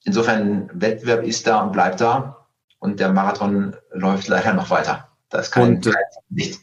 Insofern 0.04 0.70
Wettbewerb 0.72 1.24
ist 1.24 1.46
da 1.46 1.62
und 1.62 1.72
bleibt 1.72 2.00
da 2.00 2.46
und 2.78 3.00
der 3.00 3.12
Marathon 3.12 3.76
läuft 3.92 4.28
leider 4.28 4.52
noch 4.52 4.70
weiter. 4.70 5.08
Das 5.30 5.50
kann 5.50 5.76
und, 5.76 5.90
nicht. 6.28 6.60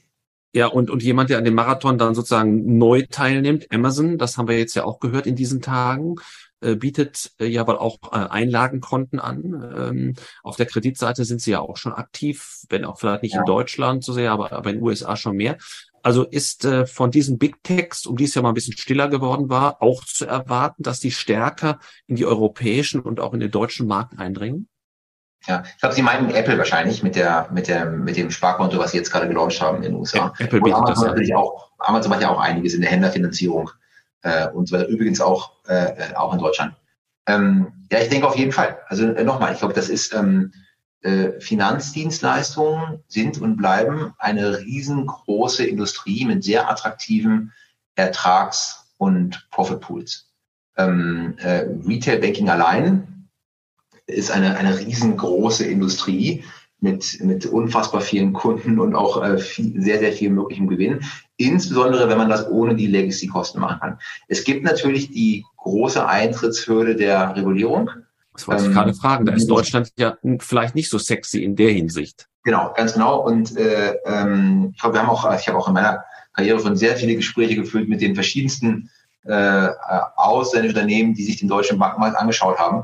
Ja, 0.53 0.67
und, 0.67 0.89
und 0.89 1.01
jemand, 1.01 1.29
der 1.29 1.37
an 1.37 1.45
dem 1.45 1.55
Marathon 1.55 1.97
dann 1.97 2.13
sozusagen 2.13 2.77
neu 2.77 3.05
teilnimmt, 3.09 3.67
Amazon, 3.71 4.17
das 4.17 4.37
haben 4.37 4.47
wir 4.47 4.57
jetzt 4.57 4.75
ja 4.75 4.83
auch 4.83 4.99
gehört 4.99 5.25
in 5.25 5.35
diesen 5.35 5.61
Tagen, 5.61 6.15
äh, 6.59 6.75
bietet 6.75 7.31
äh, 7.39 7.45
ja 7.45 7.65
wohl 7.65 7.77
auch 7.77 7.97
äh, 8.11 8.17
Einlagenkonten 8.17 9.19
an. 9.19 9.71
Ähm, 9.75 10.13
auf 10.43 10.57
der 10.57 10.65
Kreditseite 10.67 11.25
sind 11.25 11.41
sie 11.41 11.51
ja 11.51 11.61
auch 11.61 11.77
schon 11.77 11.93
aktiv, 11.93 12.65
wenn 12.69 12.85
auch 12.85 12.99
vielleicht 12.99 13.23
nicht 13.23 13.35
ja. 13.35 13.39
in 13.39 13.45
Deutschland 13.45 14.03
so 14.03 14.13
sehr, 14.13 14.31
aber, 14.31 14.51
aber 14.51 14.69
in 14.69 14.77
den 14.77 14.83
USA 14.83 15.15
schon 15.15 15.37
mehr. 15.37 15.57
Also 16.03 16.23
ist 16.23 16.65
äh, 16.65 16.85
von 16.85 17.11
diesem 17.11 17.37
Big 17.37 17.63
Text, 17.63 18.07
um 18.07 18.17
die 18.17 18.25
es 18.25 18.35
ja 18.35 18.41
mal 18.41 18.49
ein 18.49 18.53
bisschen 18.55 18.77
stiller 18.77 19.07
geworden 19.07 19.49
war, 19.49 19.81
auch 19.81 20.03
zu 20.03 20.25
erwarten, 20.25 20.83
dass 20.83 20.99
die 20.99 21.11
stärker 21.11 21.79
in 22.07 22.15
die 22.15 22.25
europäischen 22.25 23.01
und 23.01 23.19
auch 23.19 23.33
in 23.33 23.39
den 23.39 23.51
deutschen 23.51 23.87
Markt 23.87 24.17
eindringen? 24.19 24.67
Ja, 25.47 25.63
ich 25.65 25.79
glaube, 25.79 25.95
Sie 25.95 26.03
meinen 26.03 26.29
Apple 26.29 26.57
wahrscheinlich 26.57 27.01
mit 27.01 27.15
der, 27.15 27.49
mit 27.51 27.67
der, 27.67 27.85
mit 27.85 28.15
dem 28.15 28.29
Sparkonto, 28.29 28.77
was 28.77 28.91
Sie 28.91 28.97
jetzt 28.97 29.11
gerade 29.11 29.27
gelauncht 29.27 29.59
haben 29.59 29.77
in 29.77 29.83
den 29.83 29.95
USA. 29.95 30.33
Apple 30.37 30.61
bietet 30.61 30.87
das 30.87 31.01
natürlich 31.01 31.33
auch, 31.33 31.71
Amazon 31.79 32.11
macht 32.11 32.21
ja 32.21 32.29
auch 32.29 32.39
einiges 32.39 32.75
in 32.75 32.81
der 32.81 32.91
Händlerfinanzierung 32.91 33.71
äh, 34.21 34.47
und 34.49 34.67
so 34.67 34.75
weiter. 34.75 34.87
Übrigens 34.87 35.19
auch, 35.19 35.53
äh, 35.67 36.13
auch 36.15 36.33
in 36.33 36.39
Deutschland. 36.39 36.75
Ähm, 37.27 37.87
ja, 37.91 37.99
ich 37.99 38.09
denke 38.09 38.27
auf 38.27 38.35
jeden 38.35 38.51
Fall. 38.51 38.79
Also 38.87 39.05
äh, 39.05 39.23
nochmal, 39.23 39.53
ich 39.53 39.59
glaube, 39.59 39.73
das 39.73 39.89
ist 39.89 40.13
ähm, 40.13 40.51
äh, 40.53 40.55
Finanzdienstleistungen 41.39 43.03
sind 43.07 43.41
und 43.41 43.57
bleiben 43.57 44.13
eine 44.19 44.59
riesengroße 44.59 45.65
Industrie 45.65 46.25
mit 46.25 46.43
sehr 46.43 46.69
attraktiven 46.69 47.53
Ertrags- 47.95 48.93
und 48.97 49.47
Profitpools. 49.51 50.29
Ähm, 50.77 51.35
äh, 51.39 51.65
Retail 51.87 52.19
Banking 52.19 52.49
allein 52.49 53.27
ist 54.05 54.31
eine, 54.31 54.57
eine 54.57 54.77
riesengroße 54.77 55.65
Industrie 55.65 56.43
mit, 56.81 57.19
mit 57.23 57.45
unfassbar 57.45 58.01
vielen 58.01 58.33
Kunden 58.33 58.79
und 58.79 58.95
auch 58.95 59.23
äh, 59.23 59.37
viel, 59.37 59.79
sehr, 59.81 59.99
sehr 59.99 60.11
viel 60.13 60.31
möglichem 60.31 60.67
Gewinn. 60.67 61.01
Insbesondere, 61.37 62.09
wenn 62.09 62.17
man 62.17 62.29
das 62.29 62.49
ohne 62.49 62.75
die 62.75 62.87
Legacy-Kosten 62.87 63.59
machen 63.59 63.79
kann. 63.79 63.99
Es 64.27 64.43
gibt 64.43 64.63
natürlich 64.63 65.11
die 65.11 65.45
große 65.57 66.05
Eintrittshürde 66.05 66.95
der 66.95 67.35
Regulierung. 67.35 67.89
Das 68.33 68.47
wollte 68.47 68.61
ich 68.61 68.67
ähm, 68.67 68.73
gerade 68.73 68.93
fragen. 68.93 69.25
Da 69.25 69.33
ist 69.33 69.47
Deutschland 69.47 69.91
ja 69.97 70.17
vielleicht 70.39 70.75
nicht 70.75 70.89
so 70.89 70.97
sexy 70.97 71.43
in 71.43 71.55
der 71.55 71.71
Hinsicht. 71.71 72.27
Genau, 72.43 72.73
ganz 72.75 72.93
genau. 72.93 73.19
Und 73.19 73.57
äh, 73.57 73.95
ähm, 74.05 74.71
ich 74.73 74.81
glaube, 74.81 74.95
wir 74.95 75.01
haben 75.01 75.09
auch, 75.09 75.31
ich 75.35 75.47
habe 75.47 75.57
auch 75.57 75.67
in 75.67 75.73
meiner 75.73 76.03
Karriere 76.33 76.59
schon 76.59 76.75
sehr 76.75 76.95
viele 76.95 77.15
Gespräche 77.15 77.55
geführt 77.55 77.87
mit 77.87 78.01
den 78.01 78.15
verschiedensten 78.15 78.89
äh, 79.25 79.67
ausländischen 80.15 80.75
Unternehmen, 80.75 81.13
die 81.13 81.23
sich 81.23 81.37
den 81.37 81.49
deutschen 81.49 81.77
Bankenmarkt 81.77 82.17
angeschaut 82.17 82.57
haben 82.57 82.83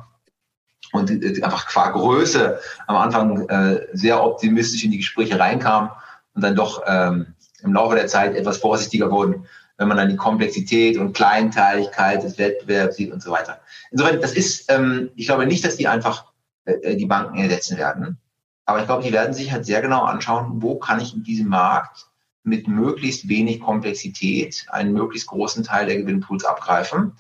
und 0.91 1.09
äh, 1.09 1.41
einfach 1.41 1.65
qua 1.67 1.89
Größe 1.89 2.59
am 2.85 2.97
Anfang 2.97 3.49
äh, 3.49 3.87
sehr 3.93 4.23
optimistisch 4.23 4.83
in 4.83 4.91
die 4.91 4.97
Gespräche 4.97 5.39
reinkamen 5.39 5.89
und 6.35 6.43
dann 6.43 6.55
doch 6.55 6.83
ähm, 6.85 7.33
im 7.63 7.73
Laufe 7.73 7.95
der 7.95 8.07
Zeit 8.07 8.35
etwas 8.35 8.57
vorsichtiger 8.57 9.09
wurden 9.09 9.47
wenn 9.77 9.87
man 9.87 9.97
dann 9.97 10.09
die 10.09 10.15
Komplexität 10.15 10.97
und 10.97 11.13
Kleinteiligkeit 11.13 12.23
des 12.23 12.37
Wettbewerbs 12.37 12.95
sieht 12.95 13.11
und 13.11 13.21
so 13.21 13.31
weiter. 13.31 13.61
Insofern, 13.91 14.21
das 14.21 14.33
ist, 14.33 14.71
ähm, 14.71 15.11
ich 15.15 15.27
glaube 15.27 15.45
nicht, 15.45 15.63
dass 15.63 15.77
die 15.77 15.87
einfach 15.87 16.25
äh, 16.65 16.95
die 16.95 17.05
Banken 17.05 17.37
ersetzen 17.37 17.77
werden. 17.77 18.17
Aber 18.65 18.79
ich 18.79 18.85
glaube, 18.85 19.03
die 19.03 19.13
werden 19.13 19.33
sich 19.33 19.51
halt 19.51 19.65
sehr 19.65 19.81
genau 19.81 20.03
anschauen, 20.03 20.61
wo 20.61 20.75
kann 20.75 20.99
ich 20.99 21.15
in 21.15 21.23
diesem 21.23 21.47
Markt 21.47 22.07
mit 22.43 22.67
möglichst 22.67 23.29
wenig 23.29 23.59
Komplexität 23.59 24.65
einen 24.69 24.93
möglichst 24.93 25.27
großen 25.27 25.63
Teil 25.63 25.85
der 25.85 25.97
Gewinnpools 25.97 26.43
abgreifen. 26.43 27.13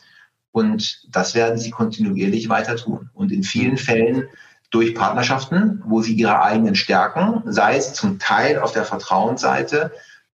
Und 0.51 1.07
das 1.09 1.35
werden 1.35 1.57
sie 1.57 1.69
kontinuierlich 1.69 2.49
weiter 2.49 2.75
tun. 2.75 3.09
Und 3.13 3.31
in 3.31 3.43
vielen 3.43 3.77
Fällen 3.77 4.27
durch 4.71 4.95
Partnerschaften, 4.95 5.81
wo 5.85 6.01
sie 6.01 6.13
ihre 6.13 6.41
eigenen 6.41 6.75
Stärken, 6.75 7.43
sei 7.45 7.77
es 7.77 7.93
zum 7.93 8.19
Teil 8.19 8.59
auf 8.59 8.71
der 8.71 8.83
Vertrauensseite, 8.83 9.91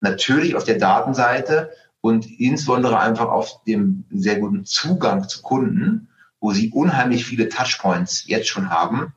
natürlich 0.01 0.55
auf 0.55 0.63
der 0.63 0.77
Datenseite 0.77 1.69
und 2.07 2.39
insbesondere 2.39 2.99
einfach 2.99 3.27
auf 3.27 3.65
dem 3.65 4.05
sehr 4.09 4.39
guten 4.39 4.63
Zugang 4.63 5.27
zu 5.27 5.41
Kunden, 5.41 6.07
wo 6.39 6.53
sie 6.53 6.71
unheimlich 6.71 7.25
viele 7.25 7.49
Touchpoints 7.49 8.25
jetzt 8.27 8.47
schon 8.47 8.69
haben, 8.69 9.13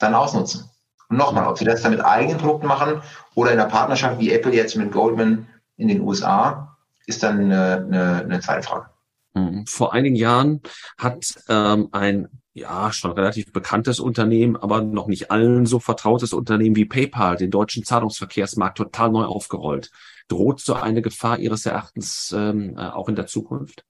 dann 0.00 0.14
ausnutzen. 0.14 0.68
Und 1.08 1.16
nochmal, 1.16 1.46
ob 1.46 1.58
sie 1.58 1.64
das 1.64 1.82
dann 1.82 1.92
mit 1.92 2.04
eigenen 2.04 2.38
Produkten 2.38 2.66
machen 2.66 3.02
oder 3.36 3.52
in 3.52 3.60
einer 3.60 3.70
Partnerschaft 3.70 4.18
wie 4.18 4.32
Apple 4.32 4.52
jetzt 4.52 4.74
mit 4.74 4.90
Goldman 4.90 5.46
in 5.76 5.86
den 5.86 6.00
USA, 6.00 6.76
ist 7.06 7.22
dann 7.22 7.38
eine, 7.38 7.84
eine, 7.86 8.22
eine 8.24 8.40
zweite 8.40 8.66
Frage. 8.66 8.86
Mhm. 9.34 9.64
Vor 9.68 9.92
einigen 9.92 10.16
Jahren 10.16 10.62
hat 10.98 11.36
ähm, 11.48 11.88
ein 11.92 12.26
ja 12.52 12.90
schon 12.90 13.12
relativ 13.12 13.52
bekanntes 13.52 14.00
Unternehmen, 14.00 14.56
aber 14.56 14.80
noch 14.80 15.06
nicht 15.06 15.30
allen 15.30 15.66
so 15.66 15.78
vertrautes 15.78 16.32
Unternehmen 16.32 16.74
wie 16.74 16.86
PayPal 16.86 17.36
den 17.36 17.52
deutschen 17.52 17.84
Zahlungsverkehrsmarkt 17.84 18.76
total 18.78 19.12
neu 19.12 19.24
aufgerollt. 19.24 19.92
Droht 20.28 20.60
so 20.60 20.74
eine 20.74 21.02
Gefahr 21.02 21.38
Ihres 21.38 21.66
Erachtens 21.66 22.34
ähm, 22.36 22.76
äh, 22.76 22.88
auch 22.88 23.08
in 23.08 23.16
der 23.16 23.26
Zukunft? 23.26 23.84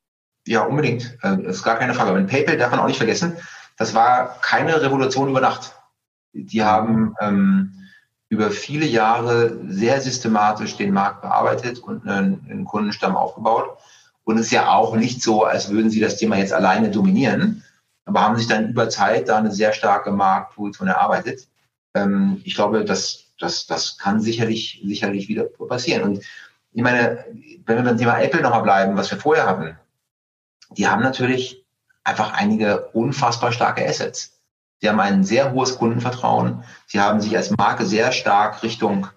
Ja, 0.47 0.63
unbedingt. 0.63 1.19
Das 1.23 1.39
ist 1.41 1.65
gar 1.65 1.77
keine 1.77 1.93
Frage. 1.93 2.11
Aber 2.11 2.23
PayPal 2.23 2.57
darf 2.57 2.71
man 2.71 2.79
auch 2.79 2.87
nicht 2.87 2.99
vergessen, 2.99 3.37
das 3.77 3.95
war 3.95 4.39
keine 4.41 4.81
Revolution 4.81 5.29
über 5.29 5.41
Nacht. 5.41 5.75
Die 6.33 6.63
haben 6.63 7.15
ähm, 7.21 7.89
über 8.29 8.51
viele 8.51 8.87
Jahre 8.87 9.59
sehr 9.69 10.01
systematisch 10.01 10.77
den 10.77 10.93
Markt 10.93 11.23
bearbeitet 11.23 11.79
und 11.79 12.07
einen, 12.07 12.47
einen 12.49 12.65
Kundenstamm 12.65 13.17
aufgebaut. 13.17 13.79
Und 14.25 14.39
es 14.39 14.47
ist 14.47 14.53
ja 14.53 14.73
auch 14.73 14.97
nicht 14.97 15.23
so, 15.23 15.45
als 15.45 15.71
würden 15.71 15.91
sie 15.91 16.01
das 16.01 16.17
Thema 16.17 16.37
jetzt 16.37 16.53
alleine 16.53 16.91
dominieren, 16.91 17.63
aber 18.05 18.23
haben 18.23 18.37
sich 18.37 18.49
dann 18.49 18.71
über 18.71 18.89
Zeit 18.89 19.29
da 19.29 19.39
eine 19.39 19.53
sehr 19.53 19.73
starke 19.73 20.11
Marktposition 20.11 20.89
erarbeitet. 20.89 21.47
Ähm, 21.95 22.41
ich 22.45 22.55
glaube, 22.55 22.85
dass 22.85 23.26
das, 23.39 23.67
das 23.67 23.99
kann 23.99 24.21
sicherlich, 24.21 24.83
sicherlich 24.85 25.29
wieder 25.29 25.45
passieren. 25.45 26.03
Und 26.03 26.25
ich 26.73 26.83
meine, 26.83 27.25
wenn 27.65 27.77
wir 27.77 27.85
beim 27.85 27.99
Thema 27.99 28.19
Apple 28.21 28.43
nochmal 28.43 28.63
bleiben, 28.63 28.97
was 28.97 29.11
wir 29.11 29.19
vorher 29.19 29.47
hatten, 29.47 29.79
die 30.71 30.89
haben 30.89 31.03
natürlich 31.03 31.65
einfach 32.05 32.33
einige 32.33 32.89
unfassbar 32.89 33.53
starke 33.53 33.87
Assets. 33.87 34.41
Sie 34.81 34.89
haben 34.89 35.01
ein 35.01 35.25
sehr 35.25 35.53
hohes 35.53 35.79
Kundenvertrauen. 35.79 36.65
Sie 36.87 37.01
haben 37.01 37.21
sich 37.21 37.37
als 37.37 37.51
Marke 37.51 37.87
sehr 37.87 38.13
stark 38.13 38.63
Richtung 38.63 39.09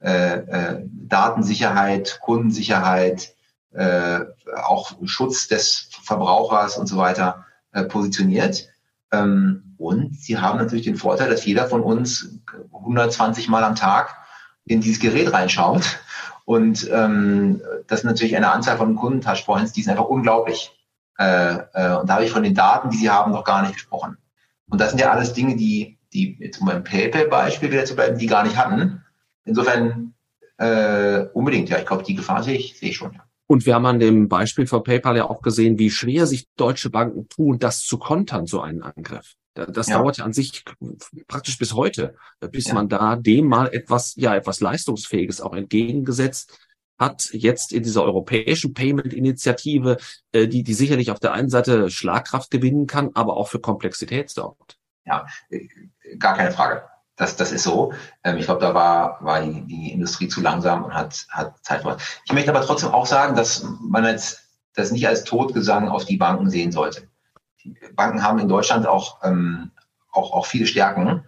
äh, 0.00 0.36
äh, 0.36 0.82
Datensicherheit, 0.86 2.20
Kundensicherheit, 2.22 3.34
äh, 3.72 4.20
auch 4.62 4.92
Schutz 5.04 5.48
des 5.48 5.90
Verbrauchers 6.04 6.76
und 6.78 6.86
so 6.86 6.96
weiter 6.96 7.46
äh, 7.72 7.82
positioniert. 7.82 8.68
Ähm, 9.12 9.74
und 9.78 10.16
sie 10.16 10.38
haben 10.38 10.58
natürlich 10.58 10.84
den 10.84 10.96
Vorteil, 10.96 11.30
dass 11.30 11.44
jeder 11.44 11.66
von 11.66 11.82
uns 11.82 12.40
120 12.72 13.48
Mal 13.48 13.64
am 13.64 13.74
Tag 13.74 14.16
in 14.64 14.80
dieses 14.80 15.00
Gerät 15.00 15.32
reinschaut. 15.32 16.00
Und 16.44 16.88
ähm, 16.90 17.60
das 17.86 18.00
ist 18.00 18.04
natürlich 18.04 18.36
eine 18.36 18.50
Anzahl 18.50 18.76
von 18.78 18.96
Kunden-Touchpoints, 18.96 19.72
die 19.72 19.82
sind 19.82 19.90
einfach 19.92 20.06
unglaublich. 20.06 20.72
Äh, 21.18 21.58
äh, 21.74 21.96
und 21.96 22.08
da 22.08 22.14
habe 22.14 22.24
ich 22.24 22.30
von 22.30 22.42
den 22.42 22.54
Daten, 22.54 22.90
die 22.90 22.96
sie 22.96 23.10
haben, 23.10 23.32
noch 23.32 23.44
gar 23.44 23.62
nicht 23.62 23.74
gesprochen. 23.74 24.16
Und 24.70 24.80
das 24.80 24.90
sind 24.90 25.00
ja 25.00 25.10
alles 25.10 25.32
Dinge, 25.32 25.56
die, 25.56 25.98
die 26.12 26.36
jetzt 26.40 26.60
um 26.60 26.66
beim 26.66 26.84
PayPal-Beispiel 26.84 27.70
wieder 27.70 27.84
zu 27.84 27.94
bleiben, 27.94 28.18
die 28.18 28.26
gar 28.26 28.44
nicht 28.44 28.56
hatten. 28.56 29.04
Insofern 29.44 30.14
äh, 30.58 31.26
unbedingt, 31.32 31.68
ja, 31.68 31.78
ich 31.78 31.86
glaube, 31.86 32.02
die 32.02 32.14
Gefahr 32.14 32.42
sehe 32.42 32.56
ich, 32.56 32.78
sehe 32.78 32.90
ich 32.90 32.96
schon. 32.96 33.12
Ja. 33.12 33.27
Und 33.48 33.66
wir 33.66 33.74
haben 33.74 33.86
an 33.86 33.98
dem 33.98 34.28
Beispiel 34.28 34.66
von 34.66 34.82
PayPal 34.82 35.16
ja 35.16 35.28
auch 35.28 35.40
gesehen, 35.40 35.78
wie 35.78 35.90
schwer 35.90 36.26
sich 36.26 36.46
deutsche 36.56 36.90
Banken 36.90 37.28
tun, 37.28 37.58
das 37.58 37.80
zu 37.80 37.98
kontern, 37.98 38.46
so 38.46 38.60
einen 38.60 38.82
Angriff. 38.82 39.34
Das 39.54 39.88
ja. 39.88 39.98
dauert 39.98 40.18
ja 40.18 40.24
an 40.24 40.32
sich 40.32 40.64
praktisch 41.26 41.58
bis 41.58 41.72
heute, 41.72 42.14
bis 42.52 42.66
ja. 42.66 42.74
man 42.74 42.88
da 42.88 43.16
dem 43.16 43.46
mal 43.48 43.72
etwas, 43.72 44.14
ja, 44.16 44.36
etwas 44.36 44.60
Leistungsfähiges 44.60 45.40
auch 45.40 45.54
entgegengesetzt 45.54 46.56
hat 46.98 47.30
jetzt 47.32 47.72
in 47.72 47.84
dieser 47.84 48.02
europäischen 48.02 48.74
Payment-Initiative, 48.74 49.98
äh, 50.32 50.48
die, 50.48 50.64
die 50.64 50.74
sicherlich 50.74 51.10
auf 51.10 51.20
der 51.20 51.32
einen 51.32 51.48
Seite 51.48 51.90
Schlagkraft 51.90 52.50
gewinnen 52.50 52.86
kann, 52.86 53.10
aber 53.14 53.36
auch 53.36 53.48
für 53.48 53.60
Komplexität 53.60 54.30
sorgt. 54.30 54.78
Ja, 55.04 55.24
gar 56.18 56.36
keine 56.36 56.50
Frage. 56.50 56.82
Das, 57.18 57.36
das 57.36 57.52
ist 57.52 57.64
so. 57.64 57.92
Ähm, 58.24 58.38
ich 58.38 58.46
glaube, 58.46 58.60
da 58.60 58.72
war, 58.72 59.18
war 59.20 59.42
die, 59.42 59.60
die 59.62 59.92
Industrie 59.92 60.28
zu 60.28 60.40
langsam 60.40 60.84
und 60.84 60.94
hat, 60.94 61.26
hat 61.28 61.54
Zeit 61.62 61.82
verloren. 61.82 62.00
Ich 62.24 62.32
möchte 62.32 62.50
aber 62.50 62.64
trotzdem 62.64 62.90
auch 62.90 63.06
sagen, 63.06 63.36
dass 63.36 63.66
man 63.80 64.04
jetzt 64.04 64.44
das 64.74 64.92
nicht 64.92 65.06
als 65.06 65.24
Totgesang 65.24 65.88
auf 65.88 66.04
die 66.04 66.16
Banken 66.16 66.48
sehen 66.48 66.72
sollte. 66.72 67.08
Die 67.64 67.74
Banken 67.94 68.22
haben 68.22 68.38
in 68.38 68.48
Deutschland 68.48 68.86
auch, 68.86 69.18
ähm, 69.24 69.72
auch, 70.12 70.32
auch 70.32 70.46
viele 70.46 70.66
Stärken 70.66 71.24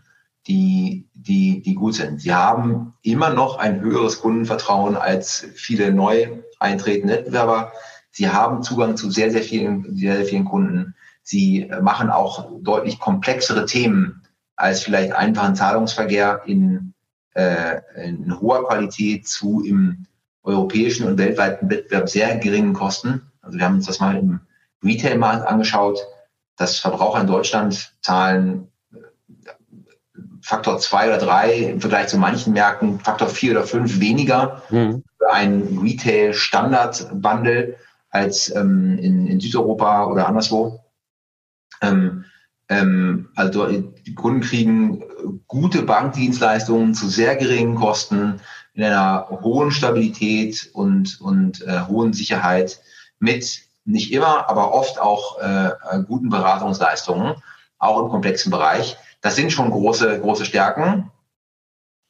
die, 0.47 1.09
die, 1.15 1.61
die 1.61 1.75
gut 1.75 1.95
sind. 1.95 2.21
Sie 2.21 2.33
haben 2.33 2.95
immer 3.03 3.31
noch 3.31 3.59
ein 3.59 3.81
höheres 3.81 4.21
Kundenvertrauen 4.21 4.97
als 4.97 5.47
viele 5.55 5.93
neu 5.93 6.39
eintretende 6.59 7.15
Wettbewerber. 7.15 7.73
Sie 8.11 8.31
haben 8.31 8.63
Zugang 8.63 8.97
zu 8.97 9.11
sehr, 9.11 9.31
sehr 9.31 9.43
vielen, 9.43 9.97
sehr, 9.97 10.17
sehr 10.17 10.25
vielen 10.25 10.45
Kunden. 10.45 10.95
Sie 11.23 11.71
machen 11.83 12.11
auch 12.11 12.49
deutlich 12.63 12.99
komplexere 12.99 13.67
Themen 13.67 14.20
als 14.61 14.83
vielleicht 14.83 15.13
einfachen 15.13 15.57
Zahlungsverkehr 15.57 16.43
in, 16.45 16.93
äh, 17.35 17.81
in 17.97 18.39
hoher 18.41 18.67
Qualität 18.67 19.27
zu 19.27 19.63
im 19.65 20.07
europäischen 20.43 21.07
und 21.07 21.19
weltweiten 21.19 21.71
Wettbewerb 21.71 22.09
sehr 22.09 22.37
geringen 22.37 22.75
Kosten. 22.75 23.23
Also 23.41 23.59
wir 23.59 23.65
haben 23.65 23.77
uns 23.77 23.87
das 23.87 24.01
mal 24.01 24.17
im 24.17 24.41
Retail-Markt 24.85 25.47
angeschaut, 25.47 25.99
dass 26.57 26.79
Verbraucher 26.79 27.23
in 27.23 27.27
Deutschland 27.27 27.95
zahlen 28.03 28.69
Faktor 30.43 30.79
zwei 30.79 31.09
oder 31.09 31.19
drei 31.19 31.55
im 31.55 31.81
Vergleich 31.81 32.09
zu 32.09 32.19
manchen 32.19 32.53
Märkten, 32.53 33.01
Faktor 33.01 33.29
vier 33.29 33.53
oder 33.53 33.65
fünf 33.65 34.01
weniger 34.01 34.63
mhm. 34.71 35.05
für 35.19 35.33
ein 35.33 35.79
Retail-Standard-Bundle 35.83 37.77
als 38.11 38.55
ähm, 38.55 38.99
in, 38.99 39.27
in, 39.27 39.41
Südeuropa 39.41 40.07
oder 40.07 40.27
anderswo. 40.27 40.81
Ähm, 41.83 42.25
ähm, 42.71 43.29
also 43.35 43.67
die 43.67 44.15
Kunden 44.15 44.41
kriegen 44.41 45.03
gute 45.49 45.83
Bankdienstleistungen 45.83 46.95
zu 46.95 47.09
sehr 47.09 47.35
geringen 47.37 47.75
Kosten 47.75 48.41
in 48.75 48.85
einer 48.85 49.29
hohen 49.29 49.73
Stabilität 49.73 50.71
und, 50.73 51.21
und 51.21 51.67
äh, 51.67 51.81
hohen 51.89 52.13
Sicherheit 52.13 52.81
mit 53.19 53.63
nicht 53.85 54.13
immer, 54.13 54.49
aber 54.49 54.73
oft 54.73 55.01
auch 55.01 55.41
äh, 55.41 55.73
guten 56.07 56.29
Beratungsleistungen, 56.29 57.35
auch 57.79 58.05
im 58.05 58.09
komplexen 58.09 58.53
Bereich. 58.53 58.97
Das 59.21 59.35
sind 59.35 59.53
schon 59.53 59.71
große, 59.71 60.21
große 60.21 60.45
Stärken. 60.45 61.11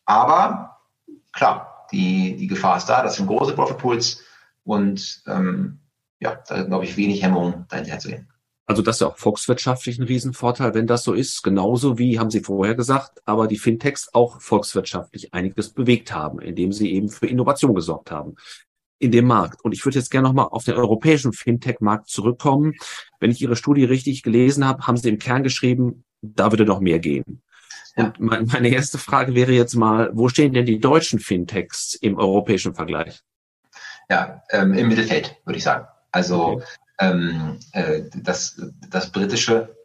Aber 0.05 0.81
klar, 1.33 1.87
die, 1.90 2.37
die 2.37 2.49
Gefahr 2.49 2.77
ist 2.77 2.87
da. 2.87 3.03
Das 3.03 3.16
sind 3.16 3.29
große 3.29 3.55
Profit 3.55 3.79
Pools 3.79 4.25
und 4.64 5.23
ähm, 5.27 5.79
ja, 6.18 6.38
da 6.46 6.64
glaube 6.64 6.85
ich 6.85 6.99
wenig 6.99 7.23
Hemmung, 7.23 7.64
dahinter 7.70 7.99
zu 7.99 8.09
gehen. 8.09 8.30
Also 8.71 8.83
das 8.83 8.97
ist 8.97 9.01
ja 9.01 9.09
auch 9.09 9.19
volkswirtschaftlich 9.19 9.99
ein 9.99 10.05
Riesenvorteil, 10.05 10.75
wenn 10.75 10.87
das 10.87 11.03
so 11.03 11.13
ist. 11.13 11.43
Genauso 11.43 11.99
wie, 11.99 12.21
haben 12.21 12.31
Sie 12.31 12.39
vorher 12.39 12.77
gesagt, 12.77 13.21
aber 13.25 13.49
die 13.49 13.59
Fintechs 13.59 14.15
auch 14.15 14.41
volkswirtschaftlich 14.41 15.35
einiges 15.35 15.71
bewegt 15.71 16.15
haben, 16.15 16.41
indem 16.41 16.71
sie 16.71 16.93
eben 16.93 17.09
für 17.09 17.27
Innovation 17.27 17.75
gesorgt 17.75 18.13
haben 18.13 18.37
in 19.01 19.11
dem 19.11 19.27
Markt. 19.27 19.65
Und 19.65 19.73
ich 19.73 19.85
würde 19.85 19.99
jetzt 19.99 20.13
gerne 20.13 20.29
nochmal 20.29 20.47
auf 20.53 20.63
den 20.63 20.75
europäischen 20.75 21.33
Fintech-Markt 21.33 22.09
zurückkommen. 22.09 22.75
Wenn 23.19 23.33
ich 23.33 23.43
Ihre 23.43 23.57
Studie 23.57 23.83
richtig 23.83 24.23
gelesen 24.23 24.65
habe, 24.65 24.87
haben 24.87 24.97
Sie 24.97 25.09
im 25.09 25.19
Kern 25.19 25.43
geschrieben, 25.43 26.05
da 26.23 26.53
würde 26.53 26.65
noch 26.65 26.79
mehr 26.79 27.01
gehen. 27.01 27.43
Ja. 27.97 28.13
Und 28.21 28.53
meine 28.53 28.69
erste 28.69 28.99
Frage 28.99 29.35
wäre 29.35 29.51
jetzt 29.51 29.75
mal, 29.75 30.11
wo 30.13 30.29
stehen 30.29 30.53
denn 30.53 30.67
die 30.67 30.79
deutschen 30.79 31.19
Fintechs 31.19 31.95
im 31.95 32.17
europäischen 32.17 32.77
Vergleich? 32.77 33.21
Ja, 34.09 34.45
ähm, 34.51 34.75
im 34.75 34.87
Mittelfeld, 34.87 35.35
würde 35.45 35.59
ich 35.59 35.65
sagen. 35.65 35.89
Also 36.13 36.43
okay. 36.45 36.65
Ähm, 37.01 37.59
äh, 37.73 38.03
das, 38.15 38.61
das 38.89 39.11
britische 39.11 39.77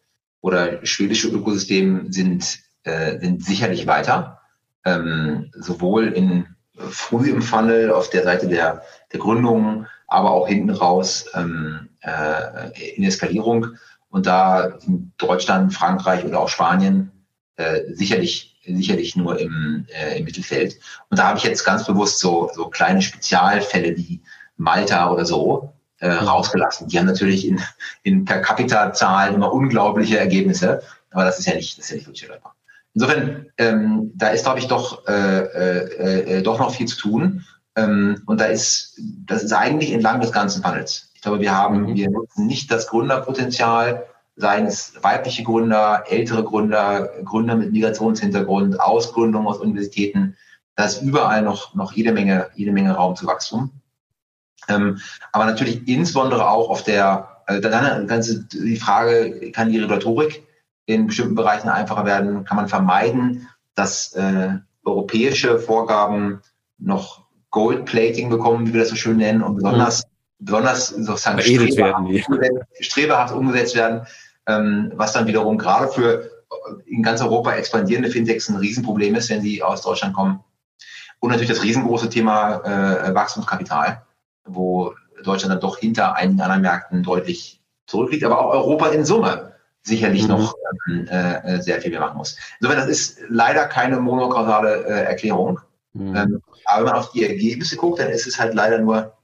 oder 0.42 0.86
schwedische 0.86 1.30
Ökosystem 1.30 2.12
sind, 2.12 2.60
äh, 2.84 3.20
sind 3.20 3.44
sicherlich 3.44 3.88
weiter, 3.88 4.42
ähm, 4.86 5.50
sowohl 5.56 6.10
in 6.10 6.46
früh 6.78 7.30
im 7.30 7.42
Funnel 7.42 7.92
auf 7.92 8.10
der 8.10 8.24
Seite 8.24 8.48
der, 8.48 8.84
der 9.12 9.20
Gründung, 9.20 9.88
aber 10.08 10.32
auch 10.32 10.48
hinten 10.48 10.70
raus 10.70 11.26
ähm, 11.34 11.90
äh, 12.02 12.94
in 12.96 13.04
Eskalierung. 13.04 13.78
Und 14.10 14.28
da 14.28 14.78
sind 14.80 15.14
Deutschland, 15.18 15.74
Frankreich 15.74 16.26
oder 16.26 16.40
auch 16.40 16.50
Spanien 16.50 17.12
äh, 17.56 17.82
sicherlich, 17.94 18.60
sicherlich 18.66 19.16
nur 19.16 19.40
im, 19.40 19.88
äh, 19.90 20.20
im 20.20 20.26
Mittelfeld. 20.26 20.78
Und 21.10 21.18
da 21.18 21.30
habe 21.30 21.38
ich 21.38 21.44
jetzt 21.46 21.64
ganz 21.64 21.86
bewusst 21.86 22.20
so, 22.20 22.50
so 22.54 22.68
kleine 22.68 23.02
Spezialfälle 23.02 23.96
wie 23.98 24.22
Malta 24.58 25.12
oder 25.12 25.26
so 25.26 25.75
äh, 26.00 26.10
mhm. 26.10 26.28
rausgelassen. 26.28 26.88
Die 26.88 27.00
haben 27.00 27.06
natürlich 27.06 27.48
in, 27.48 27.62
in 28.04 28.26
per 28.26 28.42
Capita 28.42 28.94
Zahlen 28.94 29.36
immer 29.36 29.54
unglaubliche 29.54 30.18
Ergebnisse, 30.18 30.82
aber 31.12 31.26
das 31.26 31.40
ist 31.40 31.46
ja 31.46 31.56
nicht, 31.56 31.78
das 31.78 31.86
ist 31.86 31.92
ja 31.92 31.96
nicht 31.98 32.08
wirklich 32.08 32.30
relevant. 32.30 32.56
Insofern, 32.94 33.48
ähm, 33.58 34.12
da 34.16 34.30
ist, 34.30 34.44
glaube 34.44 34.60
ich, 34.60 34.68
doch, 34.68 35.06
äh, 35.08 35.40
äh, 35.40 36.38
äh, 36.38 36.42
doch 36.42 36.60
noch 36.60 36.74
viel 36.74 36.88
zu 36.88 36.98
tun. 36.98 37.44
Ähm, 37.76 38.22
und 38.26 38.40
da 38.40 38.46
ist, 38.46 39.00
das 39.26 39.44
ist 39.44 39.52
eigentlich 39.52 39.92
entlang 39.92 40.22
des 40.22 40.32
ganzen 40.32 40.62
Panels 40.62 41.12
glaube, 41.26 41.42
wir 41.42 41.56
haben, 41.56 41.82
mhm. 41.82 41.96
wir 41.96 42.10
nutzen 42.10 42.46
nicht 42.46 42.72
das 42.72 42.88
Gründerpotenzial, 42.88 44.06
seien 44.36 44.66
es 44.66 44.94
weibliche 45.02 45.44
Gründer, 45.44 46.04
ältere 46.08 46.44
Gründer, 46.44 47.10
Gründer 47.24 47.56
mit 47.56 47.72
Migrationshintergrund, 47.72 48.80
Ausgründung 48.80 49.48
aus 49.48 49.60
Universitäten. 49.60 50.38
Da 50.76 50.86
ist 50.86 51.02
überall 51.02 51.42
noch, 51.42 51.74
noch 51.74 51.94
jede 51.94 52.12
Menge, 52.12 52.50
jede 52.56 52.72
Menge 52.72 52.94
Raum 52.94 53.16
zu 53.16 53.26
Wachstum. 53.26 53.72
Ähm, 54.68 55.00
aber 55.32 55.46
natürlich 55.46 55.88
insbesondere 55.88 56.50
auch 56.50 56.70
auf 56.70 56.84
der, 56.84 57.42
äh, 57.48 57.62
dann 57.62 58.08
ganze, 58.08 58.46
die 58.46 58.78
Frage, 58.78 59.52
kann 59.52 59.70
die 59.70 59.80
Regulatorik 59.80 60.44
in 60.86 61.08
bestimmten 61.08 61.36
Bereichen 61.36 61.70
einfacher 61.70 62.06
werden? 62.06 62.44
Kann 62.46 62.58
man 62.58 62.68
vermeiden, 62.68 63.48
dass 63.76 64.14
äh, 64.14 64.54
europäische 64.84 65.60
Vorgaben 65.60 66.42
noch 66.78 67.26
Goldplating 67.52 68.30
bekommen, 68.30 68.68
wie 68.68 68.74
wir 68.74 68.82
das 68.82 68.90
so 68.90 68.96
schön 68.96 69.18
nennen, 69.18 69.42
und 69.42 69.56
besonders 69.56 70.04
besonders 70.40 70.88
sozusagen 70.88 71.42
streberhaft, 71.42 72.30
werden, 72.30 72.60
streberhaft 72.80 73.34
umgesetzt 73.34 73.76
werden, 73.76 74.06
ähm, 74.48 74.92
was 74.96 75.14
dann 75.14 75.28
wiederum 75.28 75.58
gerade 75.58 75.88
für 75.88 76.30
in 76.86 77.04
ganz 77.04 77.22
Europa 77.22 77.54
expandierende 77.54 78.10
Fintechs 78.10 78.50
ein 78.50 78.56
Riesenproblem 78.58 79.16
ist, 79.16 79.30
wenn 79.30 79.42
sie 79.42 79.62
aus 79.62 79.82
Deutschland 79.82 80.14
kommen. 80.14 80.44
Und 81.20 81.30
natürlich 81.32 81.50
das 81.50 81.64
riesengroße 81.64 82.10
Thema 82.10 82.62
äh, 82.64 83.16
Wachstumskapital, 83.16 84.05
wo 84.46 84.94
Deutschland 85.24 85.54
dann 85.54 85.62
doch 85.62 85.78
hinter 85.78 86.16
einigen 86.16 86.42
anderen 86.42 86.62
Märkten 86.62 87.04
deutlich 87.04 87.62
zurückliegt, 87.88 88.24
aber 88.24 88.40
auch 88.40 88.52
Europa 88.52 88.88
in 88.88 89.06
Summe 89.06 89.54
sicherlich 89.82 90.24
mhm. 90.24 90.30
noch 90.30 90.56
ähm, 90.88 91.08
äh, 91.08 91.62
sehr 91.62 91.80
viel 91.82 91.92
mehr 91.92 92.00
machen 92.00 92.18
muss. 92.18 92.38
Insofern, 92.60 92.80
das 92.80 92.90
ist 92.90 93.20
leider 93.30 93.66
keine 93.68 94.00
monokausale 94.00 94.86
äh, 94.86 95.04
Erklärung. 95.04 95.60
Mhm. 95.94 96.16
Ähm, 96.16 96.42
aber 96.66 96.86
wenn 96.86 96.92
man 96.92 97.00
auf 97.00 97.12
die 97.12 97.28
Ergebnisse 97.28 97.78
guckt, 97.78 98.00
dann 98.00 98.10
ist 98.10 98.26
es 98.26 98.40
halt 98.40 98.56
leider 98.56 98.80
nur 98.80 99.16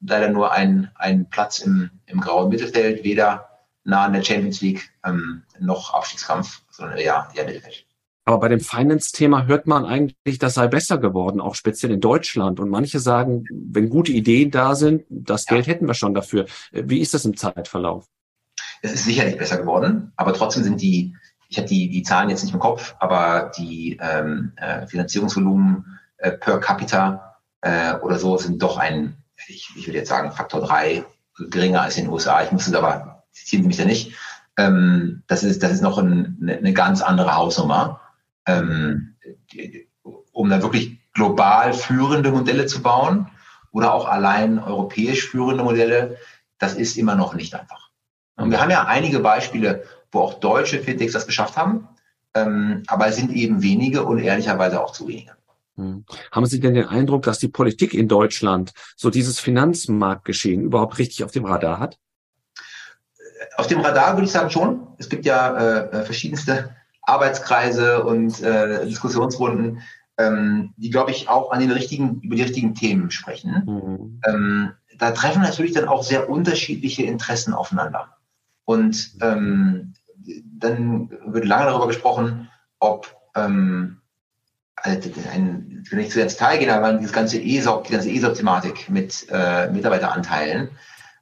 leider 0.00 0.28
nur 0.28 0.52
ein, 0.52 0.90
ein 0.94 1.28
Platz 1.30 1.60
im, 1.60 1.90
im 2.06 2.20
grauen 2.20 2.48
Mittelfeld, 2.48 3.04
weder 3.04 3.48
nah 3.84 4.04
an 4.04 4.12
der 4.12 4.22
Champions 4.22 4.60
League 4.60 4.90
ähm, 5.04 5.42
noch 5.58 5.94
Abstiegskampf, 5.94 6.62
sondern 6.70 6.98
eher, 6.98 7.28
eher 7.34 7.44
Mittelfeld. 7.44 7.85
Aber 8.28 8.40
bei 8.40 8.48
dem 8.48 8.58
Finance-Thema 8.58 9.46
hört 9.46 9.68
man 9.68 9.84
eigentlich, 9.84 10.40
das 10.40 10.54
sei 10.54 10.66
besser 10.66 10.98
geworden, 10.98 11.40
auch 11.40 11.54
speziell 11.54 11.92
in 11.92 12.00
Deutschland. 12.00 12.58
Und 12.58 12.70
manche 12.70 12.98
sagen, 12.98 13.44
wenn 13.52 13.88
gute 13.88 14.10
Ideen 14.10 14.50
da 14.50 14.74
sind, 14.74 15.04
das 15.08 15.46
ja. 15.46 15.54
Geld 15.54 15.68
hätten 15.68 15.86
wir 15.86 15.94
schon 15.94 16.12
dafür. 16.12 16.46
Wie 16.72 17.00
ist 17.00 17.14
das 17.14 17.24
im 17.24 17.36
Zeitverlauf? 17.36 18.06
Es 18.82 18.92
ist 18.92 19.04
sicherlich 19.04 19.38
besser 19.38 19.58
geworden, 19.58 20.12
aber 20.16 20.32
trotzdem 20.32 20.64
sind 20.64 20.82
die, 20.82 21.16
ich 21.48 21.56
habe 21.56 21.68
die, 21.68 21.88
die 21.88 22.02
Zahlen 22.02 22.28
jetzt 22.28 22.42
nicht 22.42 22.52
im 22.52 22.58
Kopf, 22.58 22.96
aber 22.98 23.52
die 23.56 23.96
ähm, 24.00 24.52
äh, 24.56 24.88
Finanzierungsvolumen 24.88 25.98
äh, 26.18 26.32
per 26.32 26.58
capita 26.58 27.36
äh, 27.60 27.94
oder 27.94 28.18
so 28.18 28.36
sind 28.38 28.60
doch 28.60 28.76
ein, 28.76 29.16
ich, 29.46 29.70
ich 29.76 29.86
würde 29.86 29.98
jetzt 29.98 30.08
sagen, 30.08 30.32
Faktor 30.32 30.62
drei 30.62 31.04
geringer 31.38 31.82
als 31.82 31.96
in 31.96 32.04
den 32.04 32.12
USA. 32.12 32.42
Ich 32.42 32.50
muss 32.50 32.66
es 32.66 32.74
aber, 32.74 33.22
zitieren 33.30 33.62
Sie 33.62 33.68
mich 33.68 33.76
da 33.76 33.84
nicht. 33.84 34.14
Ähm, 34.58 35.22
das, 35.28 35.44
ist, 35.44 35.62
das 35.62 35.70
ist 35.70 35.82
noch 35.82 35.98
ein, 35.98 36.38
eine 36.42 36.72
ganz 36.72 37.02
andere 37.02 37.36
Hausnummer. 37.36 38.00
Ähm, 38.46 39.16
die, 39.52 39.88
um 40.32 40.50
da 40.50 40.62
wirklich 40.62 40.98
global 41.12 41.72
führende 41.72 42.30
Modelle 42.30 42.66
zu 42.66 42.82
bauen 42.82 43.28
oder 43.72 43.92
auch 43.92 44.06
allein 44.06 44.58
europäisch 44.58 45.28
führende 45.28 45.64
Modelle, 45.64 46.16
das 46.58 46.74
ist 46.74 46.96
immer 46.96 47.16
noch 47.16 47.34
nicht 47.34 47.54
einfach. 47.54 47.90
Und 48.36 48.50
wir 48.50 48.60
haben 48.60 48.70
ja 48.70 48.84
einige 48.84 49.20
Beispiele, 49.20 49.84
wo 50.12 50.20
auch 50.20 50.34
deutsche 50.34 50.80
Fintechs 50.80 51.12
das 51.12 51.26
geschafft 51.26 51.56
haben, 51.56 51.88
ähm, 52.34 52.82
aber 52.86 53.08
es 53.08 53.16
sind 53.16 53.32
eben 53.32 53.62
wenige 53.62 54.04
und 54.04 54.18
ehrlicherweise 54.18 54.82
auch 54.82 54.92
zu 54.92 55.08
wenige. 55.08 55.32
Hm. 55.76 56.04
Haben 56.30 56.46
Sie 56.46 56.60
denn 56.60 56.74
den 56.74 56.86
Eindruck, 56.86 57.22
dass 57.22 57.38
die 57.38 57.48
Politik 57.48 57.94
in 57.94 58.08
Deutschland 58.08 58.72
so 58.94 59.10
dieses 59.10 59.40
Finanzmarktgeschehen 59.40 60.62
überhaupt 60.62 60.98
richtig 60.98 61.24
auf 61.24 61.32
dem 61.32 61.44
Radar 61.44 61.78
hat? 61.78 61.98
auf 63.56 63.66
dem 63.66 63.80
Radar 63.80 64.14
würde 64.14 64.26
ich 64.26 64.32
sagen 64.32 64.50
schon. 64.50 64.86
Es 64.98 65.08
gibt 65.08 65.24
ja 65.24 65.56
äh, 65.56 66.04
verschiedenste 66.04 66.74
Arbeitskreise 67.06 68.04
und 68.04 68.42
äh, 68.42 68.84
Diskussionsrunden, 68.86 69.80
ähm, 70.18 70.74
die, 70.76 70.90
glaube 70.90 71.10
ich, 71.10 71.28
auch 71.28 71.50
an 71.50 71.60
den 71.60 71.70
richtigen, 71.70 72.20
über 72.20 72.36
die 72.36 72.42
richtigen 72.42 72.74
Themen 72.74 73.10
sprechen. 73.10 73.62
Mhm. 73.66 74.20
Ähm, 74.26 74.72
da 74.98 75.12
treffen 75.12 75.42
natürlich 75.42 75.72
dann 75.72 75.88
auch 75.88 76.02
sehr 76.02 76.28
unterschiedliche 76.28 77.04
Interessen 77.04 77.54
aufeinander. 77.54 78.16
Und 78.64 79.12
ähm, 79.20 79.94
dann 80.58 81.10
wird 81.26 81.44
lange 81.44 81.66
darüber 81.66 81.86
gesprochen, 81.86 82.50
ob 82.80 83.14
ähm, 83.34 83.98
also 84.76 85.10
ein, 85.32 85.84
wenn 85.88 85.98
ich 86.00 86.10
zu 86.10 86.20
ins 86.20 86.34
Detail 86.34 86.58
gehen, 86.58 86.70
aber 86.70 86.92
dieses 86.94 87.12
ganze 87.12 87.40
ESOP, 87.40 87.86
die 87.86 87.92
ganze 87.92 88.10
ESOP-Thematik 88.10 88.88
mit 88.90 89.26
äh, 89.30 89.70
Mitarbeiteranteilen, 89.70 90.70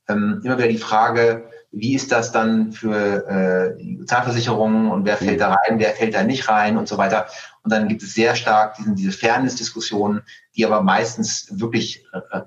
ähm, 0.08 0.40
immer 0.44 0.58
wieder 0.58 0.68
die 0.68 0.78
Frage, 0.78 1.48
wie 1.76 1.94
ist 1.94 2.12
das 2.12 2.30
dann 2.30 2.72
für 2.72 3.26
äh, 3.26 3.76
die 3.82 3.98
Sozialversicherungen 3.98 4.90
und 4.90 5.04
wer 5.04 5.16
fällt 5.16 5.40
da 5.40 5.54
rein, 5.54 5.78
wer 5.78 5.90
fällt 5.90 6.14
da 6.14 6.22
nicht 6.22 6.48
rein 6.48 6.76
und 6.76 6.86
so 6.88 6.98
weiter. 6.98 7.26
Und 7.62 7.72
dann 7.72 7.88
gibt 7.88 8.02
es 8.02 8.14
sehr 8.14 8.36
stark 8.36 8.76
diesen, 8.76 8.94
diese 8.94 9.12
Fairness-Diskussionen, 9.12 10.22
die 10.56 10.64
aber 10.64 10.82
meistens 10.82 11.48
wirklich 11.50 12.04
äh, 12.12 12.40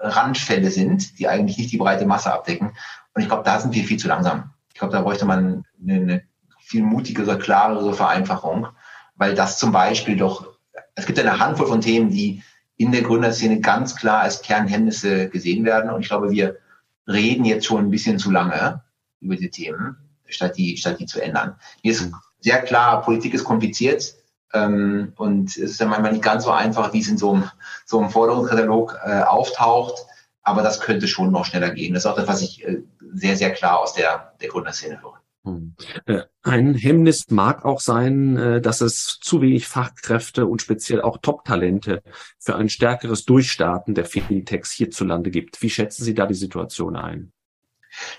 Randfälle 0.00 0.70
sind, 0.70 1.18
die 1.18 1.28
eigentlich 1.28 1.58
nicht 1.58 1.72
die 1.72 1.78
breite 1.78 2.06
Masse 2.06 2.32
abdecken. 2.32 2.72
Und 3.14 3.22
ich 3.22 3.28
glaube, 3.28 3.42
da 3.44 3.58
sind 3.58 3.74
wir 3.74 3.84
viel 3.84 3.98
zu 3.98 4.08
langsam. 4.08 4.50
Ich 4.72 4.78
glaube, 4.78 4.92
da 4.92 5.02
bräuchte 5.02 5.24
man 5.24 5.64
eine, 5.82 5.94
eine 5.94 6.22
viel 6.60 6.82
mutigere, 6.82 7.38
klarere 7.38 7.94
Vereinfachung, 7.94 8.68
weil 9.16 9.34
das 9.34 9.58
zum 9.58 9.72
Beispiel 9.72 10.16
doch, 10.16 10.58
es 10.94 11.06
gibt 11.06 11.18
eine 11.18 11.38
Handvoll 11.38 11.66
von 11.66 11.80
Themen, 11.80 12.10
die 12.10 12.42
in 12.76 12.92
der 12.92 13.02
Gründerszene 13.02 13.60
ganz 13.60 13.96
klar 13.96 14.20
als 14.20 14.42
Kernhemmnisse 14.42 15.30
gesehen 15.30 15.64
werden. 15.64 15.90
Und 15.90 16.02
ich 16.02 16.08
glaube, 16.08 16.30
wir 16.30 16.58
reden 17.06 17.44
jetzt 17.44 17.66
schon 17.66 17.86
ein 17.86 17.90
bisschen 17.90 18.18
zu 18.18 18.30
lange 18.30 18.82
über 19.20 19.36
die 19.36 19.50
Themen, 19.50 19.96
statt 20.26 20.56
die, 20.56 20.76
statt 20.76 20.98
die 21.00 21.06
zu 21.06 21.20
ändern. 21.20 21.56
Mir 21.82 21.92
ist 21.92 22.10
sehr 22.40 22.62
klar, 22.62 23.02
Politik 23.02 23.34
ist 23.34 23.44
kompliziert 23.44 24.14
ähm, 24.52 25.12
und 25.16 25.50
es 25.50 25.56
ist 25.56 25.80
ja 25.80 25.86
manchmal 25.86 26.12
nicht 26.12 26.24
ganz 26.24 26.44
so 26.44 26.50
einfach, 26.50 26.92
wie 26.92 27.00
es 27.00 27.08
in 27.08 27.18
so 27.18 27.32
einem, 27.32 27.50
so 27.84 27.98
einem 27.98 28.10
Forderungskatalog 28.10 28.98
äh, 29.04 29.22
auftaucht. 29.22 30.06
Aber 30.42 30.62
das 30.62 30.80
könnte 30.80 31.08
schon 31.08 31.32
noch 31.32 31.44
schneller 31.44 31.70
gehen. 31.70 31.94
Das 31.94 32.04
ist 32.04 32.06
auch 32.06 32.14
das, 32.14 32.28
was 32.28 32.42
ich 32.42 32.64
äh, 32.64 32.82
sehr, 33.12 33.36
sehr 33.36 33.52
klar 33.52 33.80
aus 33.80 33.94
der, 33.94 34.34
der 34.40 34.48
Gründerszene 34.48 35.02
höre. 35.02 35.15
Hm. 35.46 35.76
Äh, 36.06 36.22
ein 36.42 36.74
Hemmnis 36.74 37.30
mag 37.30 37.64
auch 37.64 37.78
sein, 37.80 38.36
äh, 38.36 38.60
dass 38.60 38.80
es 38.80 39.20
zu 39.20 39.40
wenig 39.40 39.68
Fachkräfte 39.68 40.46
und 40.46 40.60
speziell 40.60 41.00
auch 41.00 41.18
Top-Talente 41.18 42.02
für 42.40 42.56
ein 42.56 42.68
stärkeres 42.68 43.24
Durchstarten 43.24 43.94
der 43.94 44.06
Fintechs 44.06 44.72
hierzulande 44.72 45.30
gibt. 45.30 45.62
Wie 45.62 45.70
schätzen 45.70 46.02
Sie 46.02 46.14
da 46.14 46.26
die 46.26 46.34
Situation 46.34 46.96
ein? 46.96 47.32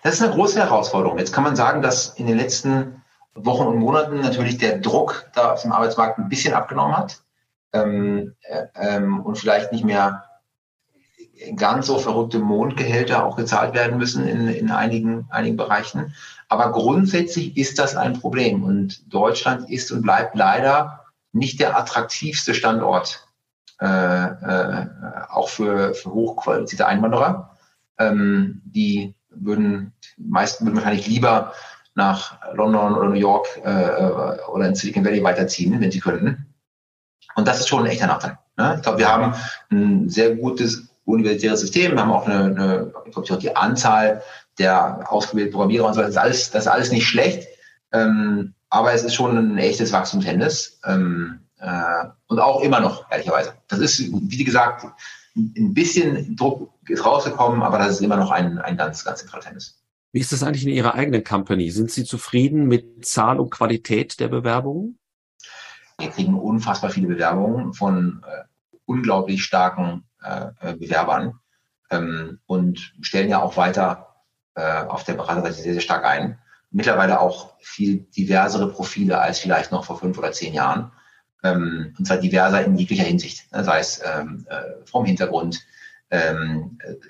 Das 0.03 0.13
ist 0.13 0.21
eine 0.21 0.33
große 0.33 0.57
Herausforderung. 0.57 1.19
Jetzt 1.19 1.33
kann 1.33 1.43
man 1.43 1.57
sagen, 1.57 1.81
dass 1.81 2.17
in 2.17 2.27
den 2.27 2.37
letzten 2.37 3.03
Wochen 3.35 3.67
und 3.67 3.77
Monaten 3.77 4.21
natürlich 4.21 4.57
der 4.57 4.79
Druck 4.79 5.29
da 5.35 5.51
auf 5.51 5.61
dem 5.61 5.73
Arbeitsmarkt 5.73 6.17
ein 6.19 6.29
bisschen 6.29 6.53
abgenommen 6.53 6.95
hat 6.95 7.21
ähm, 7.73 8.35
äh, 8.41 8.67
ähm, 8.75 9.19
und 9.19 9.37
vielleicht 9.37 9.73
nicht 9.73 9.83
mehr 9.83 10.23
ganz 11.55 11.87
so 11.87 11.99
verrückte 11.99 12.39
Mondgehälter 12.39 13.25
auch 13.25 13.35
gezahlt 13.35 13.73
werden 13.73 13.97
müssen 13.97 14.27
in, 14.27 14.47
in 14.47 14.71
einigen, 14.71 15.27
einigen 15.29 15.57
Bereichen. 15.57 16.13
Aber 16.49 16.71
grundsätzlich 16.71 17.57
ist 17.57 17.79
das 17.79 17.95
ein 17.95 18.19
Problem 18.19 18.63
und 18.63 19.13
Deutschland 19.13 19.69
ist 19.69 19.91
und 19.91 20.01
bleibt 20.01 20.35
leider 20.35 21.05
nicht 21.33 21.59
der 21.59 21.77
attraktivste 21.77 22.53
Standort, 22.53 23.27
äh, 23.79 23.85
äh, 23.85 24.87
auch 25.29 25.49
für, 25.49 25.93
für 25.93 26.11
hochqualifizierte 26.11 26.87
Einwanderer. 26.87 27.57
Ähm, 27.99 28.61
die 28.65 29.13
würden, 29.29 29.93
die 30.17 30.23
meisten 30.23 30.65
würden 30.65 30.77
wahrscheinlich 30.77 31.07
lieber 31.07 31.53
nach 31.93 32.39
London 32.53 32.95
oder 32.95 33.09
New 33.09 33.15
York 33.15 33.47
äh, 33.63 33.69
äh 33.69 34.39
oder 34.47 34.67
in 34.67 34.75
Silicon 34.75 35.03
Valley 35.03 35.23
weiterziehen, 35.23 35.79
wenn 35.79 35.91
sie 35.91 35.99
könnten. 35.99 36.47
Und 37.35 37.47
das 37.47 37.59
ist 37.59 37.67
schon 37.67 37.83
ein 37.83 37.91
echter 37.91 38.07
Nachteil. 38.07 38.37
Ne? 38.57 38.75
Ich 38.77 38.81
glaube, 38.81 38.97
wir 38.97 39.11
haben 39.11 39.35
ein 39.71 40.09
sehr 40.09 40.35
gutes 40.35 40.86
universitäres 41.07 41.61
System, 41.61 41.93
wir 41.93 42.01
haben 42.01 42.11
auch 42.11 42.27
eine, 42.27 42.45
eine 42.45 42.93
ich 43.05 43.13
glaube, 43.13 43.33
auch 43.33 43.39
die 43.39 43.55
Anzahl 43.55 44.21
der 44.59 45.11
ausgebildeten 45.11 45.53
Programmierer 45.53 45.87
und 45.87 45.93
so, 45.93 46.01
das 46.01 46.11
ist 46.11 46.17
alles, 46.17 46.51
das 46.51 46.65
ist 46.65 46.71
alles 46.71 46.91
nicht 46.91 47.07
schlecht. 47.07 47.47
Ähm, 47.93 48.53
aber 48.69 48.93
es 48.93 49.03
ist 49.03 49.15
schon 49.15 49.37
ein 49.37 49.57
echtes 49.57 49.93
Wachstumshemmnis. 49.93 50.79
Ähm, 50.85 51.39
äh, 51.59 52.05
und 52.27 52.39
auch 52.39 52.61
immer 52.61 52.81
noch, 52.81 53.09
ehrlicherweise. 53.09 53.53
Das 53.69 53.79
ist, 53.79 53.99
wie 54.11 54.43
gesagt, 54.43 54.85
ein 55.35 55.73
bisschen 55.73 56.35
Druck 56.35 56.71
ist 56.87 57.05
rausgekommen, 57.05 57.61
aber 57.61 57.77
das 57.77 57.91
ist 57.91 58.01
immer 58.01 58.17
noch 58.17 58.31
ein, 58.31 58.57
ein 58.59 58.75
ganz, 58.75 59.05
ganz 59.05 59.19
zentrales 59.19 59.45
Hemmnis. 59.45 59.81
Wie 60.11 60.19
ist 60.19 60.31
das 60.31 60.43
eigentlich 60.43 60.65
in 60.65 60.73
Ihrer 60.73 60.95
eigenen 60.95 61.23
Company? 61.23 61.69
Sind 61.69 61.91
Sie 61.91 62.03
zufrieden 62.03 62.65
mit 62.67 63.05
Zahl 63.05 63.39
und 63.39 63.51
Qualität 63.51 64.19
der 64.19 64.27
Bewerbungen? 64.27 64.97
Wir 65.99 66.09
kriegen 66.09 66.37
unfassbar 66.37 66.89
viele 66.89 67.07
Bewerbungen 67.07 67.73
von 67.73 68.23
äh, 68.27 68.43
unglaublich 68.85 69.43
starken 69.43 70.03
äh, 70.23 70.47
äh 70.61 70.73
Bewerbern 70.75 71.39
ähm, 71.89 72.39
und 72.45 72.93
stellen 73.01 73.29
ja 73.29 73.41
auch 73.41 73.57
weiter 73.57 74.15
äh, 74.55 74.83
auf 74.83 75.03
der 75.03 75.13
Beraterseite 75.13 75.55
sehr, 75.55 75.73
sehr 75.73 75.81
stark 75.81 76.05
ein. 76.05 76.39
Mittlerweile 76.71 77.19
auch 77.19 77.53
viel 77.59 77.99
diversere 77.99 78.69
Profile 78.69 79.19
als 79.19 79.39
vielleicht 79.39 79.71
noch 79.71 79.85
vor 79.85 79.99
fünf 79.99 80.17
oder 80.17 80.31
zehn 80.31 80.53
Jahren. 80.53 80.91
Ähm, 81.43 81.95
und 81.97 82.05
zwar 82.05 82.17
diverser 82.17 82.63
in 82.65 82.77
jeglicher 82.77 83.03
Hinsicht, 83.03 83.51
ne? 83.51 83.63
sei 83.63 83.79
es 83.79 84.01
ähm, 84.03 84.45
äh, 84.49 84.85
vom 84.85 85.05
Hintergrund, 85.05 85.65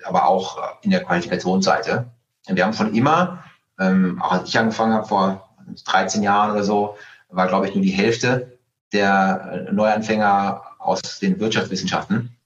aber 0.06 0.28
auch 0.28 0.82
in 0.82 0.90
der 0.90 1.04
Qualifikationsseite. 1.04 2.10
Wir 2.48 2.66
haben 2.66 2.74
schon 2.74 2.96
immer, 2.96 3.44
auch 3.78 4.32
als 4.32 4.50
ich 4.50 4.58
angefangen 4.58 4.94
habe 4.94 5.08
vor 5.08 5.56
13 5.86 6.24
Jahren 6.24 6.50
oder 6.50 6.64
so, 6.64 6.98
war 7.30 7.48
glaube 7.48 7.68
ich 7.68 7.76
nur 7.76 7.84
die 7.84 7.92
Hälfte 7.92 8.58
der 8.94 9.68
Neuanfänger 9.72 10.64
aus 10.80 11.20
den 11.20 11.40
Wirtschaftswissenschaften. 11.40 12.37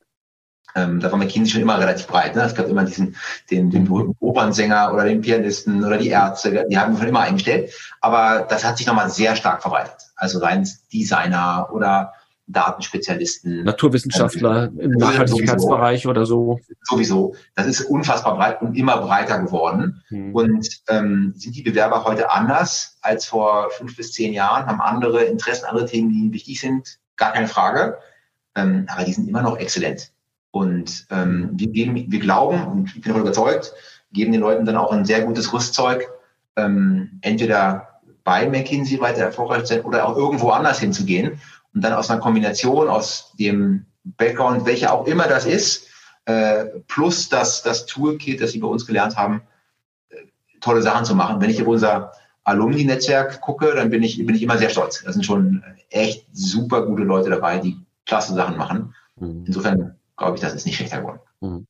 Ähm, 0.75 0.99
da 0.99 1.11
war 1.11 1.17
McKinsey 1.17 1.51
schon 1.51 1.61
immer 1.61 1.79
relativ 1.79 2.07
breit. 2.07 2.35
Ne? 2.35 2.43
Es 2.43 2.55
gab 2.55 2.67
immer 2.67 2.83
diesen, 2.83 3.15
den, 3.49 3.69
den 3.69 3.85
berühmten 3.85 4.15
Opernsänger 4.19 4.93
oder 4.93 5.05
den 5.05 5.21
Pianisten 5.21 5.83
oder 5.83 5.97
die 5.97 6.09
Ärzte, 6.09 6.65
die 6.69 6.77
haben 6.77 6.93
wir 6.93 6.99
schon 6.99 7.09
immer 7.09 7.21
eingestellt. 7.21 7.71
Aber 7.99 8.45
das 8.49 8.63
hat 8.63 8.77
sich 8.77 8.87
nochmal 8.87 9.09
sehr 9.09 9.35
stark 9.35 9.61
verbreitet. 9.61 10.11
Also 10.15 10.39
seien 10.39 10.61
es 10.61 10.87
Designer 10.87 11.69
oder 11.71 12.13
Datenspezialisten. 12.51 13.63
Naturwissenschaftler 13.63 14.65
ähm, 14.65 14.79
im 14.79 14.91
Nachhaltigkeitsbereich 14.91 16.07
oder 16.07 16.25
so. 16.25 16.59
Sowieso. 16.83 17.35
Das 17.55 17.67
ist 17.67 17.81
unfassbar 17.81 18.35
breit 18.35 18.61
und 18.61 18.77
immer 18.77 18.97
breiter 18.97 19.39
geworden. 19.39 20.03
Hm. 20.07 20.35
Und 20.35 20.67
ähm, 20.89 21.33
sind 21.35 21.55
die 21.55 21.61
Bewerber 21.61 22.03
heute 22.03 22.31
anders 22.31 22.97
als 23.01 23.25
vor 23.25 23.69
fünf 23.71 23.95
bis 23.95 24.13
zehn 24.13 24.33
Jahren? 24.33 24.65
Haben 24.65 24.81
andere 24.81 25.23
Interessen, 25.23 25.65
andere 25.65 25.85
Themen, 25.85 26.09
die 26.09 26.19
ihnen 26.19 26.33
wichtig 26.33 26.59
sind? 26.59 26.99
Gar 27.15 27.33
keine 27.33 27.47
Frage. 27.47 27.97
Ähm, 28.55 28.85
aber 28.89 29.05
die 29.05 29.13
sind 29.13 29.29
immer 29.29 29.41
noch 29.41 29.57
exzellent. 29.57 30.11
Und 30.51 31.07
ähm, 31.09 31.51
wir, 31.53 31.67
geben, 31.67 32.05
wir 32.11 32.19
glauben, 32.19 32.67
und 32.67 32.87
ich 32.87 33.01
bin 33.01 33.13
davon 33.13 33.21
überzeugt, 33.21 33.73
geben 34.11 34.33
den 34.33 34.41
Leuten 34.41 34.65
dann 34.65 34.75
auch 34.75 34.91
ein 34.91 35.05
sehr 35.05 35.21
gutes 35.21 35.53
Rüstzeug, 35.53 36.07
ähm, 36.57 37.19
entweder 37.21 38.01
bei 38.23 38.47
McKinsey 38.47 38.99
weiter 38.99 39.21
erfolgreich 39.21 39.63
zu 39.63 39.73
sein 39.73 39.83
oder 39.83 40.07
auch 40.07 40.17
irgendwo 40.17 40.49
anders 40.49 40.79
hinzugehen 40.79 41.39
und 41.73 41.81
dann 41.81 41.93
aus 41.93 42.09
einer 42.09 42.19
Kombination 42.19 42.89
aus 42.89 43.33
dem 43.39 43.85
Background, 44.03 44.65
welcher 44.65 44.93
auch 44.93 45.07
immer 45.07 45.27
das 45.27 45.45
ist, 45.45 45.87
äh, 46.25 46.65
plus 46.87 47.29
das, 47.29 47.63
das 47.63 47.85
Toolkit, 47.85 48.41
das 48.41 48.51
sie 48.51 48.59
bei 48.59 48.67
uns 48.67 48.85
gelernt 48.85 49.15
haben, 49.15 49.41
äh, 50.09 50.17
tolle 50.59 50.81
Sachen 50.81 51.05
zu 51.05 51.15
machen. 51.15 51.39
Wenn 51.39 51.49
ich 51.49 51.61
auf 51.61 51.67
unser 51.67 52.11
Alumni-Netzwerk 52.43 53.41
gucke, 53.41 53.73
dann 53.75 53.89
bin 53.89 54.03
ich, 54.03 54.23
bin 54.25 54.35
ich 54.35 54.43
immer 54.43 54.57
sehr 54.57 54.69
stolz. 54.69 55.03
Da 55.03 55.11
sind 55.11 55.25
schon 55.25 55.63
echt 55.89 56.25
super 56.33 56.85
gute 56.85 57.03
Leute 57.03 57.29
dabei, 57.29 57.59
die 57.59 57.77
klasse 58.05 58.33
Sachen 58.33 58.57
machen. 58.57 58.93
Mhm. 59.17 59.43
Insofern 59.45 59.95
glaube 60.21 60.37
ich, 60.37 60.41
das 60.41 60.53
ist 60.53 60.65
nicht 60.65 60.77
schlechter 60.77 60.99
geworden. 60.99 61.19
Mhm. 61.41 61.67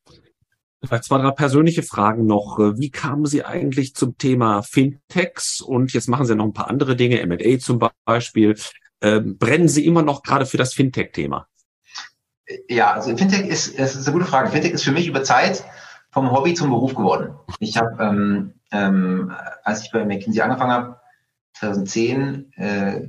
Vielleicht 0.84 1.04
zwei, 1.04 1.18
drei 1.18 1.30
persönliche 1.30 1.82
Fragen 1.82 2.26
noch. 2.26 2.58
Wie 2.58 2.90
kamen 2.90 3.24
Sie 3.24 3.44
eigentlich 3.44 3.94
zum 3.94 4.18
Thema 4.18 4.62
Fintechs? 4.62 5.60
Und 5.60 5.92
jetzt 5.92 6.08
machen 6.08 6.26
Sie 6.26 6.34
noch 6.34 6.44
ein 6.44 6.52
paar 6.52 6.68
andere 6.68 6.96
Dinge, 6.96 7.20
M&A 7.20 7.58
zum 7.58 7.80
Beispiel. 8.04 8.56
Ähm, 9.00 9.38
brennen 9.38 9.68
Sie 9.68 9.86
immer 9.86 10.02
noch 10.02 10.22
gerade 10.22 10.44
für 10.44 10.56
das 10.56 10.74
Fintech-Thema? 10.74 11.46
Ja, 12.68 12.92
also 12.94 13.16
Fintech 13.16 13.46
ist, 13.46 13.78
das 13.78 13.94
ist 13.94 14.08
eine 14.08 14.12
gute 14.12 14.28
Frage. 14.28 14.50
Fintech 14.50 14.72
ist 14.72 14.82
für 14.82 14.92
mich 14.92 15.06
über 15.06 15.22
Zeit 15.22 15.64
vom 16.10 16.30
Hobby 16.32 16.54
zum 16.54 16.70
Beruf 16.70 16.94
geworden. 16.94 17.34
Ich 17.60 17.76
habe, 17.76 18.02
ähm, 18.02 18.54
ähm, 18.72 19.32
als 19.62 19.84
ich 19.84 19.92
bei 19.92 20.04
McKinsey 20.04 20.42
angefangen 20.42 20.72
habe, 20.72 21.00
2010, 21.54 22.52
äh, 22.54 23.08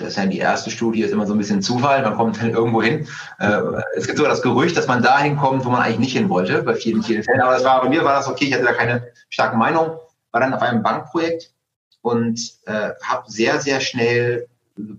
das 0.00 0.10
ist 0.10 0.16
ja 0.16 0.26
die 0.26 0.38
erste 0.38 0.70
Studie, 0.70 1.02
ist 1.02 1.12
immer 1.12 1.26
so 1.26 1.34
ein 1.34 1.38
bisschen 1.38 1.62
Zufall, 1.62 2.02
man 2.02 2.16
kommt 2.16 2.40
dann 2.40 2.50
irgendwo 2.50 2.82
hin. 2.82 3.06
Äh, 3.38 3.60
es 3.96 4.06
gibt 4.06 4.18
sogar 4.18 4.32
das 4.32 4.42
Gerücht, 4.42 4.76
dass 4.76 4.86
man 4.86 5.02
dahin 5.02 5.36
kommt, 5.36 5.64
wo 5.64 5.70
man 5.70 5.82
eigentlich 5.82 5.98
nicht 5.98 6.16
hin 6.16 6.28
wollte, 6.28 6.62
bei 6.62 6.74
vielen, 6.74 7.02
vielen 7.02 7.22
Fällen. 7.22 7.40
Aber 7.40 7.52
das 7.52 7.64
war, 7.64 7.82
bei 7.82 7.88
mir 7.88 8.04
war 8.04 8.14
das 8.14 8.28
okay, 8.28 8.46
ich 8.46 8.54
hatte 8.54 8.64
da 8.64 8.72
keine 8.72 9.06
starke 9.28 9.56
Meinung, 9.56 9.98
war 10.32 10.40
dann 10.40 10.54
auf 10.54 10.62
einem 10.62 10.82
Bankprojekt 10.82 11.52
und 12.02 12.40
äh, 12.66 12.90
habe 13.02 13.30
sehr, 13.30 13.60
sehr 13.60 13.80
schnell 13.80 14.48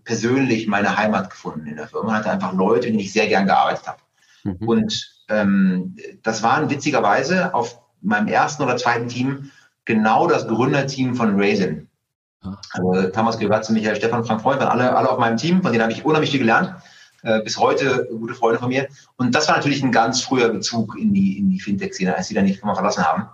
persönlich 0.04 0.68
meine 0.68 0.96
Heimat 0.98 1.30
gefunden 1.30 1.68
in 1.68 1.78
der 1.78 1.88
Firma, 1.88 2.14
hatte 2.14 2.30
einfach 2.30 2.54
Leute, 2.54 2.88
mit 2.88 2.90
denen 2.90 3.00
ich 3.00 3.14
sehr 3.14 3.28
gern 3.28 3.48
gearbeitet 3.48 3.88
habe. 3.88 4.00
Mhm. 4.44 4.68
Und 4.68 5.12
ähm, 5.30 5.96
das 6.24 6.44
waren 6.44 6.70
witzigerweise 6.70 7.54
auf 7.54 7.80
meinem 8.02 8.28
ersten 8.28 8.64
oder 8.64 8.78
zweiten 8.78 9.08
Team 9.08 9.52
genau 9.86 10.28
das 10.28 10.48
Gründerteam 10.48 11.16
von 11.16 11.40
Raisin. 11.40 11.90
Ah. 12.44 12.58
Also 12.72 13.10
Thomas 13.10 13.38
gehört 13.38 13.66
zu 13.66 13.74
Michael 13.74 13.96
Stefan, 13.96 14.26
Frank 14.26 14.42
Freund, 14.42 14.60
waren 14.60 14.70
alle, 14.70 14.96
alle 14.96 15.10
auf 15.10 15.20
meinem 15.20 15.38
Team, 15.38 15.62
von 15.62 15.72
denen 15.72 15.84
habe 15.84 15.94
ich 15.94 16.06
unheimlich 16.06 16.32
viel 16.32 16.40
gelernt. 16.40 16.76
Äh, 17.24 17.42
bis 17.44 17.58
heute 17.58 18.08
gute 18.10 18.34
Freunde 18.34 18.60
von 18.60 18.70
mir. 18.70 18.88
Und 19.18 19.36
das 19.36 19.48
war 19.48 19.56
natürlich 19.56 19.84
ein 19.84 19.92
ganz 19.92 20.22
früher 20.22 20.50
Bezug 20.50 20.98
in 20.98 21.14
die, 21.14 21.38
in 21.38 21.50
die 21.52 21.60
Fintech-Szene, 21.60 22.16
als 22.16 22.28
sie 22.28 22.34
dann 22.34 22.46
die 22.46 22.56
Firma 22.56 22.74
verlassen 22.74 23.06
haben, 23.06 23.28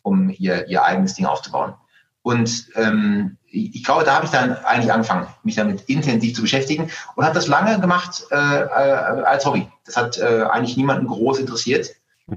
um 0.00 0.30
ihr, 0.30 0.66
ihr 0.68 0.82
eigenes 0.82 1.14
Ding 1.14 1.26
aufzubauen. 1.26 1.74
Und 2.22 2.70
ähm, 2.74 3.36
ich 3.44 3.84
glaube, 3.84 4.04
da 4.04 4.14
habe 4.14 4.24
ich 4.24 4.30
dann 4.30 4.56
eigentlich 4.64 4.90
angefangen, 4.90 5.26
mich 5.42 5.56
damit 5.56 5.82
intensiv 5.82 6.34
zu 6.34 6.40
beschäftigen 6.40 6.90
und 7.16 7.24
habe 7.24 7.34
das 7.34 7.46
lange 7.46 7.78
gemacht 7.78 8.24
äh, 8.30 8.34
äh, 8.34 8.66
als 8.66 9.44
Hobby. 9.44 9.68
Das 9.84 9.98
hat 9.98 10.16
äh, 10.16 10.44
eigentlich 10.50 10.78
niemanden 10.78 11.06
groß 11.06 11.38
interessiert. 11.38 11.90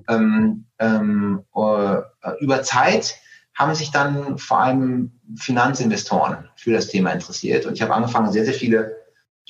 Ähm, 0.09 0.65
ähm, 0.79 1.45
äh, 1.55 2.01
über 2.41 2.61
Zeit 2.63 3.15
haben 3.55 3.73
sich 3.75 3.91
dann 3.91 4.37
vor 4.37 4.59
allem 4.59 5.16
Finanzinvestoren 5.35 6.49
für 6.55 6.71
das 6.73 6.87
Thema 6.87 7.11
interessiert 7.11 7.65
und 7.65 7.73
ich 7.73 7.81
habe 7.81 7.93
angefangen, 7.93 8.31
sehr, 8.31 8.45
sehr 8.45 8.53
viele 8.53 8.95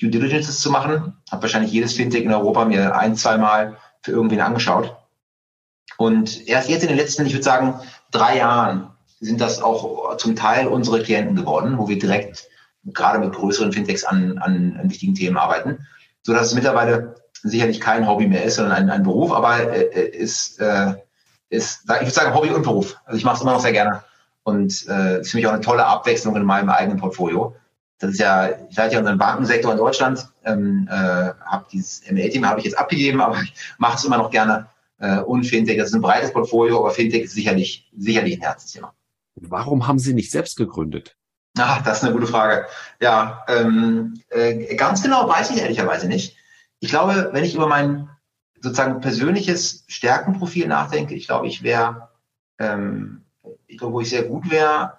Due 0.00 0.10
Diligences 0.10 0.60
zu 0.60 0.70
machen. 0.70 1.14
Habe 1.30 1.42
wahrscheinlich 1.42 1.72
jedes 1.72 1.94
Fintech 1.94 2.22
in 2.22 2.32
Europa 2.32 2.64
mir 2.64 2.96
ein, 2.96 3.16
zweimal 3.16 3.76
für 4.02 4.12
irgendwen 4.12 4.40
angeschaut. 4.40 4.96
Und 5.96 6.46
erst 6.46 6.68
jetzt 6.68 6.82
in 6.82 6.88
den 6.88 6.96
letzten, 6.96 7.26
ich 7.26 7.32
würde 7.32 7.42
sagen, 7.42 7.80
drei 8.12 8.36
Jahren 8.36 8.90
sind 9.20 9.40
das 9.40 9.60
auch 9.60 10.16
zum 10.16 10.36
Teil 10.36 10.68
unsere 10.68 11.02
Klienten 11.02 11.34
geworden, 11.34 11.78
wo 11.78 11.88
wir 11.88 11.98
direkt 11.98 12.46
gerade 12.84 13.18
mit 13.18 13.32
größeren 13.32 13.72
Fintechs 13.72 14.04
an, 14.04 14.38
an, 14.38 14.78
an 14.80 14.88
wichtigen 14.88 15.16
Themen 15.16 15.36
arbeiten, 15.36 15.86
so 16.22 16.32
dass 16.32 16.46
es 16.46 16.54
mittlerweile 16.54 17.16
sicherlich 17.42 17.80
kein 17.80 18.06
Hobby 18.06 18.28
mehr 18.28 18.44
ist, 18.44 18.54
sondern 18.54 18.76
ein, 18.76 18.90
ein 18.90 19.02
Beruf, 19.02 19.32
aber 19.32 19.72
äh, 19.72 20.08
ist, 20.08 20.60
äh, 20.60 20.94
ist, 21.50 21.82
ich 21.84 21.88
würde 21.88 22.10
sagen, 22.10 22.34
Hobby 22.34 22.50
und 22.50 22.62
Beruf. 22.62 22.96
Also 23.04 23.18
ich 23.18 23.24
mache 23.24 23.36
es 23.36 23.42
immer 23.42 23.52
noch 23.52 23.60
sehr 23.60 23.72
gerne 23.72 24.04
und 24.48 24.86
äh, 24.88 25.20
ist 25.20 25.30
für 25.30 25.36
mich 25.36 25.46
auch 25.46 25.52
eine 25.52 25.60
tolle 25.60 25.86
Abwechslung 25.86 26.34
in 26.36 26.44
meinem 26.44 26.70
eigenen 26.70 26.98
Portfolio 26.98 27.54
das 27.98 28.12
ist 28.12 28.20
ja, 28.20 28.50
ich 28.68 28.76
leite 28.76 28.94
ja 28.94 29.00
unseren 29.00 29.18
Bankensektor 29.18 29.72
in 29.72 29.78
Deutschland, 29.78 30.28
ähm, 30.44 30.88
äh, 30.90 30.94
habe 30.94 31.66
dieses 31.72 32.08
ML-Team 32.08 32.46
habe 32.46 32.60
ich 32.60 32.66
jetzt 32.66 32.78
abgegeben, 32.78 33.20
aber 33.20 33.40
ich 33.42 33.52
mache 33.78 33.96
es 33.96 34.04
immer 34.04 34.18
noch 34.18 34.30
gerne. 34.30 34.68
Äh, 34.98 35.20
und 35.20 35.44
Fintech, 35.44 35.78
das 35.78 35.88
ist 35.88 35.94
ein 35.94 36.00
breites 36.00 36.32
Portfolio, 36.32 36.78
aber 36.78 36.90
Fintech 36.90 37.24
ist 37.24 37.34
sicherlich, 37.34 37.90
sicherlich 37.96 38.36
ein 38.36 38.42
Herzensthema. 38.42 38.94
Warum 39.34 39.86
haben 39.86 39.98
Sie 39.98 40.14
nicht 40.14 40.30
selbst 40.30 40.56
gegründet? 40.56 41.16
Ah, 41.56 41.80
das 41.84 41.98
ist 41.98 42.04
eine 42.04 42.12
gute 42.12 42.26
Frage. 42.26 42.66
Ja, 43.00 43.44
ähm, 43.48 44.20
äh, 44.30 44.76
ganz 44.76 45.02
genau 45.02 45.28
weiß 45.28 45.50
ich 45.50 45.60
ehrlicherweise 45.60 46.06
nicht. 46.06 46.36
Ich 46.80 46.90
glaube, 46.90 47.30
wenn 47.32 47.44
ich 47.44 47.54
über 47.54 47.66
mein 47.66 48.08
sozusagen 48.60 49.00
persönliches 49.00 49.84
Stärkenprofil 49.88 50.68
nachdenke, 50.68 51.14
ich 51.14 51.26
glaube, 51.26 51.48
ich 51.48 51.62
wäre, 51.62 52.10
ähm, 52.58 53.24
ich 53.68 53.78
glaube, 53.78 53.94
wo 53.94 54.00
ich 54.00 54.10
sehr 54.10 54.24
gut 54.24 54.50
wäre, 54.50 54.94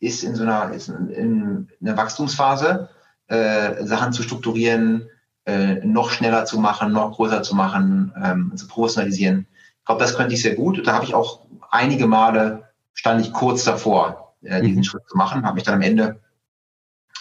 ist 0.00 0.22
in 0.22 0.34
so 0.34 0.42
einer, 0.42 0.72
ist 0.72 0.88
in, 0.88 1.08
in 1.08 1.68
einer 1.80 1.96
Wachstumsphase, 1.96 2.90
äh, 3.28 3.84
Sachen 3.84 4.12
zu 4.12 4.22
strukturieren, 4.22 5.08
äh, 5.46 5.76
noch 5.86 6.10
schneller 6.10 6.44
zu 6.44 6.58
machen, 6.58 6.92
noch 6.92 7.16
größer 7.16 7.42
zu 7.42 7.56
machen, 7.56 8.12
ähm, 8.22 8.52
zu 8.56 8.68
professionalisieren. 8.68 9.46
Ich 9.78 9.84
glaube, 9.86 10.02
das 10.02 10.16
könnte 10.16 10.34
ich 10.34 10.42
sehr 10.42 10.54
gut. 10.54 10.86
Da 10.86 10.92
habe 10.92 11.04
ich 11.04 11.14
auch 11.14 11.46
einige 11.70 12.06
Male 12.06 12.68
stand 12.92 13.24
ich 13.24 13.32
kurz 13.32 13.64
davor, 13.64 14.34
äh, 14.42 14.60
diesen 14.60 14.78
mhm. 14.78 14.84
Schritt 14.84 15.08
zu 15.08 15.16
machen, 15.16 15.44
habe 15.44 15.54
mich 15.54 15.64
dann 15.64 15.74
am 15.74 15.82
Ende, 15.82 16.20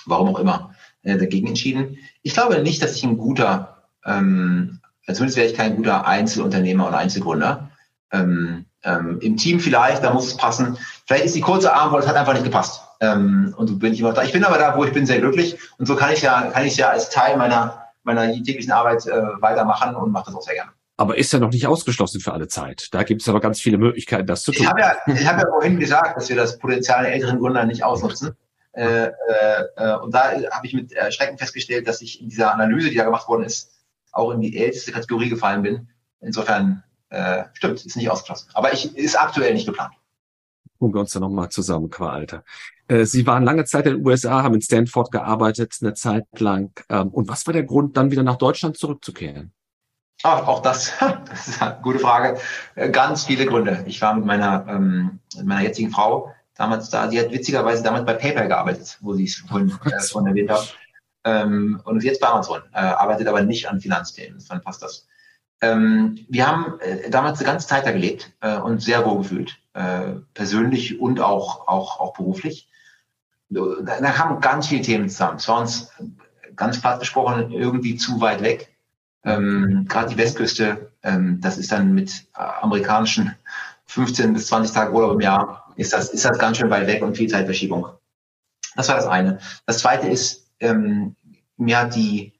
warum 0.05 0.29
auch 0.29 0.39
immer, 0.39 0.73
äh, 1.03 1.17
dagegen 1.17 1.47
entschieden. 1.47 1.97
Ich 2.23 2.33
glaube 2.33 2.61
nicht, 2.61 2.81
dass 2.81 2.95
ich 2.95 3.03
ein 3.03 3.17
guter, 3.17 3.83
ähm, 4.03 4.81
zumindest 5.05 5.37
wäre 5.37 5.47
ich 5.47 5.55
kein 5.55 5.75
guter 5.75 6.07
Einzelunternehmer 6.07 6.87
oder 6.87 6.97
Einzelgründer. 6.97 7.69
Ähm, 8.11 8.65
ähm, 8.83 9.19
Im 9.21 9.37
Team 9.37 9.59
vielleicht, 9.59 10.03
da 10.03 10.13
muss 10.13 10.27
es 10.27 10.37
passen. 10.37 10.77
Vielleicht 11.05 11.25
ist 11.25 11.35
die 11.35 11.41
kurze 11.41 11.73
Armwolle, 11.73 12.03
es 12.03 12.09
hat 12.09 12.15
einfach 12.15 12.33
nicht 12.33 12.45
gepasst. 12.45 12.81
Ähm, 12.99 13.53
und 13.57 13.67
so 13.67 13.77
bin 13.77 13.93
ich 13.93 13.99
immer 13.99 14.13
da. 14.13 14.23
Ich 14.23 14.31
bin 14.31 14.43
aber 14.43 14.57
da, 14.57 14.75
wo 14.77 14.83
ich 14.83 14.93
bin, 14.93 15.05
sehr 15.05 15.19
glücklich. 15.19 15.57
Und 15.77 15.85
so 15.85 15.95
kann 15.95 16.11
ich 16.13 16.21
ja, 16.21 16.49
kann 16.51 16.65
ich 16.65 16.77
ja 16.77 16.89
als 16.89 17.09
Teil 17.09 17.37
meiner, 17.37 17.85
meiner 18.03 18.31
täglichen 18.31 18.71
Arbeit 18.71 19.05
äh, 19.05 19.11
weitermachen 19.39 19.95
und 19.95 20.11
mache 20.11 20.27
das 20.27 20.35
auch 20.35 20.41
sehr 20.41 20.55
gerne. 20.55 20.71
Aber 20.99 21.17
ist 21.17 21.31
ja 21.31 21.39
noch 21.39 21.51
nicht 21.51 21.67
ausgeschlossen 21.67 22.21
für 22.21 22.33
alle 22.33 22.47
Zeit. 22.47 22.89
Da 22.91 23.03
gibt 23.03 23.21
es 23.21 23.29
aber 23.29 23.39
ganz 23.39 23.61
viele 23.61 23.77
Möglichkeiten, 23.77 24.25
das 24.25 24.43
zu 24.43 24.51
tun. 24.51 24.63
Ich 24.63 24.69
habe 24.69 24.79
ja, 24.79 24.95
ich 25.05 25.27
hab 25.27 25.37
ja 25.37 25.47
vorhin 25.47 25.79
gesagt, 25.79 26.17
dass 26.17 26.29
wir 26.29 26.35
das 26.35 26.57
Potenzial 26.57 27.03
der 27.03 27.13
älteren 27.13 27.37
Gründer 27.39 27.65
nicht 27.65 27.83
ausnutzen. 27.83 28.35
Äh, 28.71 29.05
äh, 29.05 29.11
äh 29.75 29.95
und 29.97 30.13
da 30.13 30.31
habe 30.51 30.65
ich 30.65 30.73
mit 30.73 30.93
Schrecken 31.11 31.37
festgestellt, 31.37 31.87
dass 31.87 32.01
ich 32.01 32.21
in 32.21 32.29
dieser 32.29 32.51
Analyse, 32.51 32.89
die 32.89 32.95
da 32.95 33.03
gemacht 33.03 33.27
worden 33.27 33.43
ist, 33.43 33.71
auch 34.11 34.31
in 34.31 34.41
die 34.41 34.57
älteste 34.57 34.91
Kategorie 34.91 35.29
gefallen 35.29 35.61
bin. 35.61 35.87
Insofern 36.19 36.83
äh, 37.09 37.43
stimmt, 37.53 37.85
ist 37.85 37.95
nicht 37.95 38.09
ausgeschlossen. 38.09 38.49
Aber 38.53 38.73
ich, 38.73 38.95
ist 38.97 39.19
aktuell 39.19 39.53
nicht 39.53 39.65
geplant. 39.65 39.93
Gucken 40.79 40.95
wir 40.95 41.01
uns 41.01 41.11
da 41.11 41.19
nochmal 41.19 41.49
zusammen, 41.49 41.89
qua 41.89 42.11
Alter. 42.11 42.43
Äh, 42.87 43.05
Sie 43.05 43.25
waren 43.25 43.43
lange 43.43 43.65
Zeit 43.65 43.87
in 43.87 43.95
den 43.95 44.05
USA, 44.05 44.43
haben 44.43 44.55
in 44.55 44.61
Stanford 44.61 45.11
gearbeitet, 45.11 45.75
eine 45.81 45.93
Zeit 45.93 46.25
lang. 46.39 46.71
Ähm, 46.89 47.09
und 47.09 47.27
was 47.27 47.47
war 47.47 47.53
der 47.53 47.63
Grund, 47.63 47.97
dann 47.97 48.11
wieder 48.11 48.23
nach 48.23 48.37
Deutschland 48.37 48.77
zurückzukehren? 48.77 49.53
Ach, 50.23 50.47
auch 50.47 50.61
das, 50.61 50.93
das 51.29 51.47
ist 51.47 51.61
eine 51.61 51.79
gute 51.81 51.99
Frage. 51.99 52.39
Äh, 52.75 52.89
ganz 52.89 53.25
viele 53.25 53.45
Gründe. 53.45 53.83
Ich 53.87 54.01
war 54.01 54.13
mit 54.13 54.25
meiner, 54.25 54.65
ähm, 54.67 55.19
mit 55.35 55.45
meiner 55.45 55.61
jetzigen 55.61 55.91
Frau 55.91 56.31
damals 56.55 56.89
da. 56.89 57.07
Die 57.07 57.19
hat 57.19 57.31
witzigerweise 57.31 57.83
damals 57.83 58.05
bei 58.05 58.13
PayPal 58.13 58.47
gearbeitet, 58.47 58.97
wo 59.01 59.13
sie 59.13 59.25
es 59.25 59.35
vorhin 59.35 59.73
äh, 59.85 59.99
von 59.99 60.27
erwähnt 60.27 60.51
hat. 60.51 60.75
Ähm, 61.23 61.81
und 61.83 61.97
ist 61.97 62.03
jetzt 62.03 62.21
bei 62.21 62.27
Amazon, 62.27 62.61
äh, 62.73 62.77
arbeitet 62.77 63.27
aber 63.27 63.41
nicht 63.41 63.67
an 63.69 63.81
Finanzthemen. 63.81 64.43
Dann 64.47 64.61
passt 64.61 64.81
das. 64.81 65.07
Ähm, 65.61 66.25
wir 66.29 66.47
haben 66.47 66.79
äh, 66.79 67.09
damals 67.09 67.39
eine 67.39 67.47
ganze 67.47 67.67
Zeit 67.67 67.85
da 67.85 67.91
gelebt 67.91 68.31
äh, 68.41 68.57
und 68.57 68.81
sehr 68.81 69.05
wohl 69.05 69.19
gefühlt, 69.19 69.57
äh, 69.73 70.13
persönlich 70.33 70.99
und 70.99 71.19
auch, 71.19 71.67
auch, 71.67 71.99
auch 71.99 72.13
beruflich. 72.13 72.69
Da, 73.49 73.61
da 73.81 74.11
kamen 74.11 74.39
ganz 74.41 74.67
viele 74.67 74.81
Themen 74.81 75.09
zusammen. 75.09 75.37
Es 75.37 75.47
war 75.47 75.61
uns 75.61 75.91
ganz 76.55 76.79
platt 76.81 76.99
gesprochen 76.99 77.51
irgendwie 77.51 77.95
zu 77.95 78.19
weit 78.21 78.43
weg. 78.43 78.75
Ähm, 79.23 79.85
Gerade 79.87 80.09
die 80.09 80.17
Westküste, 80.17 80.91
ähm, 81.03 81.39
das 81.41 81.57
ist 81.57 81.71
dann 81.71 81.93
mit 81.93 82.25
äh, 82.35 82.41
amerikanischen 82.61 83.35
15 83.85 84.33
bis 84.33 84.47
20 84.47 84.75
Tage 84.75 84.93
Urlaub 84.93 85.13
im 85.13 85.21
Jahr, 85.21 85.73
ist 85.75 85.93
das, 85.93 86.09
ist 86.09 86.25
das 86.25 86.37
ganz 86.37 86.57
schön 86.57 86.69
weit 86.69 86.87
weg 86.87 87.01
und 87.01 87.15
viel 87.15 87.29
Zeitverschiebung. 87.29 87.87
Das 88.75 88.89
war 88.89 88.95
das 88.95 89.07
eine. 89.07 89.39
Das 89.65 89.79
zweite 89.79 90.07
ist, 90.07 90.51
ähm, 90.59 91.15
mir 91.55 91.79
hat 91.79 91.95
die 91.95 92.33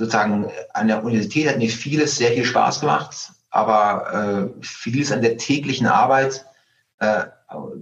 sozusagen 0.00 0.50
an 0.72 0.88
der 0.88 1.04
Universität 1.04 1.46
hat 1.46 1.58
mir 1.58 1.68
vieles 1.68 2.16
sehr 2.16 2.32
viel 2.32 2.46
Spaß 2.46 2.80
gemacht, 2.80 3.32
aber 3.50 4.50
äh, 4.58 4.64
vieles 4.64 5.12
an 5.12 5.20
der 5.20 5.36
täglichen 5.36 5.86
Arbeit, 5.86 6.46
äh, 7.00 7.24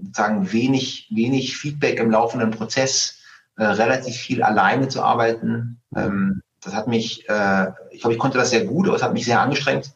sozusagen 0.03 0.53
wenig, 0.53 1.07
wenig 1.11 1.57
Feedback 1.57 2.01
im 2.01 2.11
laufenden 2.11 2.51
Prozess, 2.51 3.19
äh, 3.57 3.65
relativ 3.65 4.17
viel 4.17 4.43
alleine 4.43 4.89
zu 4.89 5.01
arbeiten. 5.01 5.81
Ähm, 5.95 6.43
das 6.61 6.75
hat 6.75 6.89
mich, 6.89 7.29
äh, 7.29 7.69
ich 7.93 8.01
glaube, 8.01 8.15
ich 8.15 8.19
konnte 8.19 8.39
das 8.39 8.51
sehr 8.51 8.65
gut, 8.65 8.89
aber 8.89 8.97
es 8.97 9.03
hat 9.05 9.13
mich 9.13 9.25
sehr 9.25 9.41
angestrengt. 9.41 9.93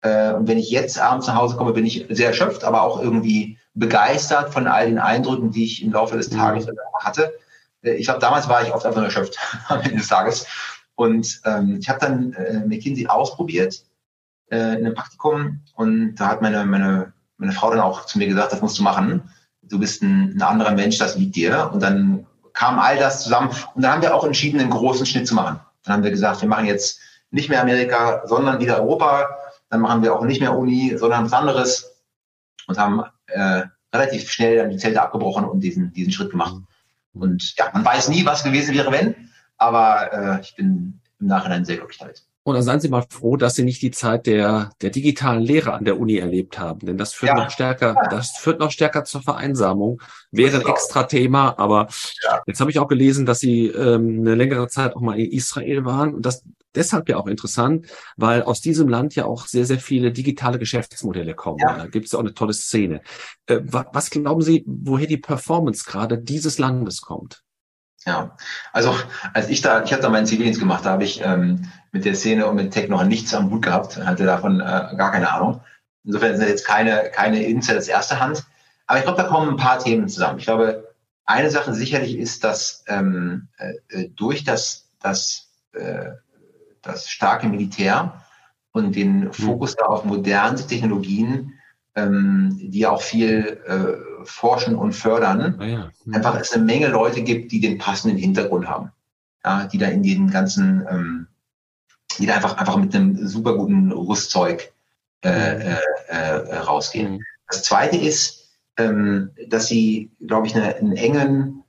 Äh, 0.00 0.32
und 0.32 0.48
wenn 0.48 0.58
ich 0.58 0.70
jetzt 0.70 0.98
abends 0.98 1.26
nach 1.26 1.34
Hause 1.34 1.56
komme, 1.56 1.74
bin 1.74 1.84
ich 1.84 2.06
sehr 2.08 2.28
erschöpft, 2.28 2.64
aber 2.64 2.80
auch 2.82 3.02
irgendwie 3.02 3.58
begeistert 3.74 4.54
von 4.54 4.66
all 4.66 4.86
den 4.86 4.98
Eindrücken, 4.98 5.50
die 5.50 5.64
ich 5.64 5.82
im 5.82 5.92
Laufe 5.92 6.16
des 6.16 6.30
Tages 6.30 6.66
mhm. 6.66 6.72
hatte. 7.00 7.34
Äh, 7.82 7.96
ich 7.96 8.06
glaube, 8.06 8.20
damals 8.20 8.48
war 8.48 8.62
ich 8.62 8.72
oft 8.72 8.86
einfach 8.86 8.96
nur 8.96 9.06
erschöpft 9.06 9.36
am 9.68 9.82
Ende 9.82 9.96
des 9.96 10.08
Tages. 10.08 10.46
Und 11.00 11.40
ähm, 11.46 11.78
ich 11.80 11.88
habe 11.88 11.98
dann 11.98 12.34
äh, 12.34 12.60
McKinsey 12.66 13.06
ausprobiert 13.06 13.86
äh, 14.50 14.78
in 14.78 14.84
einem 14.84 14.94
Praktikum 14.94 15.62
und 15.74 16.16
da 16.16 16.26
hat 16.26 16.42
meine, 16.42 16.66
meine, 16.66 17.14
meine 17.38 17.52
Frau 17.52 17.70
dann 17.70 17.80
auch 17.80 18.04
zu 18.04 18.18
mir 18.18 18.26
gesagt, 18.26 18.52
das 18.52 18.60
musst 18.60 18.78
du 18.78 18.82
machen. 18.82 19.22
Du 19.62 19.78
bist 19.78 20.02
ein, 20.02 20.36
ein 20.36 20.42
anderer 20.42 20.72
Mensch, 20.72 20.98
das 20.98 21.16
liegt 21.16 21.36
dir. 21.36 21.70
Und 21.72 21.82
dann 21.82 22.26
kam 22.52 22.78
all 22.78 22.98
das 22.98 23.22
zusammen 23.22 23.48
und 23.74 23.80
dann 23.80 23.92
haben 23.92 24.02
wir 24.02 24.14
auch 24.14 24.24
entschieden, 24.24 24.60
einen 24.60 24.68
großen 24.68 25.06
Schnitt 25.06 25.26
zu 25.26 25.34
machen. 25.34 25.58
Dann 25.84 25.94
haben 25.94 26.04
wir 26.04 26.10
gesagt, 26.10 26.42
wir 26.42 26.50
machen 26.50 26.66
jetzt 26.66 27.00
nicht 27.30 27.48
mehr 27.48 27.62
Amerika, 27.62 28.20
sondern 28.26 28.60
wieder 28.60 28.76
Europa. 28.82 29.26
Dann 29.70 29.80
machen 29.80 30.02
wir 30.02 30.14
auch 30.14 30.24
nicht 30.26 30.42
mehr 30.42 30.54
Uni, 30.54 30.98
sondern 30.98 31.24
was 31.24 31.32
anderes 31.32 31.94
und 32.66 32.76
haben 32.76 33.04
äh, 33.28 33.62
relativ 33.94 34.30
schnell 34.30 34.56
dann 34.56 34.68
die 34.68 34.76
Zelte 34.76 35.00
abgebrochen 35.00 35.46
und 35.46 35.60
diesen, 35.60 35.94
diesen 35.94 36.12
Schritt 36.12 36.32
gemacht. 36.32 36.56
Und 37.14 37.56
ja, 37.56 37.70
man 37.72 37.86
weiß 37.86 38.10
nie, 38.10 38.26
was 38.26 38.44
gewesen 38.44 38.74
wäre, 38.74 38.92
wenn. 38.92 39.30
Aber 39.60 40.12
äh, 40.12 40.40
ich 40.40 40.56
bin 40.56 41.00
im 41.20 41.26
Nachhinein 41.26 41.64
sehr 41.64 41.76
glücklich 41.76 41.98
damit. 41.98 42.24
Und 42.42 42.54
dann 42.54 42.62
seien 42.62 42.80
Sie 42.80 42.88
mal 42.88 43.04
froh, 43.08 43.36
dass 43.36 43.54
Sie 43.54 43.62
nicht 43.62 43.82
die 43.82 43.90
Zeit 43.90 44.26
der, 44.26 44.70
der 44.80 44.88
digitalen 44.88 45.42
Lehre 45.42 45.74
an 45.74 45.84
der 45.84 46.00
Uni 46.00 46.16
erlebt 46.16 46.58
haben, 46.58 46.80
denn 46.80 46.96
das 46.96 47.12
führt 47.12 47.36
ja. 47.36 47.44
noch 47.44 47.50
stärker, 47.50 47.94
das 48.10 48.38
führt 48.38 48.58
noch 48.58 48.70
stärker 48.70 49.04
zur 49.04 49.20
Vereinsamung. 49.20 50.00
Wäre 50.30 50.60
ein 50.60 50.66
extra 50.66 51.02
Thema, 51.02 51.58
aber 51.58 51.88
ja. 52.24 52.40
jetzt 52.46 52.60
habe 52.60 52.70
ich 52.70 52.78
auch 52.78 52.88
gelesen, 52.88 53.26
dass 53.26 53.40
Sie 53.40 53.66
ähm, 53.66 54.20
eine 54.20 54.34
längere 54.34 54.68
Zeit 54.68 54.96
auch 54.96 55.02
mal 55.02 55.20
in 55.20 55.30
Israel 55.30 55.84
waren 55.84 56.14
und 56.14 56.24
das 56.24 56.42
deshalb 56.74 57.10
ja 57.10 57.18
auch 57.18 57.26
interessant, 57.26 57.86
weil 58.16 58.42
aus 58.42 58.62
diesem 58.62 58.88
Land 58.88 59.14
ja 59.16 59.26
auch 59.26 59.46
sehr, 59.46 59.66
sehr 59.66 59.78
viele 59.78 60.10
digitale 60.10 60.58
Geschäftsmodelle 60.58 61.34
kommen. 61.34 61.58
Ja. 61.60 61.76
Da 61.76 61.86
gibt 61.88 62.06
es 62.06 62.12
ja 62.12 62.18
auch 62.18 62.22
eine 62.22 62.32
tolle 62.34 62.54
Szene. 62.54 63.02
Äh, 63.46 63.60
was 63.64 64.08
glauben 64.08 64.40
Sie, 64.40 64.64
woher 64.66 65.06
die 65.06 65.18
Performance 65.18 65.84
gerade 65.84 66.16
dieses 66.16 66.58
Landes 66.58 67.02
kommt? 67.02 67.42
Ja, 68.06 68.36
also 68.72 68.96
als 69.34 69.48
ich 69.48 69.60
da, 69.60 69.82
ich 69.82 69.92
habe 69.92 70.02
da 70.02 70.08
meinen 70.08 70.26
Zivildienst 70.26 70.58
gemacht, 70.58 70.86
da 70.86 70.90
habe 70.90 71.04
ich 71.04 71.20
ähm, 71.22 71.70
mit 71.92 72.04
der 72.04 72.14
Szene 72.14 72.46
und 72.46 72.56
mit 72.56 72.72
Tech 72.72 72.88
noch 72.88 73.04
nichts 73.04 73.34
am 73.34 73.50
Hut 73.50 73.62
gehabt, 73.62 73.98
hatte 73.98 74.24
davon 74.24 74.60
äh, 74.60 74.64
gar 74.96 75.12
keine 75.12 75.30
Ahnung. 75.30 75.60
Insofern 76.04 76.36
sind 76.36 76.48
jetzt 76.48 76.66
keine, 76.66 77.10
keine 77.12 77.42
Insights 77.44 77.88
erster 77.88 78.20
Hand. 78.20 78.44
Aber 78.86 78.98
ich 78.98 79.04
glaube, 79.04 79.22
da 79.22 79.28
kommen 79.28 79.50
ein 79.50 79.56
paar 79.56 79.78
Themen 79.78 80.08
zusammen. 80.08 80.38
Ich 80.38 80.46
glaube, 80.46 80.94
eine 81.26 81.50
Sache 81.50 81.74
sicherlich 81.74 82.16
ist, 82.16 82.42
dass 82.42 82.84
ähm, 82.88 83.48
äh, 83.58 84.08
durch 84.16 84.44
das, 84.44 84.88
das, 85.00 85.48
äh, 85.72 86.10
das 86.82 87.08
starke 87.08 87.48
Militär 87.48 88.24
und 88.72 88.96
den 88.96 89.24
mhm. 89.24 89.32
Fokus 89.32 89.76
da 89.76 89.84
auf 89.84 90.04
moderne 90.04 90.66
Technologien, 90.66 91.54
ähm, 91.94 92.56
die 92.60 92.86
auch 92.86 93.02
viel 93.02 93.60
äh, 93.66 94.09
forschen 94.24 94.74
und 94.74 94.92
fördern, 94.92 95.56
ah 95.58 95.64
ja. 95.64 95.90
mhm. 96.04 96.14
einfach 96.14 96.38
es 96.38 96.52
eine 96.52 96.64
Menge 96.64 96.88
Leute 96.88 97.22
gibt, 97.22 97.52
die 97.52 97.60
den 97.60 97.78
passenden 97.78 98.18
Hintergrund 98.18 98.68
haben. 98.68 98.92
Ja, 99.44 99.64
die 99.64 99.78
da 99.78 99.86
in 99.86 100.02
den 100.02 100.30
ganzen, 100.30 100.86
ähm, 100.90 101.26
die 102.18 102.26
da 102.26 102.34
einfach, 102.34 102.58
einfach 102.58 102.76
mit 102.76 102.94
einem 102.94 103.26
super 103.26 103.56
guten 103.56 103.90
Rüstzeug 103.90 104.72
äh, 105.24 105.28
äh, 105.28 105.78
äh, 106.08 106.56
rausgehen. 106.58 107.12
Mhm. 107.12 107.24
Das 107.48 107.62
zweite 107.62 107.96
ist, 107.96 108.50
ähm, 108.76 109.30
dass 109.48 109.66
sie, 109.66 110.10
glaube 110.26 110.46
ich, 110.46 110.54
eine, 110.54 110.76
einen 110.76 110.96
engen, 110.96 111.64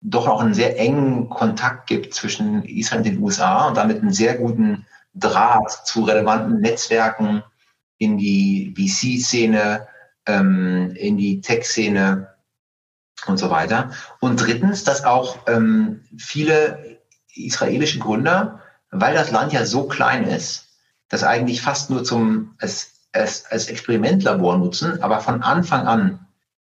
doch 0.00 0.26
auch 0.26 0.40
einen 0.40 0.54
sehr 0.54 0.78
engen 0.78 1.28
Kontakt 1.28 1.86
gibt 1.86 2.12
zwischen 2.12 2.64
Israel 2.64 2.98
und 2.98 3.06
den 3.06 3.22
USA 3.22 3.68
und 3.68 3.76
damit 3.76 4.00
einen 4.00 4.12
sehr 4.12 4.36
guten 4.36 4.86
Draht 5.14 5.86
zu 5.86 6.02
relevanten 6.02 6.60
Netzwerken 6.60 7.42
in 7.98 8.18
die 8.18 8.74
VC-Szene, 8.76 9.86
ähm, 10.26 10.92
in 10.96 11.16
die 11.16 11.40
Tech-Szene 11.40 12.28
und 13.26 13.38
so 13.38 13.50
weiter. 13.50 13.90
Und 14.20 14.40
drittens, 14.40 14.84
dass 14.84 15.04
auch 15.04 15.38
ähm, 15.46 16.04
viele 16.18 16.98
israelische 17.34 17.98
Gründer, 17.98 18.60
weil 18.90 19.14
das 19.14 19.30
Land 19.30 19.52
ja 19.52 19.64
so 19.64 19.86
klein 19.86 20.24
ist, 20.24 20.68
das 21.08 21.24
eigentlich 21.24 21.62
fast 21.62 21.90
nur 21.90 22.04
zum 22.04 22.54
als, 22.58 22.92
als, 23.12 23.46
als 23.46 23.68
Experimentlabor 23.68 24.56
nutzen, 24.58 25.02
aber 25.02 25.20
von 25.20 25.42
Anfang 25.42 25.86
an 25.86 26.26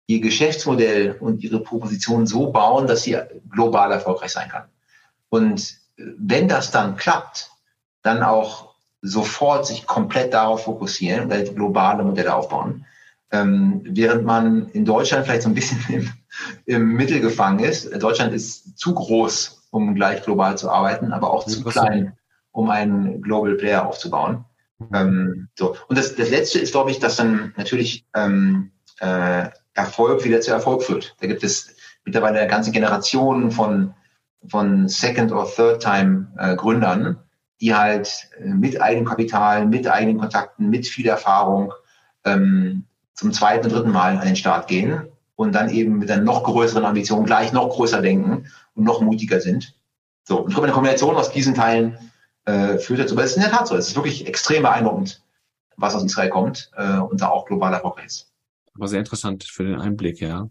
ihr 0.07 0.19
Geschäftsmodell 0.19 1.15
und 1.19 1.43
ihre 1.43 1.61
Proposition 1.61 2.27
so 2.27 2.51
bauen, 2.51 2.87
dass 2.87 3.03
sie 3.03 3.17
global 3.49 3.91
erfolgreich 3.91 4.31
sein 4.31 4.49
kann. 4.49 4.65
Und 5.29 5.77
wenn 5.95 6.47
das 6.47 6.71
dann 6.71 6.97
klappt, 6.97 7.51
dann 8.01 8.23
auch 8.23 8.71
sofort 9.01 9.65
sich 9.65 9.85
komplett 9.85 10.33
darauf 10.33 10.63
fokussieren 10.63 11.31
und 11.31 11.55
globale 11.55 12.03
Modelle 12.03 12.35
aufbauen. 12.35 12.85
Ähm, 13.31 13.81
während 13.85 14.25
man 14.25 14.67
in 14.69 14.83
Deutschland 14.83 15.25
vielleicht 15.25 15.43
so 15.43 15.49
ein 15.49 15.55
bisschen 15.55 15.79
im, 15.89 16.09
im 16.65 16.93
Mittel 16.93 17.21
gefangen 17.21 17.59
ist. 17.59 17.89
Deutschland 18.01 18.33
ist 18.33 18.77
zu 18.77 18.93
groß, 18.93 19.67
um 19.71 19.95
gleich 19.95 20.21
global 20.23 20.57
zu 20.57 20.69
arbeiten, 20.69 21.13
aber 21.13 21.31
auch 21.31 21.45
zu 21.45 21.63
klein, 21.63 22.17
um 22.51 22.69
einen 22.69 23.21
Global 23.21 23.55
Player 23.55 23.87
aufzubauen. 23.87 24.45
Ähm, 24.93 25.47
so. 25.57 25.75
Und 25.87 25.97
das, 25.97 26.15
das 26.15 26.29
Letzte 26.29 26.59
ist, 26.59 26.71
glaube 26.71 26.91
ich, 26.91 26.99
dass 26.99 27.15
dann 27.15 27.53
natürlich 27.55 28.05
ähm, 28.15 28.71
äh, 28.99 29.49
Erfolg 29.73 30.25
wieder 30.25 30.41
zu 30.41 30.51
Erfolg 30.51 30.83
führt. 30.83 31.15
Da 31.21 31.27
gibt 31.27 31.43
es 31.43 31.75
mittlerweile 32.03 32.39
eine 32.39 32.49
ganze 32.49 32.71
Generation 32.71 33.51
von, 33.51 33.93
von 34.47 34.87
Second- 34.87 35.31
or 35.31 35.49
Third-Time-Gründern, 35.53 37.05
äh, 37.05 37.15
die 37.61 37.75
halt 37.75 38.29
äh, 38.39 38.49
mit 38.49 38.81
eigenem 38.81 39.05
Kapital, 39.05 39.67
mit 39.67 39.87
eigenen 39.87 40.19
Kontakten, 40.19 40.69
mit 40.69 40.87
viel 40.87 41.07
Erfahrung 41.07 41.73
ähm, 42.25 42.85
zum 43.13 43.33
zweiten, 43.33 43.69
dritten 43.69 43.91
Mal 43.91 44.17
an 44.17 44.25
den 44.25 44.35
Start 44.35 44.67
gehen 44.67 45.07
und 45.35 45.53
dann 45.53 45.69
eben 45.69 45.97
mit 45.97 46.09
einer 46.09 46.23
noch 46.23 46.43
größeren 46.43 46.85
Ambition 46.85 47.25
gleich 47.25 47.51
noch 47.51 47.69
größer 47.69 48.01
denken 48.01 48.47
und 48.75 48.83
noch 48.83 49.01
mutiger 49.01 49.41
sind. 49.41 49.75
So, 50.23 50.39
und 50.41 50.49
ich 50.49 50.53
glaube, 50.53 50.67
eine 50.67 50.73
Kombination 50.73 51.15
aus 51.15 51.31
diesen 51.31 51.55
Teilen 51.55 51.97
äh, 52.45 52.77
führt 52.77 52.99
dazu, 52.99 53.15
aber 53.15 53.23
es 53.23 53.31
ist 53.31 53.37
in 53.37 53.43
der 53.43 53.51
Tat 53.51 53.67
so, 53.67 53.75
es 53.75 53.89
ist 53.89 53.95
wirklich 53.95 54.27
extrem 54.27 54.63
beeindruckend, 54.63 55.21
was 55.77 55.95
aus 55.95 56.03
Israel 56.03 56.29
kommt 56.29 56.71
äh, 56.75 56.97
und 56.97 57.21
da 57.21 57.29
auch 57.29 57.45
global 57.45 57.73
erfolgreich 57.73 58.05
ist. 58.05 58.31
Aber 58.75 58.87
sehr 58.87 58.99
interessant 58.99 59.43
für 59.43 59.63
den 59.63 59.79
Einblick, 59.79 60.21
ja. 60.21 60.49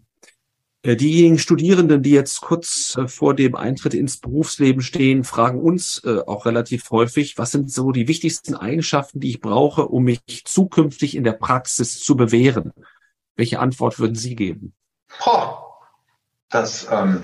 Äh, 0.83 0.95
diejenigen 0.95 1.37
Studierenden, 1.37 2.01
die 2.01 2.11
jetzt 2.11 2.41
kurz 2.41 2.97
äh, 2.97 3.07
vor 3.07 3.35
dem 3.35 3.55
Eintritt 3.55 3.93
ins 3.93 4.17
Berufsleben 4.17 4.81
stehen, 4.81 5.23
fragen 5.23 5.61
uns 5.61 6.01
äh, 6.03 6.21
auch 6.25 6.47
relativ 6.47 6.89
häufig, 6.89 7.37
was 7.37 7.51
sind 7.51 7.71
so 7.71 7.91
die 7.91 8.07
wichtigsten 8.07 8.55
Eigenschaften, 8.55 9.19
die 9.19 9.29
ich 9.29 9.41
brauche, 9.41 9.87
um 9.87 10.05
mich 10.05 10.43
zukünftig 10.45 11.15
in 11.15 11.23
der 11.23 11.33
Praxis 11.33 11.99
zu 11.99 12.15
bewähren? 12.15 12.73
Welche 13.35 13.59
Antwort 13.59 13.99
würden 13.99 14.15
Sie 14.15 14.35
geben? 14.35 14.73
Oh, 15.25 15.53
das 16.49 16.87
ähm, 16.91 17.23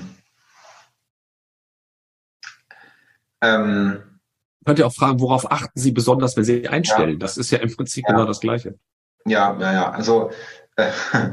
ähm, 3.42 4.20
könnt 4.66 4.80
ihr 4.80 4.86
auch 4.86 4.94
fragen, 4.94 5.20
worauf 5.20 5.52
achten 5.52 5.80
Sie 5.80 5.92
besonders, 5.92 6.38
wenn 6.38 6.44
Sie 6.44 6.68
einstellen? 6.68 7.14
Ja. 7.14 7.18
Das 7.18 7.38
ist 7.38 7.50
ja 7.50 7.58
im 7.60 7.76
Prinzip 7.76 8.06
ja. 8.08 8.14
genau 8.14 8.26
das 8.26 8.40
Gleiche. 8.40 8.78
Ja, 9.26 9.58
ja, 9.60 9.74
ja. 9.74 9.92
Also 9.92 10.32
äh, 10.76 10.92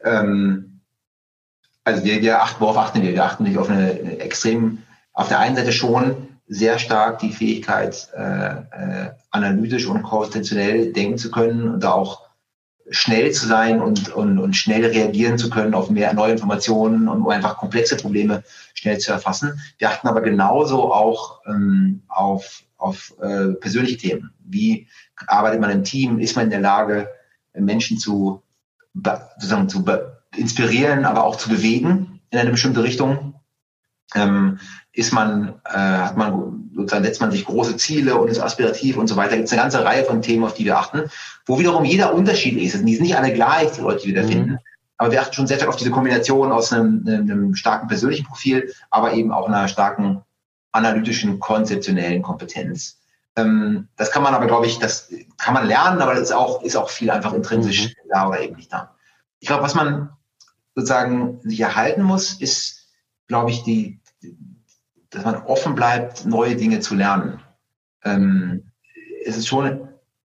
ähm, 0.00 0.69
also 1.84 2.04
wir, 2.04 2.20
wir 2.22 2.42
achten, 2.42 2.60
worauf 2.60 2.78
achten 2.78 3.02
wir? 3.02 3.12
Wir 3.12 3.24
achten 3.24 3.44
nicht 3.44 3.58
auf 3.58 3.70
eine, 3.70 3.90
eine 3.90 4.18
extrem, 4.18 4.78
auf 5.12 5.28
der 5.28 5.38
einen 5.38 5.56
Seite 5.56 5.72
schon 5.72 6.28
sehr 6.46 6.78
stark 6.78 7.20
die 7.20 7.32
Fähigkeit, 7.32 8.08
äh, 8.14 8.50
äh, 8.50 9.10
analytisch 9.30 9.86
und 9.86 10.02
konventionell 10.02 10.92
denken 10.92 11.16
zu 11.16 11.30
können 11.30 11.68
und 11.74 11.84
da 11.84 11.92
auch 11.92 12.28
schnell 12.90 13.30
zu 13.30 13.46
sein 13.46 13.80
und, 13.80 14.08
und, 14.12 14.38
und 14.38 14.56
schnell 14.56 14.84
reagieren 14.84 15.38
zu 15.38 15.48
können 15.48 15.74
auf 15.74 15.90
mehr 15.90 16.12
neue 16.12 16.32
Informationen 16.32 17.08
und 17.08 17.30
einfach 17.30 17.56
komplexe 17.56 17.96
Probleme 17.96 18.42
schnell 18.74 18.98
zu 18.98 19.12
erfassen. 19.12 19.60
Wir 19.78 19.90
achten 19.90 20.08
aber 20.08 20.22
genauso 20.22 20.92
auch 20.92 21.40
ähm, 21.46 22.02
auf, 22.08 22.64
auf 22.78 23.14
äh, 23.20 23.52
persönliche 23.54 23.96
Themen. 23.96 24.32
Wie 24.40 24.88
arbeitet 25.28 25.60
man 25.60 25.70
im 25.70 25.84
Team? 25.84 26.18
Ist 26.18 26.34
man 26.34 26.46
in 26.46 26.50
der 26.50 26.60
Lage, 26.60 27.08
Menschen 27.54 27.98
zu, 27.98 28.42
sozusagen 28.94 29.68
zu 29.68 29.84
inspirieren, 30.36 31.04
aber 31.04 31.24
auch 31.24 31.36
zu 31.36 31.48
bewegen 31.48 32.20
in 32.30 32.38
eine 32.38 32.50
bestimmte 32.50 32.82
Richtung. 32.82 33.34
Ähm, 34.14 34.58
ist 34.92 35.12
man, 35.12 35.60
äh, 35.64 35.78
hat 35.78 36.16
man, 36.16 36.70
sozusagen 36.74 37.04
setzt 37.04 37.20
man 37.20 37.30
sich 37.30 37.44
große 37.44 37.76
Ziele 37.76 38.16
und 38.16 38.28
ist 38.28 38.40
aspirativ 38.40 38.96
und 38.96 39.06
so 39.06 39.16
weiter. 39.16 39.36
Gibt 39.36 39.46
es 39.46 39.52
eine 39.52 39.62
ganze 39.62 39.84
Reihe 39.84 40.04
von 40.04 40.20
Themen, 40.20 40.44
auf 40.44 40.54
die 40.54 40.64
wir 40.64 40.78
achten, 40.78 41.04
wo 41.46 41.58
wiederum 41.58 41.84
jeder 41.84 42.12
unterschiedlich 42.14 42.64
ist. 42.64 42.84
Die 42.84 42.94
sind 42.94 43.02
nicht 43.02 43.16
alle 43.16 43.32
gleich, 43.32 43.72
die 43.72 43.82
Leute, 43.82 44.02
die 44.02 44.08
wir 44.08 44.20
da 44.20 44.26
mhm. 44.26 44.32
finden. 44.32 44.58
Aber 44.96 45.12
wir 45.12 45.22
achten 45.22 45.32
schon 45.32 45.46
sehr 45.46 45.56
stark 45.56 45.70
auf 45.70 45.76
diese 45.76 45.90
Kombination 45.90 46.52
aus 46.52 46.72
einem, 46.72 47.04
einem 47.06 47.54
starken 47.54 47.88
persönlichen 47.88 48.26
Profil, 48.26 48.74
aber 48.90 49.14
eben 49.14 49.32
auch 49.32 49.48
einer 49.48 49.68
starken 49.68 50.22
analytischen, 50.72 51.40
konzeptionellen 51.40 52.22
Kompetenz. 52.22 52.98
Ähm, 53.36 53.88
das 53.96 54.10
kann 54.10 54.22
man 54.22 54.34
aber, 54.34 54.46
glaube 54.46 54.66
ich, 54.66 54.78
das 54.78 55.10
kann 55.38 55.54
man 55.54 55.66
lernen, 55.66 56.02
aber 56.02 56.14
das 56.14 56.24
ist 56.24 56.32
auch, 56.32 56.62
ist 56.62 56.76
auch 56.76 56.90
viel 56.90 57.10
einfach 57.10 57.32
intrinsisch 57.32 57.88
mhm. 57.88 58.08
da 58.10 58.28
oder 58.28 58.40
eben 58.40 58.56
nicht 58.56 58.72
da. 58.72 58.94
Ich 59.38 59.48
glaube, 59.48 59.62
was 59.62 59.74
man 59.74 60.10
sozusagen 60.74 61.40
sich 61.42 61.60
erhalten 61.60 62.02
muss, 62.02 62.40
ist, 62.40 62.88
glaube 63.26 63.50
ich, 63.50 63.62
die, 63.62 64.00
dass 65.10 65.24
man 65.24 65.36
offen 65.42 65.74
bleibt, 65.74 66.26
neue 66.26 66.56
Dinge 66.56 66.80
zu 66.80 66.94
lernen. 66.94 67.40
Ähm, 68.04 68.70
es 69.24 69.36
ist 69.36 69.48
schon 69.48 69.88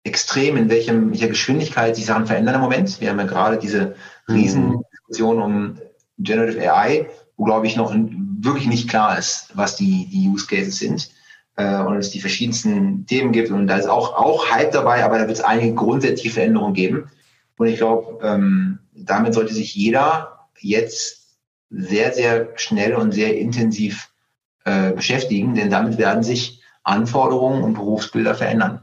extrem, 0.05 0.57
in 0.57 0.71
welchem, 0.71 1.11
welcher 1.11 1.29
Geschwindigkeit 1.29 1.97
sich 1.97 2.07
Sachen 2.07 2.27
verändern 2.27 2.55
im 2.57 2.61
Moment. 2.63 3.01
Wir 3.01 3.11
haben 3.11 3.19
ja 3.19 3.27
gerade 3.27 3.59
diese 3.59 3.95
Riesendiskussion 4.29 5.43
um 5.43 5.79
Generative 6.19 6.73
AI, 6.73 7.11
wo, 7.37 7.45
glaube 7.45 7.67
ich, 7.67 7.77
noch 7.77 7.95
wirklich 7.95 8.67
nicht 8.67 8.89
klar 8.89 9.19
ist, 9.19 9.51
was 9.55 9.77
die, 9.77 10.07
die 10.07 10.29
Use 10.29 10.47
Cases 10.47 10.79
sind 10.79 11.11
äh, 11.57 11.83
und 11.83 11.97
es 11.97 12.11
die 12.11 12.21
verschiedensten 12.21 13.07
Themen 13.07 13.33
gibt. 13.33 13.51
Und 13.51 13.67
da 13.67 13.77
ist 13.77 13.87
auch, 13.87 14.15
auch 14.15 14.51
Hype 14.51 14.73
dabei, 14.73 15.05
aber 15.05 15.19
da 15.19 15.27
wird 15.27 15.39
es 15.39 15.45
einige 15.45 15.75
grundsätzliche 15.75 16.35
Veränderungen 16.35 16.75
geben. 16.75 17.11
Und 17.57 17.67
ich 17.67 17.77
glaube, 17.77 18.19
ähm, 18.23 18.79
damit 19.05 19.35
sollte 19.35 19.55
sich 19.55 19.75
jeder 19.75 20.49
jetzt 20.59 21.39
sehr, 21.71 22.13
sehr 22.13 22.49
schnell 22.57 22.95
und 22.95 23.13
sehr 23.13 23.39
intensiv 23.39 24.11
äh, 24.65 24.93
beschäftigen, 24.93 25.55
denn 25.55 25.71
damit 25.71 25.99
werden 25.99 26.23
sich 26.23 26.63
Anforderungen 26.83 27.63
und 27.63 27.75
Berufsbilder 27.75 28.35
verändern. 28.35 28.83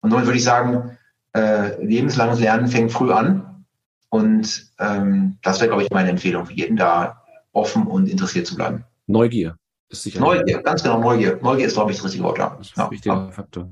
Und 0.00 0.10
somit 0.10 0.26
würde 0.26 0.38
ich 0.38 0.44
sagen, 0.44 0.98
äh, 1.34 1.82
lebenslanges 1.84 2.40
Lernen 2.40 2.68
fängt 2.68 2.92
früh 2.92 3.12
an. 3.12 3.64
Und 4.10 4.72
ähm, 4.78 5.38
das 5.42 5.60
wäre, 5.60 5.68
glaube 5.68 5.82
ich, 5.82 5.90
meine 5.90 6.10
Empfehlung 6.10 6.46
für 6.46 6.52
jeden, 6.52 6.76
da 6.76 7.22
offen 7.52 7.86
und 7.86 8.08
interessiert 8.08 8.46
zu 8.46 8.56
bleiben. 8.56 8.84
Neugier 9.06 9.56
ist 9.88 10.02
sicher. 10.02 10.20
Neugier, 10.20 10.62
ganz 10.62 10.82
genau, 10.82 11.00
Neugier. 11.00 11.38
Neugier 11.42 11.66
ist, 11.66 11.74
glaube 11.74 11.90
ich, 11.90 11.96
das 11.98 12.06
richtige 12.06 12.24
Wort. 12.24 12.38
Ja. 12.38 12.54
Das 12.58 12.68
ist 12.68 12.78
ein 12.78 12.90
wichtiger 12.90 13.32
Faktor. 13.32 13.68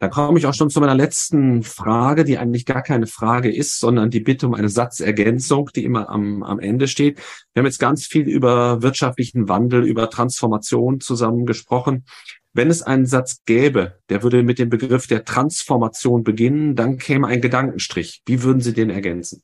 Da 0.00 0.08
komme 0.08 0.38
ich 0.38 0.46
auch 0.46 0.54
schon 0.54 0.70
zu 0.70 0.80
meiner 0.80 0.94
letzten 0.94 1.62
Frage, 1.62 2.24
die 2.24 2.38
eigentlich 2.38 2.64
gar 2.64 2.82
keine 2.82 3.06
Frage 3.06 3.54
ist, 3.54 3.78
sondern 3.78 4.08
die 4.08 4.20
Bitte 4.20 4.46
um 4.46 4.54
eine 4.54 4.70
Satzergänzung, 4.70 5.68
die 5.76 5.84
immer 5.84 6.08
am, 6.08 6.42
am 6.42 6.58
Ende 6.58 6.88
steht. 6.88 7.18
Wir 7.52 7.60
haben 7.60 7.66
jetzt 7.66 7.78
ganz 7.78 8.06
viel 8.06 8.26
über 8.26 8.80
wirtschaftlichen 8.80 9.50
Wandel, 9.50 9.84
über 9.84 10.08
Transformation 10.08 11.00
zusammen 11.00 11.44
gesprochen. 11.44 12.06
Wenn 12.54 12.70
es 12.70 12.80
einen 12.80 13.04
Satz 13.04 13.42
gäbe, 13.44 13.98
der 14.08 14.22
würde 14.22 14.42
mit 14.42 14.58
dem 14.58 14.70
Begriff 14.70 15.06
der 15.06 15.26
Transformation 15.26 16.24
beginnen, 16.24 16.76
dann 16.76 16.96
käme 16.96 17.26
ein 17.26 17.42
Gedankenstrich. 17.42 18.22
Wie 18.24 18.42
würden 18.42 18.62
Sie 18.62 18.72
den 18.72 18.88
ergänzen? 18.88 19.42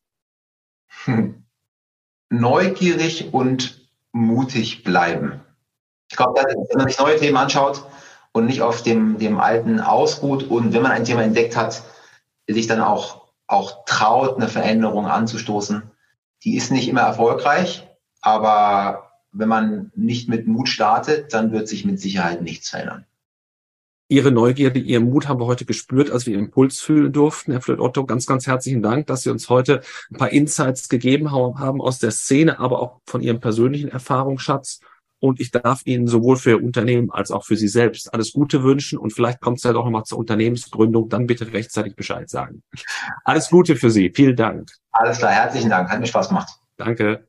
Hm. 1.04 1.44
Neugierig 2.30 3.34
und 3.34 3.90
mutig 4.10 4.84
bleiben. 4.84 5.42
Ich 6.10 6.16
glaube, 6.16 6.40
wenn 6.40 6.78
man 6.78 6.88
sich 6.88 6.98
neue 6.98 7.18
Themen 7.18 7.36
anschaut, 7.36 7.84
und 8.36 8.44
nicht 8.44 8.60
auf 8.60 8.82
dem, 8.82 9.16
dem 9.16 9.40
alten 9.40 9.80
ausruht 9.80 10.44
und 10.44 10.74
wenn 10.74 10.82
man 10.82 10.92
ein 10.92 11.04
Thema 11.04 11.22
entdeckt 11.22 11.56
hat, 11.56 11.82
sich 12.46 12.66
dann 12.66 12.82
auch, 12.82 13.28
auch 13.46 13.86
traut, 13.86 14.36
eine 14.36 14.48
Veränderung 14.48 15.06
anzustoßen 15.06 15.84
Die 16.44 16.54
ist 16.54 16.70
nicht 16.70 16.86
immer 16.86 17.00
erfolgreich, 17.00 17.88
aber 18.20 19.12
wenn 19.32 19.48
man 19.48 19.90
nicht 19.96 20.28
mit 20.28 20.46
Mut 20.46 20.68
startet, 20.68 21.32
dann 21.32 21.50
wird 21.50 21.66
sich 21.66 21.86
mit 21.86 21.98
Sicherheit 21.98 22.42
nichts 22.42 22.68
verändern. 22.68 23.06
Ihre 24.08 24.30
Neugierde, 24.30 24.80
Ihren 24.80 25.08
Mut 25.08 25.28
haben 25.28 25.40
wir 25.40 25.46
heute 25.46 25.64
gespürt, 25.64 26.10
als 26.10 26.26
wir 26.26 26.38
Impuls 26.38 26.78
fühlen 26.80 27.14
durften. 27.14 27.52
Herr 27.52 27.62
Flöt 27.62 27.80
Otto, 27.80 28.04
ganz, 28.04 28.26
ganz 28.26 28.46
herzlichen 28.46 28.82
Dank, 28.82 29.06
dass 29.06 29.22
Sie 29.22 29.30
uns 29.30 29.48
heute 29.48 29.80
ein 30.10 30.18
paar 30.18 30.30
Insights 30.30 30.90
gegeben 30.90 31.32
haben 31.32 31.80
aus 31.80 32.00
der 32.00 32.10
Szene, 32.10 32.58
aber 32.58 32.80
auch 32.82 33.00
von 33.06 33.22
Ihrem 33.22 33.40
persönlichen 33.40 33.88
Erfahrungsschatz. 33.88 34.80
Und 35.18 35.40
ich 35.40 35.50
darf 35.50 35.82
Ihnen 35.86 36.06
sowohl 36.06 36.36
für 36.36 36.50
Ihr 36.50 36.62
Unternehmen 36.62 37.10
als 37.10 37.30
auch 37.30 37.44
für 37.44 37.56
Sie 37.56 37.68
selbst 37.68 38.12
alles 38.12 38.32
Gute 38.32 38.62
wünschen. 38.62 38.98
Und 38.98 39.12
vielleicht 39.12 39.40
kommt 39.40 39.58
es 39.58 39.64
ja 39.64 39.72
doch 39.72 39.84
nochmal 39.84 40.04
zur 40.04 40.18
Unternehmensgründung. 40.18 41.08
Dann 41.08 41.26
bitte 41.26 41.52
rechtzeitig 41.52 41.96
Bescheid 41.96 42.28
sagen. 42.28 42.62
Alles 43.24 43.48
Gute 43.50 43.76
für 43.76 43.90
Sie. 43.90 44.12
Vielen 44.14 44.36
Dank. 44.36 44.70
Alles 44.92 45.18
klar. 45.18 45.32
Herzlichen 45.32 45.70
Dank. 45.70 45.90
Hat 45.90 46.00
mir 46.00 46.06
Spaß 46.06 46.28
gemacht. 46.28 46.48
Danke. 46.76 47.26